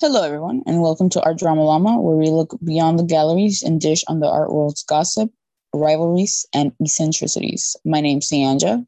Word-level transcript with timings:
Hello, 0.00 0.22
everyone, 0.22 0.62
and 0.66 0.80
welcome 0.80 1.10
to 1.10 1.22
Art 1.22 1.38
Drama 1.38 1.62
Llama, 1.62 2.00
where 2.00 2.16
we 2.16 2.30
look 2.30 2.56
beyond 2.64 2.98
the 2.98 3.02
galleries 3.04 3.62
and 3.62 3.78
dish 3.78 4.02
on 4.08 4.20
the 4.20 4.26
art 4.26 4.50
world's 4.50 4.82
gossip, 4.82 5.30
rivalries, 5.74 6.46
and 6.54 6.72
eccentricities. 6.80 7.76
My 7.84 8.00
name's 8.00 8.26
Sianja, 8.30 8.86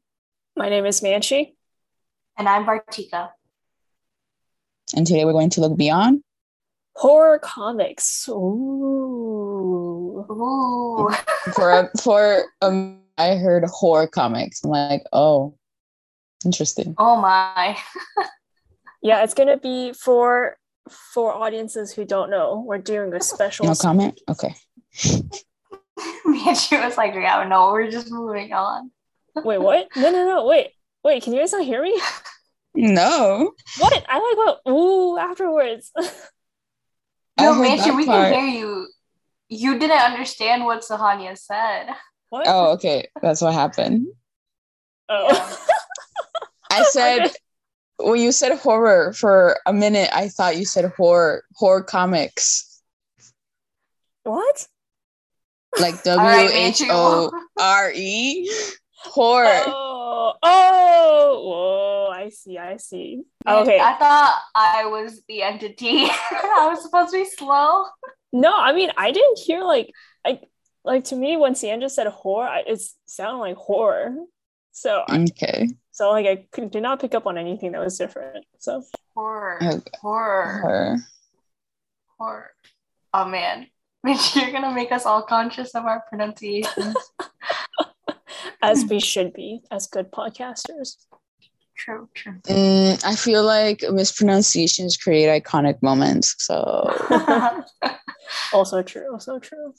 My 0.55 0.69
name 0.69 0.87
is 0.87 1.01
Manchi. 1.01 1.53
And 2.35 2.49
I'm 2.49 2.65
Bartika. 2.65 3.29
and 4.95 5.05
today 5.05 5.23
we're 5.23 5.33
going 5.33 5.51
to 5.51 5.61
look 5.61 5.77
beyond. 5.77 6.23
Horror 6.95 7.37
comics. 7.37 8.27
Ooh. 8.27 10.25
Ooh. 10.31 11.09
For 11.53 11.91
for 12.01 12.45
um, 12.63 13.01
I 13.19 13.35
heard 13.35 13.65
horror 13.65 14.07
comics. 14.07 14.63
I'm 14.63 14.71
like, 14.71 15.03
oh, 15.13 15.55
interesting. 16.43 16.95
Oh 16.97 17.21
my. 17.21 17.77
Yeah, 19.05 19.21
it's 19.25 19.33
gonna 19.33 19.57
be 19.57 19.91
for 19.91 20.55
for 20.89 21.33
audiences 21.33 21.93
who 21.93 22.05
don't 22.05 22.29
know. 22.29 22.63
We're 22.65 22.77
doing 22.77 23.13
a 23.13 23.21
special. 23.21 23.65
No 23.65 23.75
comment. 23.75 24.19
Okay. 24.29 24.55
Me 26.25 26.55
she 26.55 26.75
was 26.77 26.97
like, 26.97 27.13
yeah, 27.13 27.45
no, 27.47 27.71
we're 27.71 27.89
just 27.91 28.11
moving 28.11 28.51
on. 28.53 28.91
Wait, 29.35 29.59
what? 29.59 29.87
No, 29.95 30.11
no, 30.11 30.25
no. 30.25 30.45
Wait, 30.45 30.71
wait. 31.03 31.23
Can 31.23 31.33
you 31.33 31.39
guys 31.39 31.51
not 31.53 31.63
hear 31.63 31.81
me? 31.81 31.99
No, 32.75 33.51
What? 33.77 34.03
I 34.09 34.15
like 34.19 34.37
what? 34.37 34.61
Ooh, 34.73 35.17
afterwards. 35.17 35.91
No, 37.39 37.55
heard 37.55 37.65
Manchi, 37.67 37.85
that 37.85 37.95
we 37.95 38.05
part. 38.05 38.31
can 38.31 38.47
hear 38.47 38.59
you. 38.59 38.87
You 39.49 39.79
didn't 39.79 39.97
understand 39.99 40.65
what 40.65 40.81
Sahanya 40.81 41.35
said. 41.37 41.87
what? 42.29 42.45
Oh, 42.47 42.73
okay. 42.73 43.07
That's 43.23 43.41
what 43.41 43.53
happened. 43.53 44.05
Oh. 45.09 45.65
I 46.71 46.83
said 46.83 47.19
Okay. 47.25 47.33
When 47.97 48.19
you 48.19 48.31
said 48.31 48.57
horror 48.57 49.13
for 49.13 49.59
a 49.65 49.73
minute, 49.73 50.09
I 50.13 50.27
thought 50.29 50.57
you 50.57 50.65
said 50.65 50.91
horror 50.97 51.43
horror 51.55 51.83
comics, 51.83 52.81
what? 54.23 54.67
like 55.79 56.03
W 56.03 56.19
H 56.21 56.21
O 56.21 56.21
R 56.21 56.31
E 56.31 56.45
W 56.45 56.47
right, 56.47 56.51
H 56.53 56.81
Manchi. 56.81 56.87
O 56.91 57.31
R 57.59 57.91
E, 57.93 58.51
horror. 58.95 59.63
Oh, 59.67 60.33
oh, 60.41 61.43
whoa! 61.45 62.11
I 62.13 62.29
see. 62.29 62.57
I 62.57 62.77
see. 62.77 63.23
Okay. 63.47 63.79
I 63.79 63.93
thought 63.97 64.41
I 64.55 64.85
was 64.85 65.21
the 65.27 65.41
entity. 65.43 66.05
I 66.09 66.67
was 66.69 66.83
supposed 66.83 67.11
to 67.11 67.17
be 67.17 67.25
slow. 67.25 67.85
No, 68.31 68.55
I 68.55 68.73
mean 68.73 68.91
I 68.97 69.11
didn't 69.11 69.39
hear 69.39 69.61
like 69.61 69.91
I 70.25 70.39
like 70.83 71.05
to 71.05 71.15
me 71.15 71.37
when 71.37 71.55
Sandra 71.55 71.89
said 71.89 72.07
horror, 72.07 72.47
I- 72.47 72.63
it 72.67 72.81
sounded 73.05 73.39
like 73.39 73.57
horror. 73.57 74.15
So 74.73 75.03
Okay. 75.09 75.69
so 75.91 76.09
like 76.11 76.25
I 76.25 76.47
could, 76.51 76.71
did 76.71 76.81
not 76.83 76.99
pick 76.99 77.13
up 77.15 77.25
on 77.27 77.37
anything 77.37 77.71
that 77.73 77.81
was 77.81 77.97
different. 77.97 78.45
So 78.59 78.83
Horror. 79.15 79.59
Okay. 79.63 79.91
Horror. 80.01 80.59
Horror. 80.61 80.97
Horror. 82.19 82.51
Oh 83.13 83.25
man. 83.25 83.67
Manchi, 84.05 84.35
you're 84.41 84.51
gonna 84.51 84.73
make 84.73 84.91
us 84.91 85.05
all 85.05 85.21
conscious 85.21 85.75
of 85.75 85.85
our 85.85 86.03
pronunciations. 86.09 86.95
as 88.61 88.85
we 88.89 88.99
should 88.99 89.31
be 89.33 89.61
as 89.71 89.87
good 89.87 90.11
podcasters. 90.11 90.97
true, 91.77 92.09
true. 92.13 92.39
Mm, 92.47 93.03
I 93.05 93.15
feel 93.15 93.43
like 93.43 93.83
mispronunciations 93.91 94.97
create 94.97 95.43
iconic 95.43 95.81
moments, 95.81 96.35
so 96.39 96.89
Also 98.53 98.81
true. 98.81 99.11
Also 99.13 99.37
true. 99.39 99.73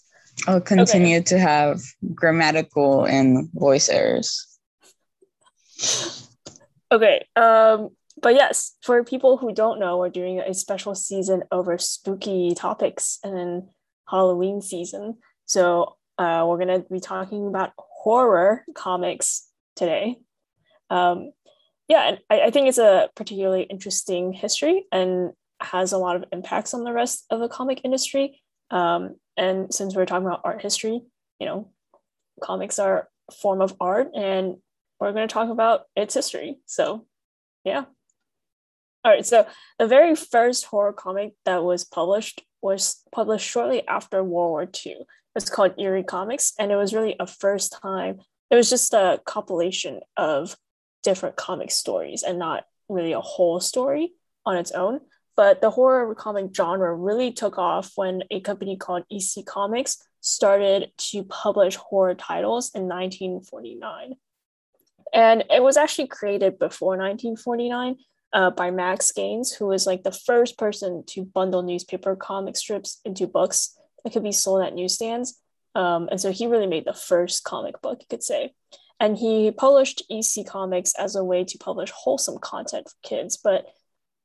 I'll 0.47 0.61
continue 0.61 1.23
to 1.23 1.39
have 1.39 1.81
grammatical 2.15 3.05
and 3.05 3.49
voice 3.55 3.89
errors. 3.89 4.54
Okay. 6.91 7.27
Um. 7.37 7.91
But 8.23 8.35
yes, 8.35 8.77
for 8.81 9.03
people 9.03 9.37
who 9.37 9.53
don't 9.53 9.81
know, 9.81 9.99
we're 9.99 10.09
doing 10.09 10.39
a 10.41 10.55
special 10.55 10.95
season 10.95 11.43
over 11.51 11.77
spooky 11.79 12.55
topics 12.55 13.19
and 13.25 13.65
Halloween 14.09 14.63
season. 14.63 15.19
So 15.47 15.97
uh, 16.17 16.45
we're 16.47 16.59
gonna 16.59 16.85
be 16.91 17.01
talking 17.01 17.49
about 17.49 17.73
horror 17.77 18.65
comics 18.75 19.49
today. 19.75 20.17
Um, 20.91 21.33
yeah, 21.89 22.09
and 22.09 22.19
I, 22.31 22.43
I 22.43 22.51
think 22.51 22.69
it's 22.69 22.79
a 22.79 23.11
particularly 23.17 23.65
interesting 23.65 24.33
history 24.33 24.87
and 24.93 25.33
has 25.61 25.93
a 25.93 25.99
lot 25.99 26.17
of 26.17 26.25
impacts 26.33 26.75
on 26.75 26.85
the 26.85 26.93
rest 26.93 27.25
of 27.31 27.41
the 27.41 27.49
comic 27.49 27.81
industry. 27.85 28.41
Um, 28.71 29.17
and 29.37 29.73
since 29.75 29.95
we're 29.95 30.07
talking 30.07 30.27
about 30.27 30.43
art 30.45 30.63
history, 30.63 31.03
you 31.41 31.47
know, 31.47 31.73
comics 32.43 32.79
are 32.79 33.09
a 33.29 33.35
form 33.35 33.61
of 33.61 33.75
art, 33.81 34.11
and 34.15 34.57
we're 35.01 35.13
going 35.13 35.29
to 35.29 35.33
talk 35.33 35.51
about 35.51 35.83
its 35.97 36.15
history. 36.15 36.59
So, 36.67 37.07
yeah. 37.65 37.85
All 39.05 39.13
right. 39.13 39.27
So, 39.27 39.47
the 39.79 39.87
very 39.87 40.15
first 40.15 40.67
horror 40.67 40.93
comic 40.93 41.35
that 41.45 41.63
was 41.63 41.85
published 41.85 42.43
was 42.63 43.03
published 43.13 43.49
shortly 43.49 43.87
after 43.87 44.25
World 44.25 44.51
War 44.51 44.69
II. 44.87 44.97
It's 45.37 45.51
called 45.51 45.75
Eerie 45.79 46.05
Comics, 46.05 46.53
and 46.59 46.71
it 46.71 46.77
was 46.77 46.95
really 46.95 47.17
a 47.19 47.27
first 47.27 47.77
time. 47.83 48.21
It 48.51 48.57
was 48.57 48.71
just 48.71 48.95
a 48.95 49.21
compilation 49.25 50.01
of 50.17 50.57
different 51.03 51.37
comic 51.37 51.71
stories 51.71 52.23
and 52.23 52.39
not 52.39 52.65
really 52.89 53.13
a 53.13 53.21
whole 53.21 53.61
story 53.61 54.13
on 54.47 54.57
its 54.57 54.71
own. 54.73 55.01
But 55.37 55.61
the 55.61 55.71
horror 55.71 56.15
comic 56.15 56.55
genre 56.55 56.95
really 56.95 57.33
took 57.33 57.59
off 57.59 57.93
when 57.97 58.23
a 58.31 58.41
company 58.41 58.77
called 58.77 59.05
EC 59.11 59.45
Comics 59.45 59.99
started 60.21 60.93
to 60.97 61.25
publish 61.25 61.77
horror 61.77 62.15
titles 62.15 62.71
in 62.75 62.83
1949. 62.83 64.15
And 65.15 65.45
it 65.49 65.63
was 65.63 65.77
actually 65.77 66.09
created 66.09 66.59
before 66.59 66.99
1949 66.99 67.97
uh, 68.33 68.51
by 68.51 68.73
Max 68.73 69.13
Gaines, 69.13 69.53
who 69.53 69.67
was 69.67 69.87
like 69.87 70.03
the 70.03 70.13
first 70.13 70.59
person 70.59 71.05
to 71.09 71.25
bundle 71.25 71.63
newspaper 71.63 72.17
comic 72.17 72.57
strips 72.57 73.01
into 73.05 73.29
books 73.29 73.79
that 74.03 74.13
could 74.13 74.25
be 74.25 74.33
sold 74.33 74.65
at 74.65 74.75
newsstands. 74.75 75.41
Um, 75.77 76.09
and 76.11 76.21
so 76.21 76.33
he 76.33 76.47
really 76.47 76.67
made 76.67 76.85
the 76.85 76.93
first 76.93 77.45
comic 77.45 77.81
book, 77.81 77.99
you 78.01 78.07
could 78.11 78.23
say. 78.23 78.53
And 79.01 79.17
he 79.17 79.51
published 79.51 80.03
EC 80.11 80.47
Comics 80.47 80.95
as 80.95 81.17
a 81.17 81.25
way 81.25 81.45
to 81.45 81.59
publish 81.59 81.91
wholesome 81.91 82.39
content 82.39 82.89
for 82.89 83.09
kids, 83.09 83.37
but 83.37 83.67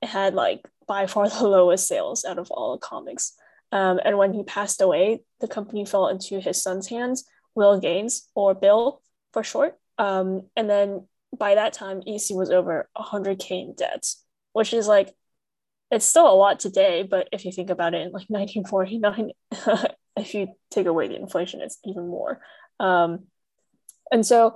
it 0.01 0.09
had 0.09 0.33
like 0.35 0.61
by 0.87 1.07
far 1.07 1.29
the 1.29 1.47
lowest 1.47 1.87
sales 1.87 2.25
out 2.25 2.39
of 2.39 2.51
all 2.51 2.77
comics. 2.77 3.33
Um, 3.71 3.99
and 4.03 4.17
when 4.17 4.33
he 4.33 4.43
passed 4.43 4.81
away, 4.81 5.21
the 5.39 5.47
company 5.47 5.85
fell 5.85 6.07
into 6.07 6.39
his 6.39 6.61
son's 6.61 6.87
hands, 6.87 7.25
Will 7.55 7.79
Gaines, 7.79 8.27
or 8.35 8.55
Bill 8.55 9.01
for 9.31 9.43
short. 9.43 9.78
Um, 9.99 10.43
and 10.55 10.67
then 10.69 11.07
by 11.37 11.55
that 11.55 11.73
time, 11.73 12.01
EC 12.07 12.31
was 12.31 12.49
over 12.49 12.89
100K 12.97 13.51
in 13.51 13.75
debts, 13.77 14.23
which 14.53 14.73
is 14.73 14.87
like, 14.87 15.13
it's 15.91 16.05
still 16.05 16.31
a 16.31 16.33
lot 16.33 16.59
today, 16.59 17.03
but 17.03 17.27
if 17.31 17.45
you 17.45 17.51
think 17.51 17.69
about 17.69 17.93
it 17.93 18.01
in 18.01 18.11
like 18.11 18.25
1949, 18.29 19.31
if 20.17 20.33
you 20.33 20.47
take 20.71 20.87
away 20.87 21.07
the 21.07 21.15
inflation, 21.15 21.61
it's 21.61 21.77
even 21.85 22.07
more. 22.07 22.39
Um, 22.79 23.25
and 24.11 24.25
so, 24.25 24.55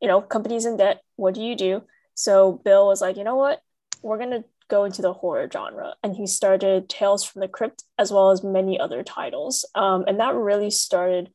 you 0.00 0.08
know, 0.08 0.22
companies 0.22 0.64
in 0.64 0.76
debt, 0.76 1.02
what 1.16 1.34
do 1.34 1.42
you 1.42 1.56
do? 1.56 1.82
So 2.14 2.60
Bill 2.64 2.86
was 2.86 3.00
like, 3.00 3.16
you 3.16 3.24
know 3.24 3.36
what? 3.36 3.60
We're 4.02 4.18
going 4.18 4.30
to 4.30 4.44
go 4.68 4.84
into 4.84 5.02
the 5.02 5.12
horror 5.12 5.48
genre. 5.52 5.94
And 6.02 6.14
he 6.14 6.26
started 6.26 6.88
Tales 6.88 7.24
from 7.24 7.40
the 7.40 7.48
Crypt 7.48 7.84
as 7.98 8.12
well 8.12 8.30
as 8.30 8.44
many 8.44 8.78
other 8.78 9.02
titles. 9.02 9.68
Um, 9.74 10.04
and 10.06 10.20
that 10.20 10.34
really 10.34 10.70
started 10.70 11.30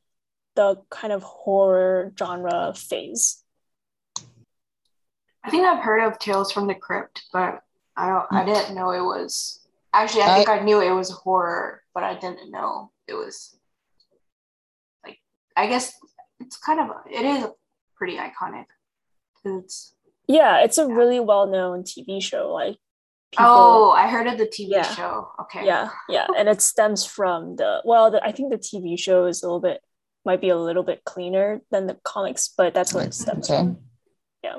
the 0.56 0.76
kind 0.90 1.12
of 1.12 1.22
horror 1.22 2.12
genre 2.18 2.72
phase. 2.74 3.42
I 5.42 5.50
think 5.50 5.66
I've 5.66 5.82
heard 5.82 6.00
of 6.00 6.18
Tales 6.18 6.52
from 6.52 6.66
the 6.66 6.74
Crypt, 6.74 7.24
but 7.32 7.62
I 7.96 8.08
don't 8.08 8.26
I 8.30 8.42
hmm. 8.42 8.52
didn't 8.52 8.74
know 8.74 8.90
it 8.90 9.02
was 9.02 9.60
actually 9.92 10.22
I 10.22 10.28
uh, 10.28 10.34
think 10.36 10.48
I, 10.48 10.58
knew 10.60 10.80
it 10.80 10.92
was 10.92 11.10
horror, 11.10 11.82
but 11.94 12.02
I 12.02 12.14
didn't 12.14 12.50
know 12.50 12.90
it 13.06 13.14
was 13.14 13.56
like 15.04 15.18
I 15.56 15.66
guess 15.66 15.92
it's 16.40 16.56
kind 16.56 16.80
of 16.80 16.96
it 17.10 17.24
is 17.24 17.46
pretty 17.96 18.16
iconic. 18.16 18.66
It's 19.44 19.94
Yeah, 20.26 20.62
it's 20.62 20.78
a 20.78 20.86
really 20.86 21.20
well 21.20 21.46
known 21.46 21.82
TV 21.82 22.22
show. 22.22 22.52
Like, 22.52 22.76
people- 23.32 23.46
oh, 23.46 23.90
I 23.90 24.08
heard 24.08 24.26
of 24.26 24.38
the 24.38 24.46
TV 24.46 24.70
Yeah. 24.70 24.82
show. 24.94 25.30
Okay. 25.40 25.64
yeah, 25.64 25.90
yeah. 26.08 26.26
And 26.36 26.48
it 26.48 26.62
stems 26.62 27.04
from 27.04 27.56
the, 27.56 27.82
well, 27.84 28.10
the, 28.10 28.24
I 28.24 28.32
think 28.32 28.50
the 28.50 28.58
TV 28.58 28.98
show 28.98 29.26
is 29.26 29.42
a 29.42 29.46
little 29.46 29.60
bit, 29.60 29.82
might 30.24 30.40
be 30.40 30.48
a 30.48 30.56
little 30.56 30.82
bit 30.82 31.04
cleaner 31.04 31.60
than 31.70 31.86
the 31.86 31.94
comics, 32.04 32.48
but 32.56 32.74
that's 32.74 32.92
where 32.94 33.04
it 33.04 33.14
stems 33.14 33.50
Okay. 33.50 33.58
from. 33.60 33.78
Yeah. 34.42 34.58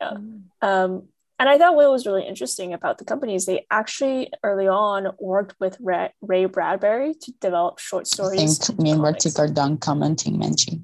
Yeah. 0.00 0.16
Um, 0.62 1.08
and 1.38 1.48
I 1.48 1.58
thought 1.58 1.74
what 1.76 1.90
was 1.90 2.06
really 2.06 2.26
interesting 2.26 2.72
about 2.72 2.98
the 2.98 3.04
company 3.04 3.34
is 3.34 3.46
they 3.46 3.66
actually 3.70 4.32
early 4.44 4.68
on 4.68 5.08
worked 5.18 5.54
with 5.58 5.76
Ray, 5.80 6.10
Ray 6.20 6.44
Bradbury 6.44 7.14
to 7.14 7.32
develop 7.40 7.78
short 7.80 8.06
stories. 8.06 8.40
I 8.40 8.46
stories. 8.46 8.66
think 8.66 8.78
me 8.80 8.90
and 8.92 9.00
comics. 9.00 9.24
Bartik 9.26 9.38
are 9.38 9.48
done 9.52 9.76
commenting 9.78 10.38
Menchi. 10.38 10.82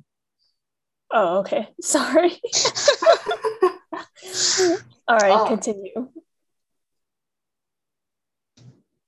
Oh, 1.13 1.39
okay. 1.39 1.69
Sorry. 1.81 2.33
All 5.09 5.17
right, 5.17 5.33
Oh. 5.41 5.47
continue. 5.47 6.09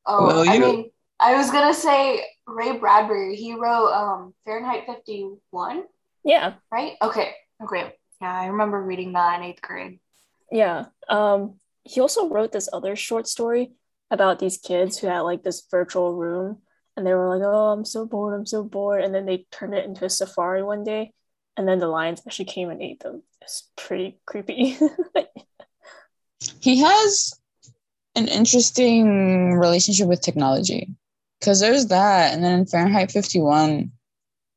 oh, 0.07 0.27
Will 0.27 0.49
I 0.49 0.55
you? 0.55 0.61
mean, 0.61 0.91
I 1.19 1.35
was 1.37 1.51
gonna 1.51 1.75
say 1.75 2.25
Ray 2.51 2.79
Bradbury. 2.79 3.37
He 3.37 3.55
wrote 3.55 3.91
um 3.93 4.35
Fahrenheit 4.45 4.85
51, 4.87 5.85
Yeah, 6.25 6.55
right? 6.73 6.95
Okay. 7.03 7.35
Okay. 7.63 7.95
Yeah, 8.21 8.41
I 8.41 8.47
remember 8.47 8.83
reading 8.83 9.13
that 9.13 9.39
in 9.39 9.45
eighth 9.47 9.63
grade. 9.63 10.01
yeah. 10.51 10.87
Um, 11.09 11.55
he 11.85 12.01
also 12.01 12.29
wrote 12.29 12.53
this 12.53 12.69
other 12.73 12.95
short 12.97 13.27
story 13.27 13.73
about 14.11 14.39
these 14.39 14.59
kids 14.59 14.99
who 14.99 15.07
had 15.07 15.21
like 15.21 15.43
this 15.43 15.67
virtual 15.71 16.15
room 16.15 16.59
and 16.97 17.07
they 17.07 17.15
were 17.15 17.29
like, 17.35 17.43
"Oh, 17.45 17.69
I'm 17.73 17.85
so 17.85 18.05
bored, 18.05 18.35
I'm 18.35 18.47
so 18.47 18.63
bored," 18.65 19.03
and 19.03 19.15
then 19.15 19.25
they 19.27 19.47
turned 19.51 19.75
it 19.75 19.85
into 19.85 20.05
a 20.05 20.11
safari 20.11 20.63
one 20.63 20.85
day, 20.85 21.13
and 21.57 21.67
then 21.67 21.79
the 21.79 21.87
lions 21.89 22.21
actually 22.27 22.45
came 22.47 22.69
and 22.71 22.83
ate 22.83 23.01
them. 23.01 23.23
It's 23.41 23.71
pretty 23.77 24.19
creepy. 24.27 24.77
he 26.61 26.79
has 26.81 27.33
an 28.17 28.29
interesting 28.29 29.55
relationship 29.55 30.09
with 30.09 30.21
technology 30.21 30.89
because 31.41 31.61
there's 31.61 31.87
that, 31.87 32.35
and 32.35 32.45
then 32.45 32.61
in 32.61 32.67
Fahrenheit 32.67 33.11
51, 33.11 33.91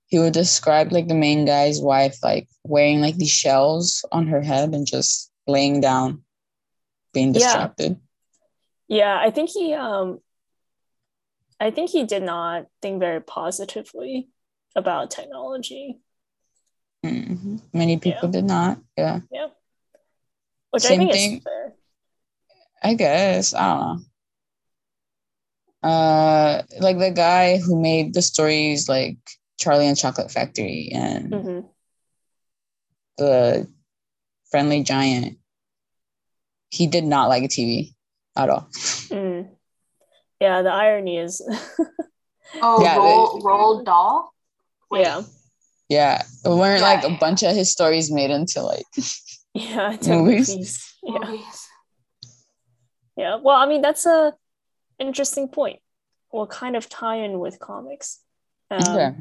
he 0.07 0.19
would 0.19 0.33
describe 0.33 0.91
like 0.91 1.07
the 1.07 1.15
main 1.15 1.45
guy's 1.45 1.81
wife 1.81 2.18
like 2.21 2.47
wearing 2.63 3.01
like 3.01 3.15
these 3.15 3.31
shells 3.31 4.06
on 4.12 4.27
her 4.27 4.41
head 4.41 4.74
and 4.74 4.85
just 4.85 5.31
laying 5.47 5.81
down, 5.81 6.24
being 7.13 7.31
distracted. 7.31 7.97
Yeah, 8.88 8.97
yeah 8.97 9.19
I 9.19 9.31
think 9.31 9.50
he 9.50 9.74
um 9.74 10.19
I 11.59 11.71
think 11.71 11.89
he 11.89 12.03
did 12.03 12.24
not 12.24 12.68
think 12.81 13.00
very 13.00 13.21
positively 13.21 14.27
about 14.75 15.12
technology. 15.12 16.00
Mm-hmm. 17.06 17.57
Many 17.74 17.97
people 17.97 18.29
yeah. 18.29 18.31
did 18.31 18.45
not. 18.45 18.77
Yeah. 18.97 19.19
Yeah. 19.31 19.47
Which 20.71 20.83
Same 20.83 20.94
I 20.94 21.03
think 21.03 21.13
thing, 21.13 21.38
is 21.38 21.44
fair. 21.44 21.74
I 22.83 22.94
guess. 22.95 23.53
I 23.53 23.68
don't 23.68 23.79
know. 23.79 24.03
Uh, 25.83 26.63
like 26.80 26.97
the 26.97 27.12
guy 27.12 27.57
who 27.57 27.81
made 27.81 28.13
the 28.13 28.21
stories 28.21 28.88
like 28.88 29.18
Charlie 29.59 29.88
and 29.88 29.97
Chocolate 29.97 30.31
Factory 30.31 30.89
and 30.94 31.31
mm-hmm. 31.31 31.68
the 33.18 33.68
Friendly 34.50 34.83
Giant. 34.83 35.38
He 36.69 36.88
did 36.88 37.03
not 37.03 37.30
like 37.30 37.44
TV 37.44 37.94
at 38.35 38.50
all. 38.50 38.68
Mm. 39.09 39.50
Yeah, 40.39 40.62
the 40.62 40.71
irony 40.71 41.18
is. 41.18 41.41
oh, 42.62 42.83
yeah, 42.83 42.97
roll, 42.97 43.39
they, 43.39 43.45
Roald 43.45 43.86
Dahl. 43.86 44.33
Wait. 44.89 45.01
Yeah. 45.01 45.21
Yeah, 45.89 46.24
it 46.44 46.50
weren't 46.50 46.81
yeah. 46.81 46.88
like 46.88 47.03
a 47.03 47.18
bunch 47.19 47.44
of 47.44 47.56
his 47.56 47.71
stories 47.71 48.12
made 48.12 48.31
into 48.31 48.62
like 48.62 48.86
yeah 49.53 49.95
movies. 50.07 50.50
movies. 50.50 50.95
Yeah. 51.03 51.19
Movies. 51.19 51.68
Yeah. 53.15 53.38
Well, 53.44 53.56
I 53.56 53.68
mean 53.68 53.81
that's 53.81 54.06
a 54.06 54.33
interesting 54.99 55.47
point. 55.47 55.79
Will 56.31 56.47
kind 56.47 56.75
of 56.75 56.89
tie-in 56.89 57.39
with 57.39 57.59
comics? 57.59 58.19
Um, 58.71 58.81
okay. 58.81 59.11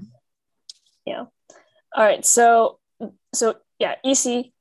Yeah. 1.04 1.24
All 1.94 2.04
right. 2.04 2.24
So 2.24 2.78
so 3.34 3.56
yeah, 3.78 3.96
EC 4.04 4.52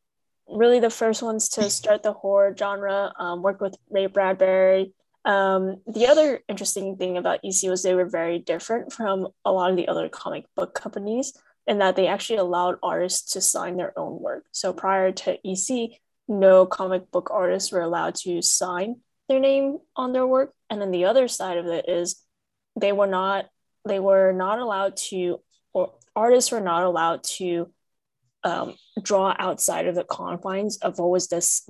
really 0.48 0.80
the 0.80 0.90
first 0.90 1.24
ones 1.24 1.50
to 1.50 1.70
start 1.70 2.04
the 2.04 2.14
horror 2.14 2.56
genre. 2.58 3.14
Um, 3.18 3.42
worked 3.42 3.62
with 3.62 3.78
Ray 3.90 4.08
Bradbury. 4.08 4.94
Um, 5.24 5.82
the 5.88 6.08
other 6.08 6.42
interesting 6.50 6.98
thing 6.98 7.18
about 7.18 7.40
EC 7.44 7.70
was 7.70 7.84
they 7.84 7.94
were 7.94 8.10
very 8.10 8.40
different 8.40 8.92
from 8.92 9.28
a 9.46 9.52
lot 9.52 9.70
of 9.70 9.78
the 9.78 9.88
other 9.88 10.10
comic 10.10 10.46
book 10.56 10.74
companies 10.74 11.34
in 11.68 11.78
that 11.78 11.96
they 11.96 12.08
actually 12.08 12.40
allowed 12.40 12.78
artists 12.82 13.34
to 13.34 13.42
sign 13.42 13.78
their 13.78 13.98
own 13.98 14.20
work. 14.20 14.46
So 14.52 14.74
prior 14.74 15.12
to 15.12 15.38
EC, 15.48 16.00
no 16.28 16.66
comic 16.66 17.12
book 17.12 17.30
artists 17.32 17.72
were 17.72 17.82
allowed 17.82 18.16
to 18.16 18.42
sign 18.42 19.02
their 19.32 19.40
name 19.40 19.78
on 19.96 20.12
their 20.12 20.28
work. 20.28 20.54
And 20.70 20.82
then 20.82 20.92
the 20.92 21.06
other 21.06 21.28
side 21.28 21.58
of 21.58 21.66
it 21.68 21.88
is 21.88 22.22
they 22.76 22.92
were 22.92 23.08
not 23.08 23.46
they 23.88 24.00
were 24.00 24.34
not 24.34 24.60
allowed 24.60 24.98
to 24.98 25.40
or 25.74 25.94
artists 26.16 26.52
were 26.52 26.62
not 26.62 26.84
allowed 26.84 27.24
to 27.24 27.72
um, 28.44 28.76
draw 29.02 29.34
outside 29.38 29.88
of 29.88 29.96
the 29.96 30.04
confines 30.04 30.78
of 30.78 31.00
what 31.00 31.10
was 31.10 31.28
this 31.30 31.68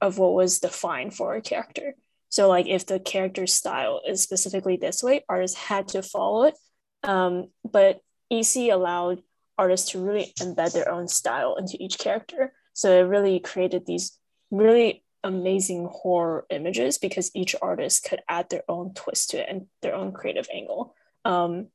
of 0.00 0.18
what 0.18 0.34
was 0.34 0.60
defined 0.60 1.14
for 1.14 1.34
a 1.34 1.42
character. 1.42 1.94
So 2.28 2.48
like 2.48 2.66
if 2.66 2.86
the 2.86 3.00
character 3.00 3.46
style 3.46 4.00
is 4.06 4.22
specifically 4.22 4.76
this 4.76 5.02
way, 5.02 5.24
artists 5.28 5.58
had 5.58 5.88
to 5.88 6.02
follow 6.02 6.44
it. 6.44 6.56
Um, 7.02 7.48
but 7.68 8.00
EC 8.30 8.70
allowed 8.70 9.22
artists 9.58 9.90
to 9.90 10.02
really 10.02 10.32
embed 10.38 10.72
their 10.72 10.90
own 10.90 11.08
style 11.08 11.56
into 11.56 11.76
each 11.82 11.98
character. 11.98 12.52
So 12.72 12.90
it 12.90 13.02
really 13.02 13.40
created 13.40 13.86
these 13.86 14.18
really 14.50 15.04
amazing 15.24 15.88
horror 15.90 16.46
images 16.50 16.98
because 16.98 17.30
each 17.34 17.54
artist 17.62 18.04
could 18.08 18.20
add 18.28 18.50
their 18.50 18.62
own 18.68 18.94
twist 18.94 19.30
to 19.30 19.40
it 19.40 19.46
and 19.48 19.66
their 19.80 19.94
own 19.94 20.12
creative 20.12 20.48
angle. 20.52 20.94
Um, 21.24 21.68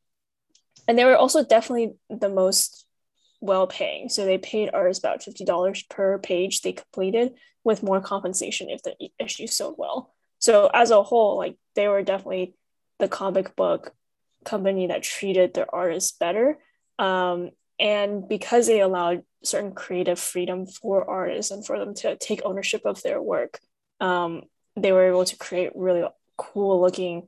and 0.88 0.98
they 0.98 1.06
were 1.06 1.16
also 1.16 1.44
definitely 1.44 1.96
the 2.10 2.30
most 2.30 2.86
well 3.40 3.68
paying. 3.68 4.10
So 4.10 4.26
they 4.26 4.38
paid 4.38 4.70
artists 4.74 5.04
about 5.04 5.22
$50 5.22 5.90
per 5.90 6.18
page 6.20 6.62
they 6.62 6.74
completed 6.74 7.34
with 7.64 7.84
more 7.84 8.02
compensation 8.02 8.70
if 8.70 8.82
the 8.84 8.96
issue 9.20 9.48
sold 9.48 9.76
well. 9.78 10.14
So 10.40 10.70
as 10.74 10.92
a 10.92 11.04
whole, 11.04 11.38
like 11.38 11.58
they 11.76 11.88
were 11.88 12.04
definitely 12.04 12.56
the 13.00 13.08
comic 13.08 13.56
book 13.56 13.94
company 14.46 14.88
that 14.88 15.04
treated 15.04 15.54
their 15.54 15.74
artists 15.74 16.18
better. 16.18 16.58
Um, 16.98 17.52
and 17.80 18.28
because 18.28 18.68
they 18.68 18.82
allowed 18.82 19.24
certain 19.44 19.74
creative 19.74 20.20
freedom 20.20 20.66
for 20.66 21.10
artists 21.10 21.52
and 21.52 21.66
for 21.66 21.80
them 21.80 21.94
to 21.96 22.16
take 22.18 22.42
ownership 22.44 22.82
of 22.86 23.02
their 23.04 23.22
work, 23.22 23.60
um, 24.00 24.44
they 24.76 24.92
were 24.92 25.08
able 25.08 25.26
to 25.26 25.38
create 25.38 25.72
really 25.76 26.04
cool 26.38 26.82
looking. 26.82 27.28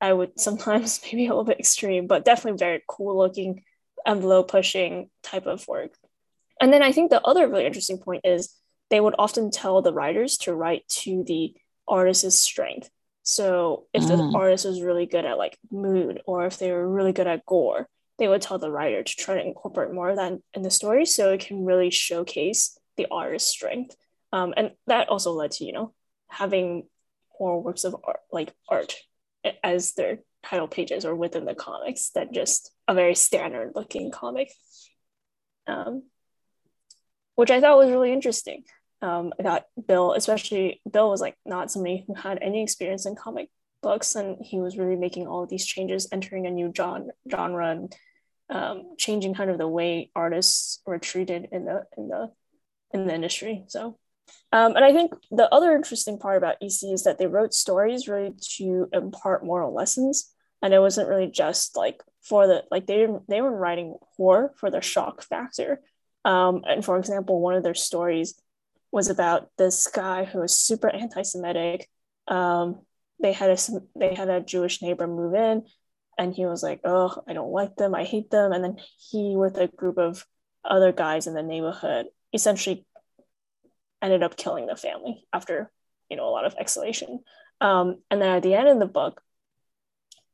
I 0.00 0.12
would 0.12 0.38
sometimes 0.40 1.00
maybe 1.04 1.26
a 1.26 1.30
little 1.30 1.44
bit 1.44 1.60
extreme, 1.60 2.06
but 2.06 2.24
definitely 2.24 2.58
very 2.58 2.82
cool 2.86 3.16
looking 3.16 3.62
envelope 4.06 4.50
pushing 4.50 5.10
type 5.22 5.46
of 5.46 5.66
work. 5.68 5.94
And 6.60 6.72
then 6.72 6.82
I 6.82 6.92
think 6.92 7.10
the 7.10 7.20
other 7.22 7.48
really 7.48 7.66
interesting 7.66 7.98
point 7.98 8.22
is 8.24 8.54
they 8.90 9.00
would 9.00 9.14
often 9.18 9.50
tell 9.50 9.80
the 9.82 9.92
writers 9.92 10.36
to 10.38 10.54
write 10.54 10.86
to 10.88 11.24
the 11.24 11.54
artist's 11.88 12.38
strength. 12.38 12.90
So 13.22 13.86
if 13.94 14.06
the 14.06 14.14
mm. 14.14 14.34
artist 14.34 14.66
was 14.66 14.82
really 14.82 15.06
good 15.06 15.24
at 15.24 15.38
like 15.38 15.56
mood 15.70 16.20
or 16.26 16.46
if 16.46 16.58
they 16.58 16.72
were 16.72 16.88
really 16.88 17.12
good 17.12 17.26
at 17.26 17.46
gore, 17.46 17.88
they 18.18 18.28
would 18.28 18.42
tell 18.42 18.58
the 18.58 18.70
writer 18.70 19.02
to 19.02 19.16
try 19.16 19.34
to 19.34 19.46
incorporate 19.46 19.92
more 19.92 20.10
of 20.10 20.16
that 20.16 20.32
in 20.54 20.62
the 20.62 20.70
story 20.70 21.06
so 21.06 21.32
it 21.32 21.40
can 21.40 21.64
really 21.64 21.90
showcase 21.90 22.78
the 22.96 23.06
artist's 23.10 23.50
strength. 23.50 23.96
Um, 24.32 24.54
and 24.56 24.72
that 24.86 25.08
also 25.08 25.32
led 25.32 25.52
to, 25.52 25.64
you 25.64 25.72
know, 25.72 25.94
having 26.28 26.86
more 27.40 27.60
works 27.60 27.84
of 27.84 27.96
art 28.04 28.20
like 28.30 28.52
art 28.68 28.94
as 29.64 29.94
their 29.94 30.18
title 30.44 30.68
pages 30.68 31.04
or 31.04 31.14
within 31.14 31.44
the 31.44 31.54
comics 31.54 32.10
than 32.10 32.32
just 32.32 32.70
a 32.86 32.94
very 32.94 33.14
standard 33.14 33.72
looking 33.74 34.10
comic. 34.10 34.52
Um, 35.66 36.04
which 37.34 37.50
I 37.50 37.60
thought 37.60 37.78
was 37.78 37.90
really 37.90 38.12
interesting 38.12 38.64
um, 39.02 39.32
I 39.38 39.42
got 39.42 39.66
Bill, 39.86 40.12
especially 40.14 40.80
Bill 40.90 41.10
was 41.10 41.20
like 41.20 41.36
not 41.44 41.70
somebody 41.70 42.04
who 42.06 42.14
had 42.14 42.38
any 42.40 42.62
experience 42.62 43.04
in 43.04 43.16
comic 43.16 43.50
books, 43.82 44.14
and 44.14 44.36
he 44.40 44.60
was 44.60 44.78
really 44.78 44.96
making 44.96 45.26
all 45.26 45.42
of 45.42 45.48
these 45.48 45.66
changes, 45.66 46.08
entering 46.12 46.46
a 46.46 46.50
new 46.50 46.72
genre, 46.74 47.70
and 47.70 47.94
um, 48.50 48.94
changing 48.98 49.34
kind 49.34 49.50
of 49.50 49.58
the 49.58 49.68
way 49.68 50.10
artists 50.14 50.80
were 50.86 50.98
treated 50.98 51.48
in 51.52 51.64
the 51.64 51.84
in 51.96 52.08
the 52.08 52.30
in 52.92 53.06
the 53.06 53.14
industry. 53.14 53.64
So, 53.68 53.98
um, 54.52 54.76
and 54.76 54.84
I 54.84 54.92
think 54.92 55.12
the 55.30 55.52
other 55.52 55.74
interesting 55.74 56.18
part 56.18 56.36
about 56.36 56.56
EC 56.62 56.92
is 56.92 57.04
that 57.04 57.18
they 57.18 57.26
wrote 57.26 57.54
stories 57.54 58.08
really 58.08 58.34
to 58.56 58.88
impart 58.92 59.44
moral 59.44 59.74
lessons, 59.74 60.32
and 60.62 60.72
it 60.72 60.80
wasn't 60.80 61.08
really 61.08 61.28
just 61.28 61.76
like 61.76 62.02
for 62.22 62.46
the 62.46 62.64
like 62.70 62.86
they 62.86 62.96
didn't 62.96 63.28
they 63.28 63.40
were 63.40 63.56
writing 63.56 63.96
horror 64.16 64.52
for 64.56 64.70
the 64.70 64.80
shock 64.80 65.22
factor. 65.22 65.80
Um, 66.24 66.62
and 66.66 66.84
for 66.84 66.98
example, 66.98 67.40
one 67.40 67.54
of 67.54 67.64
their 67.64 67.74
stories 67.74 68.40
was 68.92 69.08
about 69.08 69.48
this 69.58 69.86
guy 69.88 70.24
who 70.24 70.40
was 70.40 70.56
super 70.56 70.88
anti-Semitic. 70.88 71.88
Um, 72.28 72.82
they 73.20 73.32
had 73.32 73.50
a 73.50 73.56
they 73.96 74.14
had 74.14 74.28
a 74.28 74.40
Jewish 74.40 74.82
neighbor 74.82 75.06
move 75.06 75.34
in, 75.34 75.64
and 76.18 76.34
he 76.34 76.46
was 76.46 76.62
like, 76.62 76.80
"Oh, 76.84 77.22
I 77.26 77.32
don't 77.32 77.52
like 77.52 77.76
them. 77.76 77.94
I 77.94 78.04
hate 78.04 78.30
them." 78.30 78.52
And 78.52 78.62
then 78.64 78.76
he, 79.10 79.34
with 79.36 79.56
a 79.58 79.68
group 79.68 79.98
of 79.98 80.26
other 80.64 80.92
guys 80.92 81.26
in 81.26 81.34
the 81.34 81.42
neighborhood, 81.42 82.06
essentially 82.32 82.86
ended 84.00 84.22
up 84.22 84.36
killing 84.36 84.66
the 84.66 84.76
family 84.76 85.26
after 85.32 85.70
you 86.10 86.16
know 86.16 86.28
a 86.28 86.30
lot 86.30 86.44
of 86.44 86.54
exhalation. 86.58 87.20
Um, 87.60 88.02
and 88.10 88.20
then 88.20 88.36
at 88.36 88.42
the 88.42 88.54
end 88.54 88.68
of 88.68 88.80
the 88.80 88.86
book, 88.86 89.22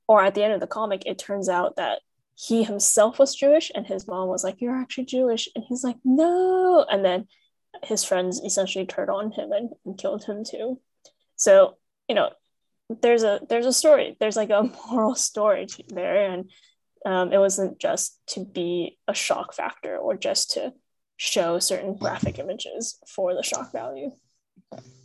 or 0.06 0.22
at 0.22 0.34
the 0.34 0.42
end 0.42 0.54
of 0.54 0.60
the 0.60 0.66
comic, 0.66 1.04
it 1.06 1.18
turns 1.18 1.48
out 1.48 1.76
that 1.76 2.00
he 2.34 2.64
himself 2.64 3.18
was 3.18 3.34
Jewish, 3.34 3.70
and 3.74 3.86
his 3.86 4.06
mom 4.06 4.28
was 4.28 4.44
like, 4.44 4.60
"You're 4.60 4.76
actually 4.76 5.06
Jewish," 5.06 5.48
and 5.54 5.64
he's 5.68 5.84
like, 5.84 5.98
"No," 6.04 6.86
and 6.88 7.04
then 7.04 7.28
his 7.82 8.04
friends 8.04 8.40
essentially 8.40 8.86
turned 8.86 9.10
on 9.10 9.30
him 9.32 9.52
and, 9.52 9.70
and 9.84 9.98
killed 9.98 10.24
him 10.24 10.44
too. 10.44 10.80
So 11.36 11.76
you 12.08 12.14
know, 12.14 12.30
there's 12.88 13.22
a 13.22 13.40
there's 13.48 13.66
a 13.66 13.72
story. 13.72 14.16
There's 14.18 14.36
like 14.36 14.50
a 14.50 14.70
moral 14.90 15.14
story 15.14 15.66
there, 15.88 16.30
and 16.30 16.50
um, 17.04 17.32
it 17.32 17.38
wasn't 17.38 17.78
just 17.78 18.18
to 18.28 18.44
be 18.44 18.98
a 19.06 19.14
shock 19.14 19.54
factor 19.54 19.96
or 19.96 20.16
just 20.16 20.52
to 20.52 20.72
show 21.16 21.58
certain 21.58 21.96
graphic 21.96 22.38
images 22.38 22.98
for 23.08 23.34
the 23.34 23.42
shock 23.42 23.72
value. 23.72 24.10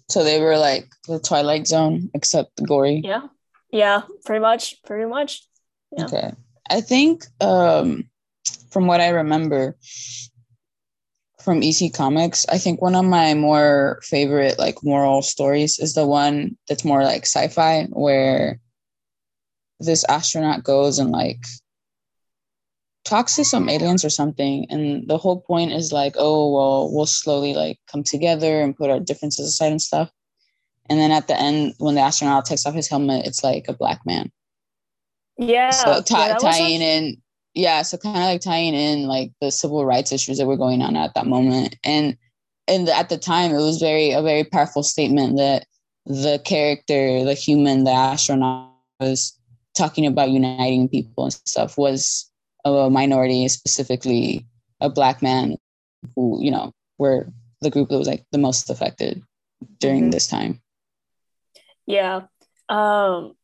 So 0.10 0.24
they 0.24 0.40
were 0.42 0.58
like 0.58 0.88
the 1.08 1.20
Twilight 1.20 1.68
Zone, 1.68 2.10
except 2.13 2.63
gory. 2.66 3.02
Yeah, 3.04 3.28
yeah, 3.72 4.04
pretty 4.25 4.42
much, 4.42 4.82
pretty 4.84 5.10
much. 5.10 5.48
Yeah. 5.92 6.06
Okay, 6.06 6.32
I 6.70 6.82
think 6.82 7.25
um, 7.42 8.10
from 8.72 8.88
what 8.88 9.02
I 9.02 9.10
remember, 9.10 9.78
from 11.44 11.62
EC 11.62 11.94
Comics. 11.94 12.46
I 12.50 12.58
think 12.58 12.82
one 12.82 12.96
of 12.96 13.06
my 13.06 13.34
more 13.34 14.00
favorite 14.04 14.58
like 14.58 14.84
moral 14.84 15.22
stories 15.22 15.80
is 15.80 15.94
the 15.94 16.08
one 16.08 16.58
that's 16.68 16.86
more 16.86 17.04
like 17.04 17.24
sci-fi 17.24 17.86
where 17.92 18.60
this 19.80 20.06
astronaut 20.06 20.64
goes 20.64 21.00
and 21.00 21.12
like 21.12 21.44
talks 23.04 23.36
to 23.36 23.44
some 23.44 23.68
aliens 23.68 24.06
or 24.06 24.10
something 24.10 24.66
and 24.70 25.08
the 25.10 25.18
whole 25.18 25.42
point 25.42 25.74
is 25.74 25.92
like 25.92 26.16
oh 26.18 26.54
well 26.54 26.90
we'll 26.94 27.06
slowly 27.06 27.54
like 27.54 27.78
come 27.92 28.04
together 28.04 28.62
and 28.62 28.78
put 28.78 28.90
our 28.90 29.00
differences 29.00 29.48
aside 29.48 29.72
and 29.72 29.82
stuff 29.82 30.10
and 30.90 31.00
then 31.00 31.12
at 31.12 31.28
the 31.28 31.40
end 31.40 31.74
when 31.80 31.96
the 31.96 32.02
astronaut 32.02 32.46
takes 32.46 32.66
off 32.66 32.74
his 32.74 32.88
helmet 32.88 33.26
it's 33.26 33.44
like 33.44 33.66
a 33.68 33.74
black 33.74 34.00
man 34.06 34.32
yeah 35.38 35.70
so 35.70 36.02
t- 36.02 36.14
yeah, 36.14 36.38
tying 36.38 36.82
in 36.82 37.22
yeah 37.53 37.81
so 37.81 37.98
kind 37.98 38.17
of 38.17 38.24
like 38.24 38.41
tying 38.41 38.74
in 38.74 39.07
like 39.07 39.31
the 39.41 39.51
civil 39.51 39.86
rights 39.86 40.12
issues 40.12 40.38
that 40.38 40.45
were 40.48 40.57
going 40.57 40.81
on 40.81 40.95
at 40.95 41.13
that 41.13 41.27
moment 41.27 41.75
and 41.83 42.17
and 42.67 42.88
at 42.89 43.10
the 43.10 43.17
time 43.17 43.51
it 43.51 43.57
was 43.57 43.79
very 43.79 44.12
a 44.12 44.22
very 44.22 44.43
powerful 44.43 44.83
statement 44.83 45.38
that 45.38 45.65
the 46.05 46.39
character 46.43 47.24
the 47.24 47.33
human 47.33 47.83
the 47.83 47.91
astronaut 47.91 48.72
was 49.00 49.38
talking 49.75 50.05
about 50.05 50.29
uniting 50.29 50.88
people 50.89 51.25
and 51.25 51.33
stuff 51.45 51.77
was 51.77 52.29
a 52.65 52.89
minority 52.89 53.48
specifically 53.48 54.45
a 54.81 54.89
black 54.89 55.22
man 55.22 55.57
who 56.15 56.41
you 56.41 56.51
know 56.51 56.72
were 56.98 57.27
the 57.62 57.69
group 57.69 57.89
that 57.89 57.98
was 57.98 58.07
like 58.07 58.24
the 58.31 58.38
most 58.38 58.69
affected 58.69 59.22
during 59.79 60.05
Mhm. 60.07 60.12
this 60.12 60.27
time 60.27 60.62
Yeah. 61.86 62.22
Um, 62.69 63.36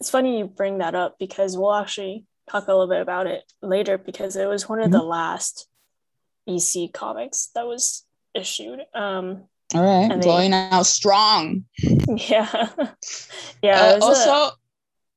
it's 0.00 0.10
funny 0.10 0.38
you 0.38 0.46
bring 0.46 0.78
that 0.78 0.94
up 0.94 1.18
because 1.18 1.56
we'll 1.56 1.74
actually 1.74 2.24
talk 2.50 2.66
a 2.68 2.72
little 2.72 2.88
bit 2.88 3.00
about 3.00 3.26
it 3.26 3.42
later 3.62 3.98
because 3.98 4.36
it 4.36 4.46
was 4.46 4.68
one 4.68 4.80
of 4.80 4.90
the 4.90 5.02
last 5.02 5.66
EC 6.46 6.92
comics 6.92 7.50
that 7.54 7.66
was 7.66 8.04
issued. 8.34 8.80
Um, 8.94 9.44
all 9.74 9.82
right 9.82 10.20
they- 10.20 10.52
out 10.52 10.86
strong 10.86 11.64
yeah. 11.78 12.68
yeah. 13.62 13.80
Uh, 13.80 13.94
was 13.96 14.02
a- 14.02 14.30
also 14.30 14.56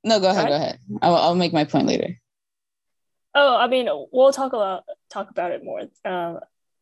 no 0.03 0.19
go 0.19 0.29
ahead 0.29 0.45
Go 0.45 0.49
go 0.49 0.55
ahead 0.55 0.79
I'll, 1.01 1.15
I'll 1.15 1.35
make 1.35 1.53
my 1.53 1.65
point 1.65 1.85
later 1.87 2.17
oh, 3.35 3.55
I 3.55 3.67
mean, 3.67 3.87
we'll 4.11 4.31
talk 4.33 4.53
about 4.53 4.83
talk 5.11 5.29
about 5.29 5.51
it 5.51 5.63
more. 5.63 5.81
Um, 6.03 6.39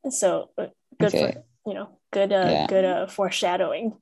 so 0.10 0.52
uh, 0.58 0.68
good 1.00 1.14
Okay. 1.14 1.34
for 1.34 1.44
you 1.70 1.74
know, 1.74 1.90
good 2.12 2.32
uh, 2.32 2.48
Yeah. 2.50 2.68
good 2.68 2.86
uh, 2.86 3.08
foreshadowing. 3.08 3.98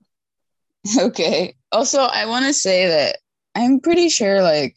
okay 1.00 1.56
also 1.72 2.02
i 2.02 2.26
want 2.26 2.46
to 2.46 2.54
say 2.54 2.88
that 2.88 3.18
i'm 3.56 3.80
pretty 3.80 4.10
sure 4.10 4.42
like 4.42 4.76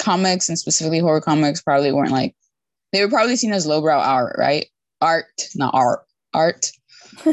comics 0.00 0.48
and 0.48 0.58
specifically 0.58 0.98
horror 0.98 1.20
comics 1.20 1.62
probably 1.62 1.92
weren't 1.92 2.10
like 2.10 2.34
they 2.92 3.04
were 3.04 3.10
probably 3.10 3.36
seen 3.36 3.52
as 3.52 3.66
lowbrow 3.66 3.98
art 4.00 4.34
right? 4.38 4.66
Art 5.00 5.26
not 5.54 5.74
art 5.74 6.00
art. 6.34 6.72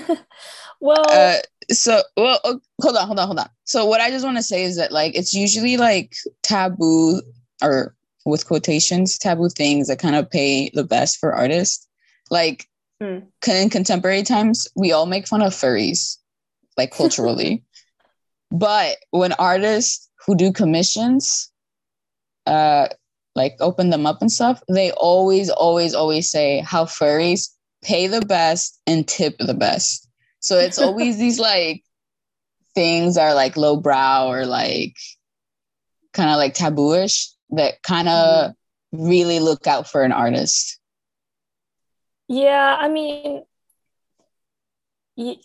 Well, 0.80 1.06
uh 1.10 1.38
so 1.72 2.04
well 2.16 2.40
oh, 2.44 2.60
hold 2.82 2.98
on 2.98 3.08
hold 3.08 3.20
on 3.20 3.26
hold 3.26 3.40
on. 3.40 3.50
So 3.64 3.86
what 3.86 4.00
i 4.00 4.12
just 4.12 4.24
want 4.24 4.38
to 4.38 4.44
say 4.44 4.64
is 4.64 4.76
that 4.78 4.92
like 4.92 5.16
it's 5.16 5.34
usually 5.34 5.76
like 5.76 6.14
taboo 6.44 7.22
or 7.64 7.96
with 8.26 8.46
quotations 8.46 9.18
taboo 9.18 9.50
things 9.50 9.88
that 9.88 9.98
kind 9.98 10.16
of 10.16 10.30
pay 10.30 10.70
the 10.76 10.84
best 10.84 11.18
for 11.18 11.34
artists. 11.34 11.88
Like 12.30 12.68
Hmm. 13.00 13.20
in 13.48 13.70
contemporary 13.70 14.24
times 14.24 14.68
we 14.76 14.92
all 14.92 15.06
make 15.06 15.28
fun 15.28 15.42
of 15.42 15.54
furries 15.54 16.18
like 16.78 16.92
culturally. 17.00 17.64
But 18.52 18.98
when 19.12 19.34
artists 19.34 20.10
who 20.26 20.36
do 20.36 20.52
commissions 20.52 21.52
uh 22.48 22.88
like 23.36 23.56
open 23.60 23.92
them 23.92 24.08
up 24.08 24.22
and 24.22 24.32
stuff 24.32 24.64
they 24.68 24.92
always 24.94 25.50
always 25.50 25.94
always 25.94 26.32
say 26.32 26.60
how 26.62 26.86
furries 26.86 27.50
pay 27.82 28.08
the 28.08 28.22
best 28.22 28.80
and 28.88 29.08
tip 29.08 29.36
the 29.40 29.54
best. 29.54 30.08
So 30.40 30.58
it's 30.60 30.80
always 30.80 31.18
these 31.20 31.40
like 31.40 31.84
things 32.76 33.18
are 33.18 33.34
like 33.34 33.58
lowbrow 33.58 34.28
or 34.28 34.46
like 34.46 34.96
kind 36.14 36.30
of 36.30 36.38
like 36.38 36.54
tabooish 36.54 37.28
that 37.52 37.82
kind 37.84 38.10
of 38.10 38.54
really 38.92 39.40
look 39.40 39.68
out 39.68 39.88
for 39.90 40.04
an 40.04 40.12
artist. 40.12 40.80
Yeah, 42.28 42.76
I 42.78 42.90
mean, 42.90 43.44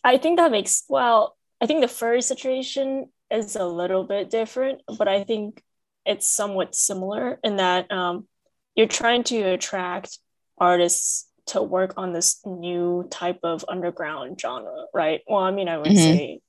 I 0.03 0.19
think 0.19 0.39
that 0.39 0.51
makes, 0.51 0.83
well, 0.89 1.37
I 1.61 1.67
think 1.67 1.81
the 1.81 1.89
furry 1.89 2.23
situation 2.23 3.09
is 3.31 3.55
a 3.55 3.65
little 3.65 4.03
bit 4.03 4.31
different, 4.31 4.83
but 4.99 5.07
I 5.07 5.23
think 5.23 5.63
it's 6.05 6.29
somewhat 6.29 6.75
similar 6.75 7.39
in 7.45 7.57
that 7.57 7.91
um, 7.93 8.27
you're 8.75 8.87
trying 8.89 9.23
to 9.25 9.41
attract 9.43 10.19
artists 10.59 11.29
to 11.47 11.63
work 11.63 11.95
on 11.97 12.13
this 12.13 12.41
new 12.47 13.07
type 13.11 13.41
of 13.43 13.65
underground 13.69 14.41
genre, 14.41 14.85
right? 14.95 15.21
Well, 15.27 15.41
I 15.43 15.51
mean, 15.51 15.69
I 15.69 15.79
would 15.79 15.93
Mhm. 15.93 15.97
say 15.97 16.41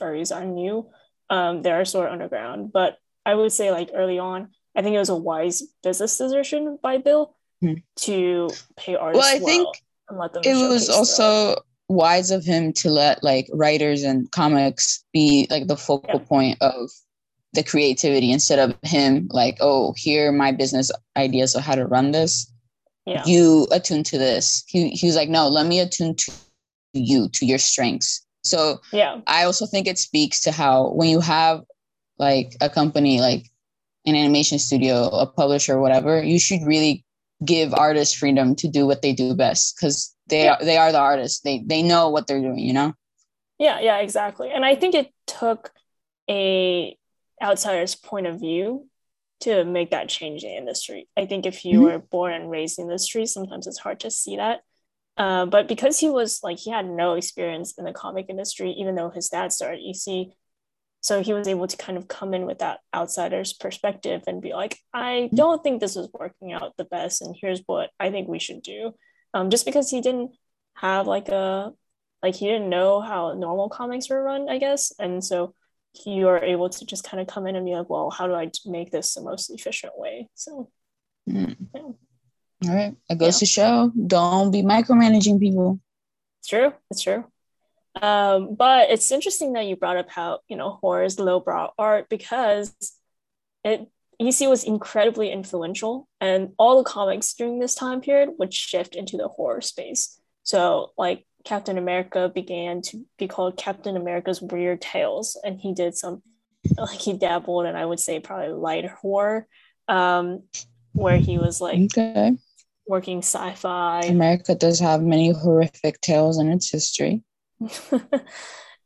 furries 0.00 0.34
are 0.34 0.44
new. 0.44 0.90
Um, 1.30 1.62
they're 1.62 1.84
sort 1.84 2.06
of 2.06 2.12
underground, 2.12 2.72
but 2.72 2.96
I 3.26 3.34
would 3.34 3.52
say 3.52 3.70
like 3.70 3.90
early 3.94 4.18
on, 4.18 4.48
I 4.74 4.82
think 4.82 4.94
it 4.94 4.98
was 4.98 5.10
a 5.10 5.16
wise 5.16 5.62
business 5.82 6.16
decision 6.16 6.78
by 6.82 6.96
Bill 6.98 7.34
Mhm. 7.62 7.82
to 7.96 8.48
pay 8.76 8.94
artists 8.94 9.26
well 9.26 9.34
i 9.34 9.38
think 9.40 9.82
and 10.08 10.18
let 10.18 10.32
them 10.32 10.42
it 10.44 10.54
was 10.54 10.86
showcase 10.86 10.86
their 10.86 11.26
art. 11.26 11.48
also 11.58 11.62
wise 11.88 12.30
of 12.30 12.44
him 12.44 12.72
to 12.72 12.88
let 12.88 13.24
like 13.24 13.48
writers 13.52 14.04
and 14.04 14.30
comics 14.30 15.04
be 15.12 15.46
like 15.50 15.66
the 15.66 15.76
focal 15.76 16.20
Yeah. 16.20 16.26
point 16.26 16.58
of 16.62 16.88
the 17.54 17.62
creativity 17.62 18.30
instead 18.32 18.58
of 18.58 18.76
him 18.82 19.26
like 19.30 19.56
oh 19.60 19.92
here 19.96 20.28
are 20.28 20.32
my 20.32 20.52
business 20.52 20.90
ideas 21.16 21.54
of 21.54 21.62
how 21.62 21.74
to 21.74 21.86
run 21.86 22.10
this 22.10 22.52
yeah 23.06 23.22
you 23.26 23.66
attune 23.72 24.02
to 24.02 24.18
this 24.18 24.64
he, 24.66 24.90
he 24.90 25.06
was 25.06 25.16
like 25.16 25.28
no 25.30 25.48
let 25.48 25.66
me 25.66 25.80
attune 25.80 26.14
to 26.14 26.30
you 26.92 27.28
to 27.30 27.46
your 27.46 27.58
strengths 27.58 28.26
so 28.42 28.80
yeah 28.92 29.20
I 29.26 29.44
also 29.44 29.66
think 29.66 29.86
it 29.86 29.98
speaks 29.98 30.40
to 30.42 30.52
how 30.52 30.90
when 30.90 31.08
you 31.08 31.20
have 31.20 31.64
like 32.18 32.54
a 32.60 32.68
company 32.68 33.20
like 33.20 33.46
an 34.06 34.14
animation 34.14 34.58
studio, 34.58 35.08
a 35.08 35.26
publisher, 35.26 35.78
whatever, 35.78 36.22
you 36.22 36.38
should 36.38 36.62
really 36.64 37.04
give 37.44 37.74
artists 37.74 38.14
freedom 38.14 38.54
to 38.56 38.66
do 38.68 38.86
what 38.86 39.02
they 39.02 39.12
do 39.12 39.34
best 39.34 39.76
because 39.76 40.14
they 40.28 40.44
Yeah. 40.44 40.54
are 40.54 40.64
they 40.64 40.76
are 40.78 40.92
the 40.92 40.98
artists. 40.98 41.40
They 41.40 41.62
they 41.66 41.82
know 41.82 42.08
what 42.08 42.26
they're 42.26 42.40
doing, 42.40 42.58
you 42.58 42.72
know? 42.72 42.94
yeah 43.58 43.80
yeah 43.80 43.98
exactly 43.98 44.50
and 44.50 44.64
i 44.64 44.74
think 44.76 44.94
it 44.94 45.12
took 45.26 45.72
a 46.30 46.96
outsider's 47.42 47.94
point 47.94 48.26
of 48.26 48.40
view 48.40 48.88
to 49.40 49.64
make 49.64 49.90
that 49.90 50.08
change 50.08 50.42
in 50.42 50.50
the 50.50 50.56
industry. 50.56 51.08
I 51.16 51.26
think 51.26 51.46
if 51.46 51.64
you 51.64 51.80
Mhm. 51.80 51.82
were 51.84 51.98
born 51.98 52.32
and 52.32 52.50
raised 52.50 52.78
in 52.78 52.86
the 52.86 52.92
industry 52.92 53.26
sometimes 53.26 53.66
it's 53.66 53.78
hard 53.78 54.00
to 54.00 54.10
see 54.10 54.36
that. 54.36 54.62
Uh, 55.16 55.46
but 55.46 55.66
because 55.68 55.98
he 55.98 56.08
was 56.08 56.40
like 56.42 56.58
he 56.58 56.70
had 56.70 56.86
no 56.86 57.14
experience 57.14 57.74
in 57.78 57.84
the 57.84 57.92
comic 57.92 58.26
industry 58.28 58.70
even 58.72 58.94
though 58.94 59.10
his 59.10 59.28
dad 59.28 59.52
started 59.52 59.80
ec 59.82 60.28
so 61.00 61.22
he 61.22 61.32
was 61.32 61.48
able 61.48 61.66
to 61.66 61.76
kind 61.76 61.96
of 61.98 62.08
come 62.08 62.34
in 62.34 62.46
with 62.46 62.58
that 62.58 62.80
outsider's 62.94 63.52
perspective 63.52 64.22
and 64.26 64.42
be 64.42 64.52
like 64.52 64.78
i 64.92 65.28
don't 65.34 65.62
think 65.62 65.80
this 65.80 65.96
is 65.96 66.08
working 66.12 66.52
out 66.52 66.76
the 66.76 66.84
best 66.84 67.22
and 67.22 67.36
here's 67.40 67.62
what 67.66 67.90
i 67.98 68.10
think 68.10 68.28
we 68.28 68.38
should 68.38 68.62
do. 68.62 68.94
Um, 69.34 69.50
just 69.50 69.66
because 69.66 69.90
he 69.90 70.00
didn't 70.00 70.32
have 70.74 71.06
like 71.06 71.28
a 71.28 71.72
like 72.22 72.34
he 72.34 72.46
didn't 72.46 72.70
know 72.70 73.00
how 73.00 73.34
normal 73.34 73.68
comics 73.68 74.08
were 74.08 74.22
run 74.22 74.48
i 74.48 74.58
guess. 74.58 74.92
And 74.98 75.24
so 75.24 75.54
you 76.06 76.28
are 76.28 76.42
able 76.42 76.68
to 76.68 76.84
just 76.86 77.04
kind 77.04 77.20
of 77.20 77.26
come 77.26 77.46
in 77.46 77.56
and 77.56 77.66
be 77.66 77.74
like 77.74 77.88
well 77.90 78.10
how 78.10 78.26
do 78.26 78.34
i 78.34 78.50
make 78.66 78.90
this 78.90 79.14
the 79.14 79.20
most 79.22 79.50
efficient 79.50 79.92
way 79.96 80.28
so 80.34 80.70
Mm. 81.28 81.56
Yeah. 81.74 81.80
All 81.82 82.74
right. 82.74 82.96
It 83.10 83.18
goes 83.18 83.36
Yeah. 83.36 83.38
to 83.40 83.46
show 83.46 83.92
don't 84.06 84.50
be 84.50 84.62
micromanaging 84.62 85.38
people. 85.38 85.78
it's 86.40 86.48
true 86.48 86.72
it's 86.90 87.02
true 87.02 87.24
um, 88.00 88.54
but 88.54 88.90
it's 88.90 89.10
interesting 89.10 89.52
that 89.54 89.66
you 89.66 89.76
brought 89.76 89.96
up 89.96 90.08
how 90.08 90.40
you 90.48 90.56
know 90.56 90.78
horror 90.80 91.02
is 91.04 91.18
lowbrow 91.18 91.72
art 91.78 92.08
because 92.08 92.74
it 93.64 93.88
EC 94.20 94.48
was 94.48 94.64
incredibly 94.64 95.30
influential, 95.30 96.08
and 96.20 96.52
all 96.58 96.78
the 96.78 96.90
comics 96.90 97.34
during 97.34 97.58
this 97.60 97.74
time 97.76 98.00
period 98.00 98.30
would 98.38 98.52
shift 98.52 98.96
into 98.96 99.16
the 99.16 99.28
horror 99.28 99.60
space. 99.60 100.18
So, 100.42 100.90
like 100.98 101.24
Captain 101.44 101.78
America 101.78 102.30
began 102.32 102.82
to 102.82 103.04
be 103.18 103.28
called 103.28 103.56
Captain 103.56 103.96
America's 103.96 104.42
Weird 104.42 104.80
Tales, 104.80 105.38
and 105.44 105.58
he 105.60 105.72
did 105.72 105.96
some, 105.96 106.22
like 106.76 106.98
he 106.98 107.12
dabbled 107.14 107.66
in, 107.66 107.76
I 107.76 107.86
would 107.86 108.00
say, 108.00 108.20
probably 108.20 108.48
light 108.48 108.86
horror, 108.86 109.46
um, 109.86 110.42
where 110.92 111.18
he 111.18 111.38
was 111.38 111.60
like 111.60 111.80
Okay. 111.84 112.36
working 112.86 113.18
sci-fi. 113.18 114.00
America 114.00 114.54
does 114.54 114.80
have 114.80 115.02
many 115.02 115.30
horrific 115.30 116.00
tales 116.00 116.38
in 116.38 116.50
its 116.50 116.70
history. 116.70 117.22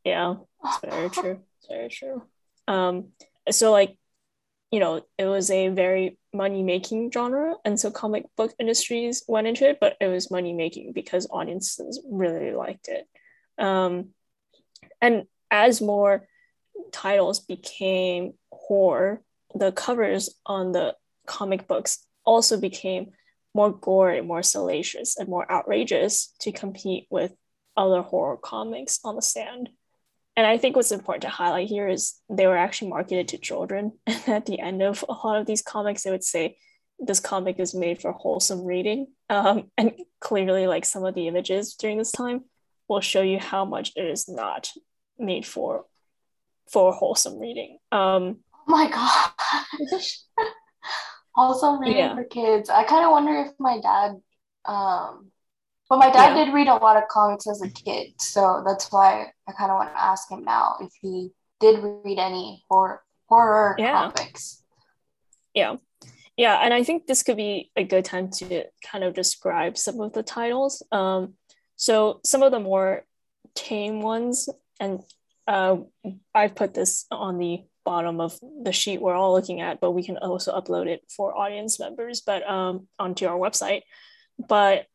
yeah, 0.03 0.35
it's 0.63 0.79
very 0.83 1.09
true. 1.09 1.39
It's 1.59 1.67
very 1.69 1.89
true. 1.89 2.23
Um, 2.67 3.09
so 3.49 3.71
like, 3.71 3.97
you 4.73 4.79
know, 4.79 5.05
it 5.19 5.25
was 5.25 5.51
a 5.51 5.67
very 5.67 6.17
money 6.33 6.63
making 6.63 7.11
genre, 7.11 7.53
and 7.63 7.79
so 7.79 7.91
comic 7.91 8.25
book 8.35 8.55
industries 8.57 9.23
went 9.27 9.45
into 9.45 9.69
it, 9.69 9.77
but 9.79 9.95
it 10.01 10.07
was 10.07 10.31
money 10.31 10.51
making 10.51 10.93
because 10.93 11.27
audiences 11.29 12.01
really 12.09 12.53
liked 12.53 12.87
it. 12.87 13.07
Um, 13.63 14.15
and 14.99 15.25
as 15.51 15.79
more 15.79 16.27
titles 16.91 17.39
became 17.39 18.33
horror, 18.51 19.21
the 19.53 19.71
covers 19.71 20.33
on 20.43 20.71
the 20.71 20.95
comic 21.27 21.67
books 21.67 22.07
also 22.25 22.59
became 22.59 23.11
more 23.53 23.71
gory, 23.71 24.21
more 24.21 24.41
salacious, 24.41 25.19
and 25.19 25.29
more 25.29 25.49
outrageous 25.51 26.33
to 26.39 26.51
compete 26.51 27.05
with 27.11 27.31
other 27.77 28.01
horror 28.01 28.37
comics 28.37 28.99
on 29.03 29.17
the 29.17 29.21
stand. 29.21 29.69
And 30.35 30.47
I 30.47 30.57
think 30.57 30.75
what's 30.75 30.91
important 30.91 31.23
to 31.23 31.29
highlight 31.29 31.67
here 31.67 31.87
is 31.87 32.15
they 32.29 32.47
were 32.47 32.57
actually 32.57 32.89
marketed 32.89 33.27
to 33.29 33.37
children. 33.37 33.93
And 34.07 34.29
at 34.29 34.45
the 34.45 34.59
end 34.59 34.81
of 34.81 35.03
a 35.07 35.11
lot 35.11 35.39
of 35.39 35.45
these 35.45 35.61
comics, 35.61 36.03
they 36.03 36.11
would 36.11 36.23
say, 36.23 36.57
this 36.99 37.19
comic 37.19 37.59
is 37.59 37.75
made 37.75 38.01
for 38.01 38.11
wholesome 38.13 38.63
reading. 38.63 39.07
Um, 39.29 39.71
and 39.77 39.93
clearly, 40.21 40.67
like 40.67 40.85
some 40.85 41.05
of 41.05 41.15
the 41.15 41.27
images 41.27 41.75
during 41.75 41.97
this 41.97 42.11
time 42.11 42.45
will 42.87 43.01
show 43.01 43.21
you 43.21 43.39
how 43.39 43.65
much 43.65 43.91
it 43.95 44.05
is 44.05 44.29
not 44.29 44.69
made 45.17 45.45
for 45.45 45.85
for 46.71 46.93
wholesome 46.93 47.39
reading. 47.39 47.77
Um, 47.91 48.37
oh 48.55 48.63
my 48.67 48.89
gosh. 48.89 50.19
wholesome 51.35 51.79
reading 51.79 51.97
yeah. 51.97 52.15
for 52.15 52.23
kids. 52.23 52.69
I 52.69 52.83
kind 52.83 53.03
of 53.03 53.11
wonder 53.11 53.35
if 53.35 53.51
my 53.59 53.81
dad 53.81 54.21
um, 54.65 55.31
but 55.89 55.97
my 55.99 56.09
dad 56.09 56.35
yeah. 56.35 56.45
did 56.45 56.53
read 56.53 56.67
a 56.67 56.75
lot 56.75 56.97
of 56.97 57.07
comics 57.09 57.47
as 57.47 57.61
a 57.61 57.69
kid, 57.69 58.13
so 58.19 58.63
that's 58.65 58.91
why 58.91 59.32
I 59.47 59.51
kind 59.53 59.71
of 59.71 59.77
want 59.77 59.89
to 59.93 60.01
ask 60.01 60.29
him 60.29 60.43
now 60.43 60.77
if 60.79 60.91
he 61.01 61.31
did 61.59 61.79
read 61.81 62.19
any 62.19 62.63
horror 62.69 63.01
horror 63.27 63.75
yeah. 63.77 64.11
comics. 64.11 64.63
Yeah. 65.53 65.75
Yeah, 66.35 66.59
and 66.63 66.73
I 66.73 66.83
think 66.83 67.05
this 67.05 67.21
could 67.21 67.37
be 67.37 67.71
a 67.75 67.83
good 67.83 68.05
time 68.05 68.31
to 68.31 68.63
kind 68.83 69.03
of 69.03 69.13
describe 69.13 69.77
some 69.77 70.01
of 70.01 70.13
the 70.13 70.23
titles. 70.23 70.81
Um, 70.91 71.35
so 71.75 72.21
some 72.25 72.41
of 72.41 72.51
the 72.51 72.59
more 72.59 73.05
tame 73.53 74.01
ones, 74.01 74.49
and 74.79 75.01
uh, 75.47 75.77
I've 76.33 76.55
put 76.55 76.73
this 76.73 77.05
on 77.11 77.37
the 77.37 77.63
bottom 77.85 78.19
of 78.19 78.39
the 78.63 78.71
sheet 78.71 79.01
we're 79.01 79.13
all 79.13 79.33
looking 79.33 79.61
at, 79.61 79.79
but 79.79 79.91
we 79.91 80.03
can 80.03 80.17
also 80.17 80.59
upload 80.59 80.87
it 80.87 81.01
for 81.15 81.37
audience 81.37 81.79
members, 81.79 82.21
but 82.21 82.49
um, 82.49 82.87
onto 82.97 83.27
our 83.27 83.37
website. 83.37 83.81
But 84.39 84.87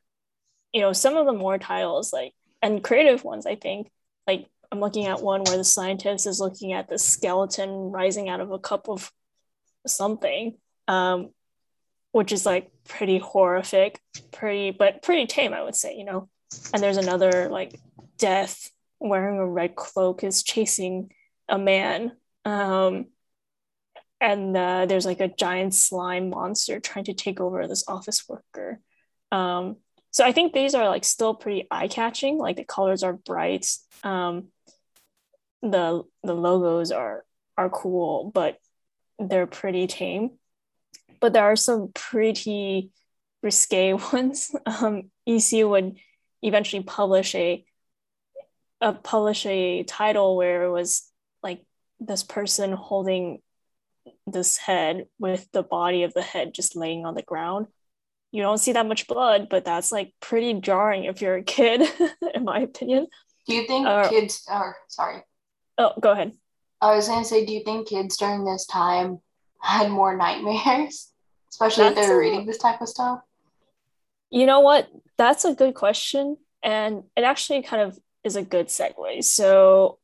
you 0.73 0.81
know, 0.81 0.93
some 0.93 1.17
of 1.17 1.26
the 1.26 1.33
more 1.33 1.59
titles 1.59 2.12
like 2.12 2.33
and 2.62 2.83
creative 2.83 3.25
ones, 3.25 3.47
I 3.47 3.55
think, 3.55 3.90
like 4.29 4.47
I'm 4.71 4.81
looking 4.81 5.07
at 5.07 5.23
one 5.23 5.43
where 5.43 5.57
the 5.57 5.65
scientist 5.65 6.27
is 6.27 6.41
looking 6.41 6.75
at 6.75 6.89
the 6.89 6.99
skeleton 6.99 7.71
rising 7.91 8.29
out 8.29 8.41
of 8.41 8.53
a 8.53 8.59
cup 8.59 8.89
of 8.89 9.11
something, 9.87 10.59
um, 10.87 11.31
which 12.13 12.33
is 12.33 12.45
like 12.45 12.71
pretty 12.87 13.19
horrific, 13.19 14.01
pretty 14.31 14.71
but 14.71 15.03
pretty 15.03 15.27
tame, 15.27 15.55
I 15.55 15.63
would 15.63 15.75
say, 15.75 15.97
you 15.97 16.05
know. 16.05 16.29
And 16.73 16.83
there's 16.83 16.99
another 16.99 17.49
like 17.49 17.81
death 18.19 18.71
wearing 19.01 19.39
a 19.39 19.47
red 19.47 19.75
cloak 19.75 20.23
is 20.23 20.43
chasing 20.43 21.11
a 21.49 21.59
man. 21.59 22.13
Um, 22.45 23.07
and 24.21 24.57
uh, 24.57 24.87
there's 24.87 25.07
like 25.07 25.21
a 25.21 25.29
giant 25.29 25.75
slime 25.75 26.31
monster 26.31 26.81
trying 26.81 27.05
to 27.05 27.15
take 27.15 27.41
over 27.41 27.67
this 27.67 27.85
office 27.89 28.29
worker. 28.29 28.81
Um, 29.31 29.77
so 30.19 30.25
I 30.25 30.33
think 30.33 30.53
these 30.53 30.75
are 30.75 30.89
like 30.89 31.05
still 31.05 31.33
pretty 31.33 31.69
eye 31.71 31.87
catching. 31.87 32.39
Like 32.39 32.57
the 32.57 32.65
colors 32.65 33.05
are 33.05 33.13
bright. 33.13 33.69
Um, 34.03 34.49
the 35.63 36.03
the 36.25 36.35
logos 36.35 36.91
are 36.91 37.25
are 37.57 37.71
cool, 37.71 38.33
but 38.35 38.59
they're 39.21 39.47
pretty 39.47 39.87
tame. 39.87 40.33
But 41.21 41.35
there 41.35 41.45
are 41.45 41.55
some 41.55 41.93
pretty 41.95 42.91
risque 43.45 43.93
ones. 44.13 44.53
Um, 44.67 45.13
EC 45.25 45.65
would 45.65 45.99
eventually 46.43 46.83
publish 46.83 47.37
a, 47.37 47.65
a 48.81 48.95
publish 48.95 49.47
a 49.47 49.85
title 49.85 50.37
where 50.37 50.65
it 50.65 50.71
was 50.73 51.13
like 51.45 51.65
this 52.01 52.25
person 52.25 52.73
holding 52.73 53.41
this 54.27 54.57
head 54.57 55.07
with 55.21 55.47
the 55.53 55.63
body 55.63 56.03
of 56.03 56.13
the 56.13 56.23
head 56.23 56.55
just 56.55 56.75
laying 56.75 57.07
on 57.07 57.14
the 57.14 57.23
ground 57.23 57.69
you 58.31 58.43
don't 58.43 58.59
see 58.59 58.73
that 58.73 58.87
much 58.87 59.07
blood, 59.07 59.49
but 59.49 59.64
that's 59.64 59.91
like 59.91 60.12
pretty 60.21 60.55
jarring 60.61 61.05
if 61.05 61.23
you're 61.23 61.37
a 61.37 61.43
kid, 61.43 61.83
in 62.35 62.45
my 62.45 62.61
opinion. 62.61 63.07
Do 63.47 63.55
you 63.55 63.67
think 63.67 63.87
uh, 63.87 64.09
kids 64.09 64.47
are 64.49 64.77
sorry? 64.88 65.23
Oh, 65.79 65.93
go 66.01 66.12
ahead. 66.12 66.33
I 66.81 66.95
was 66.95 67.09
gonna 67.09 67.25
say, 67.25 67.45
do 67.45 67.53
you 67.53 67.64
think 67.64 67.88
kids 67.88 68.17
during 68.17 68.45
this 68.45 68.67
time 68.67 69.21
had 69.61 69.91
more 69.91 70.17
nightmares, 70.17 71.11
especially 71.51 71.85
that's 71.85 71.99
if 71.99 72.07
they 72.07 72.12
were 72.12 72.21
a, 72.21 72.21
reading 72.21 72.47
this 72.47 72.59
type 72.59 72.81
of 72.81 72.88
stuff? 72.88 73.21
You 74.31 74.47
know 74.47 74.61
what? 74.61 74.88
That's 75.17 75.45
a 75.45 75.55
good 75.55 75.75
question, 75.75 76.37
and 76.62 77.05
it 77.17 77.23
actually 77.23 77.62
kind 77.62 77.83
of 77.83 77.99
is 78.25 78.37
a 78.37 78.43
good 78.43 78.69
segue. 78.69 79.25
So 79.25 79.99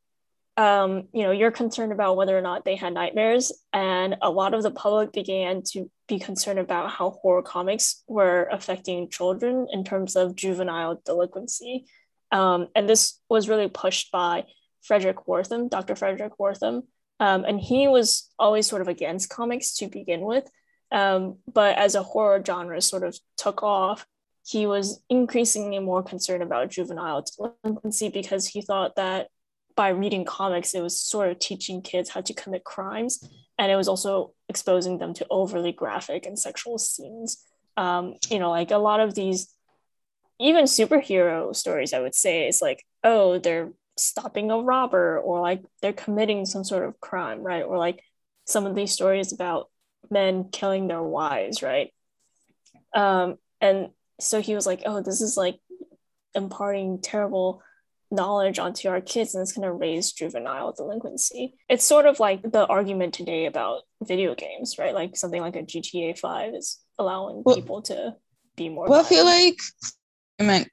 um, 0.57 1.09
you 1.11 1.23
know, 1.23 1.31
you're 1.31 1.51
concerned 1.51 1.91
about 1.91 2.15
whether 2.15 2.37
or 2.37 2.41
not 2.41 2.63
they 2.63 2.75
had 2.75 2.93
nightmares, 2.93 3.51
and 3.73 4.15
a 4.21 4.29
lot 4.29 4.53
of 4.53 4.63
the 4.63 4.71
public 4.71 5.11
began 5.11 5.61
to 5.71 5.89
be 6.07 6.19
concerned 6.19 6.59
about 6.59 6.91
how 6.91 7.11
horror 7.11 7.41
comics 7.41 8.03
were 8.07 8.47
affecting 8.51 9.09
children 9.09 9.67
in 9.71 9.83
terms 9.83 10.15
of 10.15 10.35
juvenile 10.35 11.01
delinquency. 11.05 11.85
Um, 12.31 12.67
and 12.75 12.87
this 12.87 13.19
was 13.29 13.49
really 13.49 13.69
pushed 13.69 14.11
by 14.11 14.45
Fredric 14.87 15.25
Wertham, 15.27 15.69
Dr. 15.69 15.95
Fredric 15.95 16.31
Wertham. 16.39 16.83
Um, 17.19 17.45
and 17.45 17.59
he 17.59 17.87
was 17.87 18.29
always 18.37 18.67
sort 18.67 18.81
of 18.81 18.87
against 18.87 19.29
comics 19.29 19.75
to 19.77 19.87
begin 19.87 20.21
with. 20.21 20.49
Um, 20.91 21.37
but 21.51 21.77
as 21.77 21.95
a 21.95 22.03
horror 22.03 22.43
genre 22.45 22.81
sort 22.81 23.03
of 23.03 23.17
took 23.37 23.63
off, 23.63 24.05
he 24.45 24.67
was 24.67 25.01
increasingly 25.09 25.79
more 25.79 26.03
concerned 26.03 26.43
about 26.43 26.69
juvenile 26.69 27.25
delinquency 27.63 28.09
because 28.09 28.47
he 28.47 28.61
thought 28.61 28.95
that 28.95 29.29
by 29.75 29.89
reading 29.89 30.25
comics, 30.25 30.73
it 30.73 30.81
was 30.81 30.99
sort 30.99 31.29
of 31.29 31.39
teaching 31.39 31.81
kids 31.81 32.09
how 32.09 32.21
to 32.21 32.33
commit 32.33 32.63
crimes. 32.63 33.27
And 33.57 33.71
it 33.71 33.75
was 33.75 33.87
also 33.87 34.33
exposing 34.49 34.97
them 34.97 35.13
to 35.15 35.27
overly 35.29 35.71
graphic 35.71 36.25
and 36.25 36.37
sexual 36.37 36.77
scenes. 36.77 37.43
Um, 37.77 38.15
you 38.29 38.39
know, 38.39 38.49
like 38.49 38.71
a 38.71 38.77
lot 38.77 38.99
of 38.99 39.15
these, 39.15 39.53
even 40.39 40.65
superhero 40.65 41.55
stories, 41.55 41.93
I 41.93 41.99
would 41.99 42.15
say, 42.15 42.47
is 42.47 42.61
like, 42.61 42.85
oh, 43.03 43.39
they're 43.39 43.71
stopping 43.97 44.51
a 44.51 44.59
robber 44.59 45.19
or 45.19 45.39
like 45.39 45.63
they're 45.81 45.93
committing 45.93 46.45
some 46.45 46.63
sort 46.63 46.85
of 46.85 46.99
crime, 46.99 47.41
right? 47.41 47.63
Or 47.63 47.77
like 47.77 48.01
some 48.45 48.65
of 48.65 48.75
these 48.75 48.91
stories 48.91 49.33
about 49.33 49.69
men 50.09 50.49
killing 50.51 50.87
their 50.87 51.03
wives, 51.03 51.63
right? 51.63 51.91
Um, 52.93 53.35
and 53.61 53.89
so 54.19 54.41
he 54.41 54.55
was 54.55 54.65
like, 54.65 54.83
oh, 54.85 55.01
this 55.01 55.21
is 55.21 55.35
like 55.37 55.59
imparting 56.33 57.01
terrible 57.01 57.61
knowledge 58.15 58.59
onto 58.59 58.87
our 58.87 59.01
kids 59.01 59.35
and 59.35 59.41
it's 59.41 59.51
going 59.51 59.67
to 59.67 59.71
raise 59.71 60.11
juvenile 60.11 60.73
delinquency. 60.73 61.55
It's 61.69 61.83
sort 61.83 62.05
of 62.05 62.19
like 62.19 62.41
the 62.41 62.65
argument 62.65 63.13
today 63.13 63.45
about 63.45 63.81
video 64.03 64.35
games, 64.35 64.77
right? 64.79 64.93
Like 64.93 65.15
something 65.15 65.41
like 65.41 65.55
a 65.55 65.63
GTA 65.63 66.17
5 66.17 66.53
is 66.53 66.79
allowing 66.97 67.43
well, 67.45 67.55
people 67.55 67.81
to 67.83 68.15
be 68.55 68.69
more. 68.69 68.87
Well, 68.87 69.03
violent. 69.03 69.05
I 69.05 69.09
feel 69.09 69.25
like 69.25 69.57
I 70.39 70.43
meant, 70.43 70.69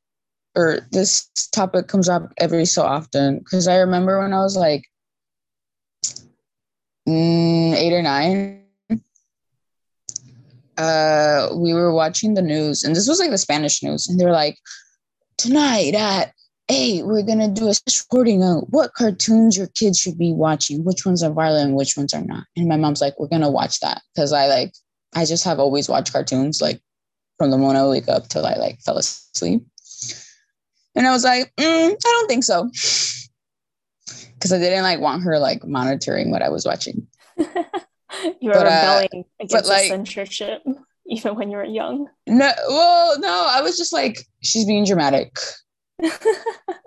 or 0.55 0.87
this 0.93 1.29
topic 1.53 1.89
comes 1.89 2.09
up 2.09 2.33
every 2.39 2.65
so 2.65 2.83
often 2.83 3.39
because 3.39 3.69
I 3.69 3.77
remember 3.79 4.21
when 4.21 4.33
I 4.33 4.41
was 4.41 4.57
like 4.57 4.85
mm, 7.09 7.75
eight 7.75 7.93
or 7.93 8.03
nine. 8.03 8.59
Uh, 10.79 11.51
we 11.55 11.75
were 11.75 11.93
watching 11.93 12.35
the 12.35 12.43
news, 12.43 12.83
and 12.83 12.97
this 12.97 13.07
was 13.07 13.21
like 13.21 13.31
the 13.31 13.39
Spanish 13.39 13.83
news, 13.83 14.09
and 14.09 14.19
they 14.19 14.25
were 14.25 14.33
like, 14.33 14.59
"Tonight 15.37 15.95
at 15.95 16.32
hey, 16.69 17.03
we're 17.03 17.23
gonna 17.23 17.49
do 17.49 17.69
a 17.69 17.75
recording 17.87 18.43
on 18.43 18.61
what 18.71 18.95
cartoons 18.95 19.57
your 19.57 19.67
kids 19.69 19.99
should 19.99 20.19
be 20.19 20.33
watching, 20.33 20.85
which 20.85 21.05
ones 21.05 21.23
are 21.23 21.33
violent 21.33 21.69
and 21.69 21.77
which 21.77 21.97
ones 21.97 22.15
are 22.15 22.23
not. 22.23 22.45
And 22.57 22.69
my 22.69 22.77
mom's 22.77 23.01
like, 23.01 23.19
we're 23.19 23.29
gonna 23.29 23.51
watch 23.51 23.81
that 23.81 24.03
because 24.15 24.33
I 24.33 24.47
like, 24.47 24.75
I 25.15 25.25
just 25.25 25.45
have 25.45 25.59
always 25.59 25.89
watched 25.89 26.13
cartoons 26.13 26.61
like 26.61 26.81
from 27.39 27.51
the 27.51 27.59
moment 27.59 27.79
I 27.79 27.87
wake 27.87 28.09
up 28.09 28.29
till 28.29 28.47
I 28.47 28.55
like 28.55 28.81
fell 28.81 28.99
asleep. 28.99 29.63
And 30.95 31.07
I 31.07 31.11
was 31.11 31.25
like, 31.25 31.53
mm, 31.57 31.91
I 31.91 31.97
don't 32.03 32.29
think 32.29 32.45
so, 32.45 32.65
because 34.35 34.53
I 34.53 34.59
didn't 34.59 34.83
like 34.83 35.01
want 35.01 35.23
her 35.23 35.39
like 35.39 35.65
monitoring 35.67 36.31
what 36.31 36.43
I 36.43 36.51
was 36.51 36.65
watching. 36.65 37.07
you 37.37 37.47
were 38.43 38.53
but, 38.53 38.67
uh, 38.67 39.09
rebelling 39.09 39.25
uh, 39.41 39.45
against 39.45 39.69
like, 39.69 39.89
censorship 39.89 40.63
even 41.07 41.35
when 41.35 41.51
you 41.51 41.57
were 41.57 41.65
young. 41.65 42.09
No, 42.27 42.51
well, 42.69 43.19
no, 43.19 43.47
I 43.51 43.63
was 43.63 43.77
just 43.77 43.93
like, 43.93 44.27
she's 44.43 44.67
being 44.67 44.85
dramatic 44.85 45.37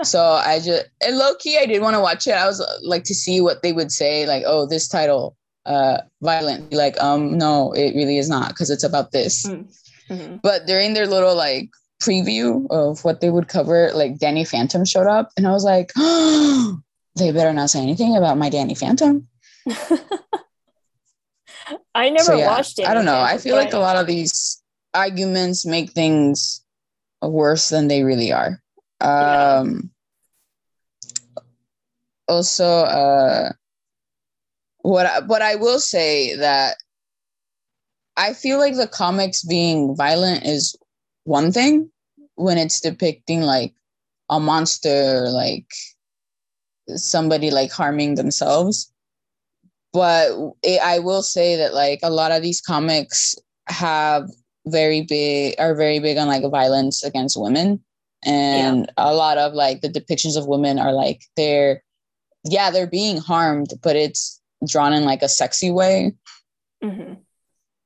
so 0.03 0.21
I 0.23 0.59
just 0.59 0.85
and 1.05 1.17
low 1.17 1.35
key 1.35 1.57
I 1.57 1.65
did 1.65 1.81
want 1.81 1.95
to 1.95 2.01
watch 2.01 2.27
it. 2.27 2.31
I 2.33 2.45
was 2.45 2.61
uh, 2.61 2.77
like 2.83 3.03
to 3.05 3.15
see 3.15 3.41
what 3.41 3.61
they 3.61 3.73
would 3.73 3.91
say, 3.91 4.25
like, 4.25 4.43
oh, 4.45 4.65
this 4.65 4.87
title, 4.87 5.35
uh, 5.65 5.99
violent. 6.21 6.71
Like, 6.73 7.01
um, 7.01 7.37
no, 7.37 7.71
it 7.73 7.95
really 7.95 8.17
is 8.17 8.29
not 8.29 8.49
because 8.49 8.69
it's 8.69 8.83
about 8.83 9.11
this. 9.11 9.45
Mm, 9.45 9.73
mm-hmm. 10.09 10.35
But 10.43 10.65
during 10.67 10.93
their 10.93 11.07
little 11.07 11.35
like 11.35 11.69
preview 12.01 12.67
of 12.69 13.03
what 13.03 13.21
they 13.21 13.29
would 13.29 13.47
cover, 13.47 13.91
like 13.93 14.19
Danny 14.19 14.45
Phantom 14.45 14.85
showed 14.85 15.07
up, 15.07 15.31
and 15.37 15.47
I 15.47 15.51
was 15.51 15.63
like, 15.63 15.91
oh, 15.97 16.79
they 17.15 17.31
better 17.31 17.53
not 17.53 17.69
say 17.69 17.81
anything 17.81 18.15
about 18.17 18.37
my 18.37 18.49
Danny 18.49 18.75
Phantom. 18.75 19.27
I 21.95 22.09
never 22.09 22.23
so, 22.23 22.35
yeah, 22.35 22.47
watched 22.47 22.79
it. 22.79 22.87
I 22.87 22.93
don't 22.93 23.05
know. 23.05 23.19
I 23.19 23.37
feel 23.37 23.55
like 23.55 23.73
a 23.73 23.79
lot 23.79 23.95
of 23.95 24.05
these 24.05 24.61
arguments 24.93 25.65
make 25.65 25.91
things 25.91 26.61
worse 27.21 27.69
than 27.69 27.87
they 27.87 28.03
really 28.03 28.31
are. 28.31 28.61
Um, 29.01 29.91
also, 32.27 32.65
uh, 32.65 33.51
what 34.79 35.05
I, 35.05 35.19
what 35.21 35.41
I 35.41 35.55
will 35.55 35.79
say 35.79 36.35
that 36.35 36.77
I 38.17 38.33
feel 38.33 38.59
like 38.59 38.75
the 38.75 38.87
comics 38.87 39.43
being 39.43 39.95
violent 39.95 40.45
is 40.45 40.75
one 41.23 41.51
thing 41.51 41.89
when 42.35 42.57
it's 42.57 42.79
depicting 42.79 43.41
like 43.41 43.73
a 44.29 44.39
monster 44.39 45.29
like 45.29 45.67
somebody 46.95 47.51
like 47.51 47.71
harming 47.71 48.15
themselves. 48.15 48.91
But 49.91 50.31
it, 50.61 50.81
i 50.83 50.99
will 50.99 51.23
say 51.23 51.55
that 51.55 51.73
like 51.73 51.99
a 52.03 52.09
lot 52.09 52.31
of 52.31 52.41
these 52.41 52.61
comics 52.61 53.35
have 53.67 54.29
very 54.67 55.01
big 55.01 55.55
are 55.57 55.73
very 55.75 55.99
big 55.99 56.17
on 56.17 56.27
like 56.27 56.43
violence 56.51 57.03
against 57.03 57.39
women 57.39 57.81
and 58.25 58.79
yeah. 58.79 58.93
a 58.97 59.13
lot 59.13 59.37
of 59.37 59.53
like 59.53 59.81
the 59.81 59.89
depictions 59.89 60.37
of 60.37 60.47
women 60.47 60.79
are 60.79 60.91
like 60.91 61.23
they're 61.37 61.83
yeah 62.43 62.71
they're 62.71 62.87
being 62.87 63.17
harmed 63.17 63.73
but 63.81 63.95
it's 63.95 64.41
drawn 64.67 64.93
in 64.93 65.05
like 65.05 65.21
a 65.21 65.29
sexy 65.29 65.71
way 65.71 66.11
mm-hmm. 66.83 67.13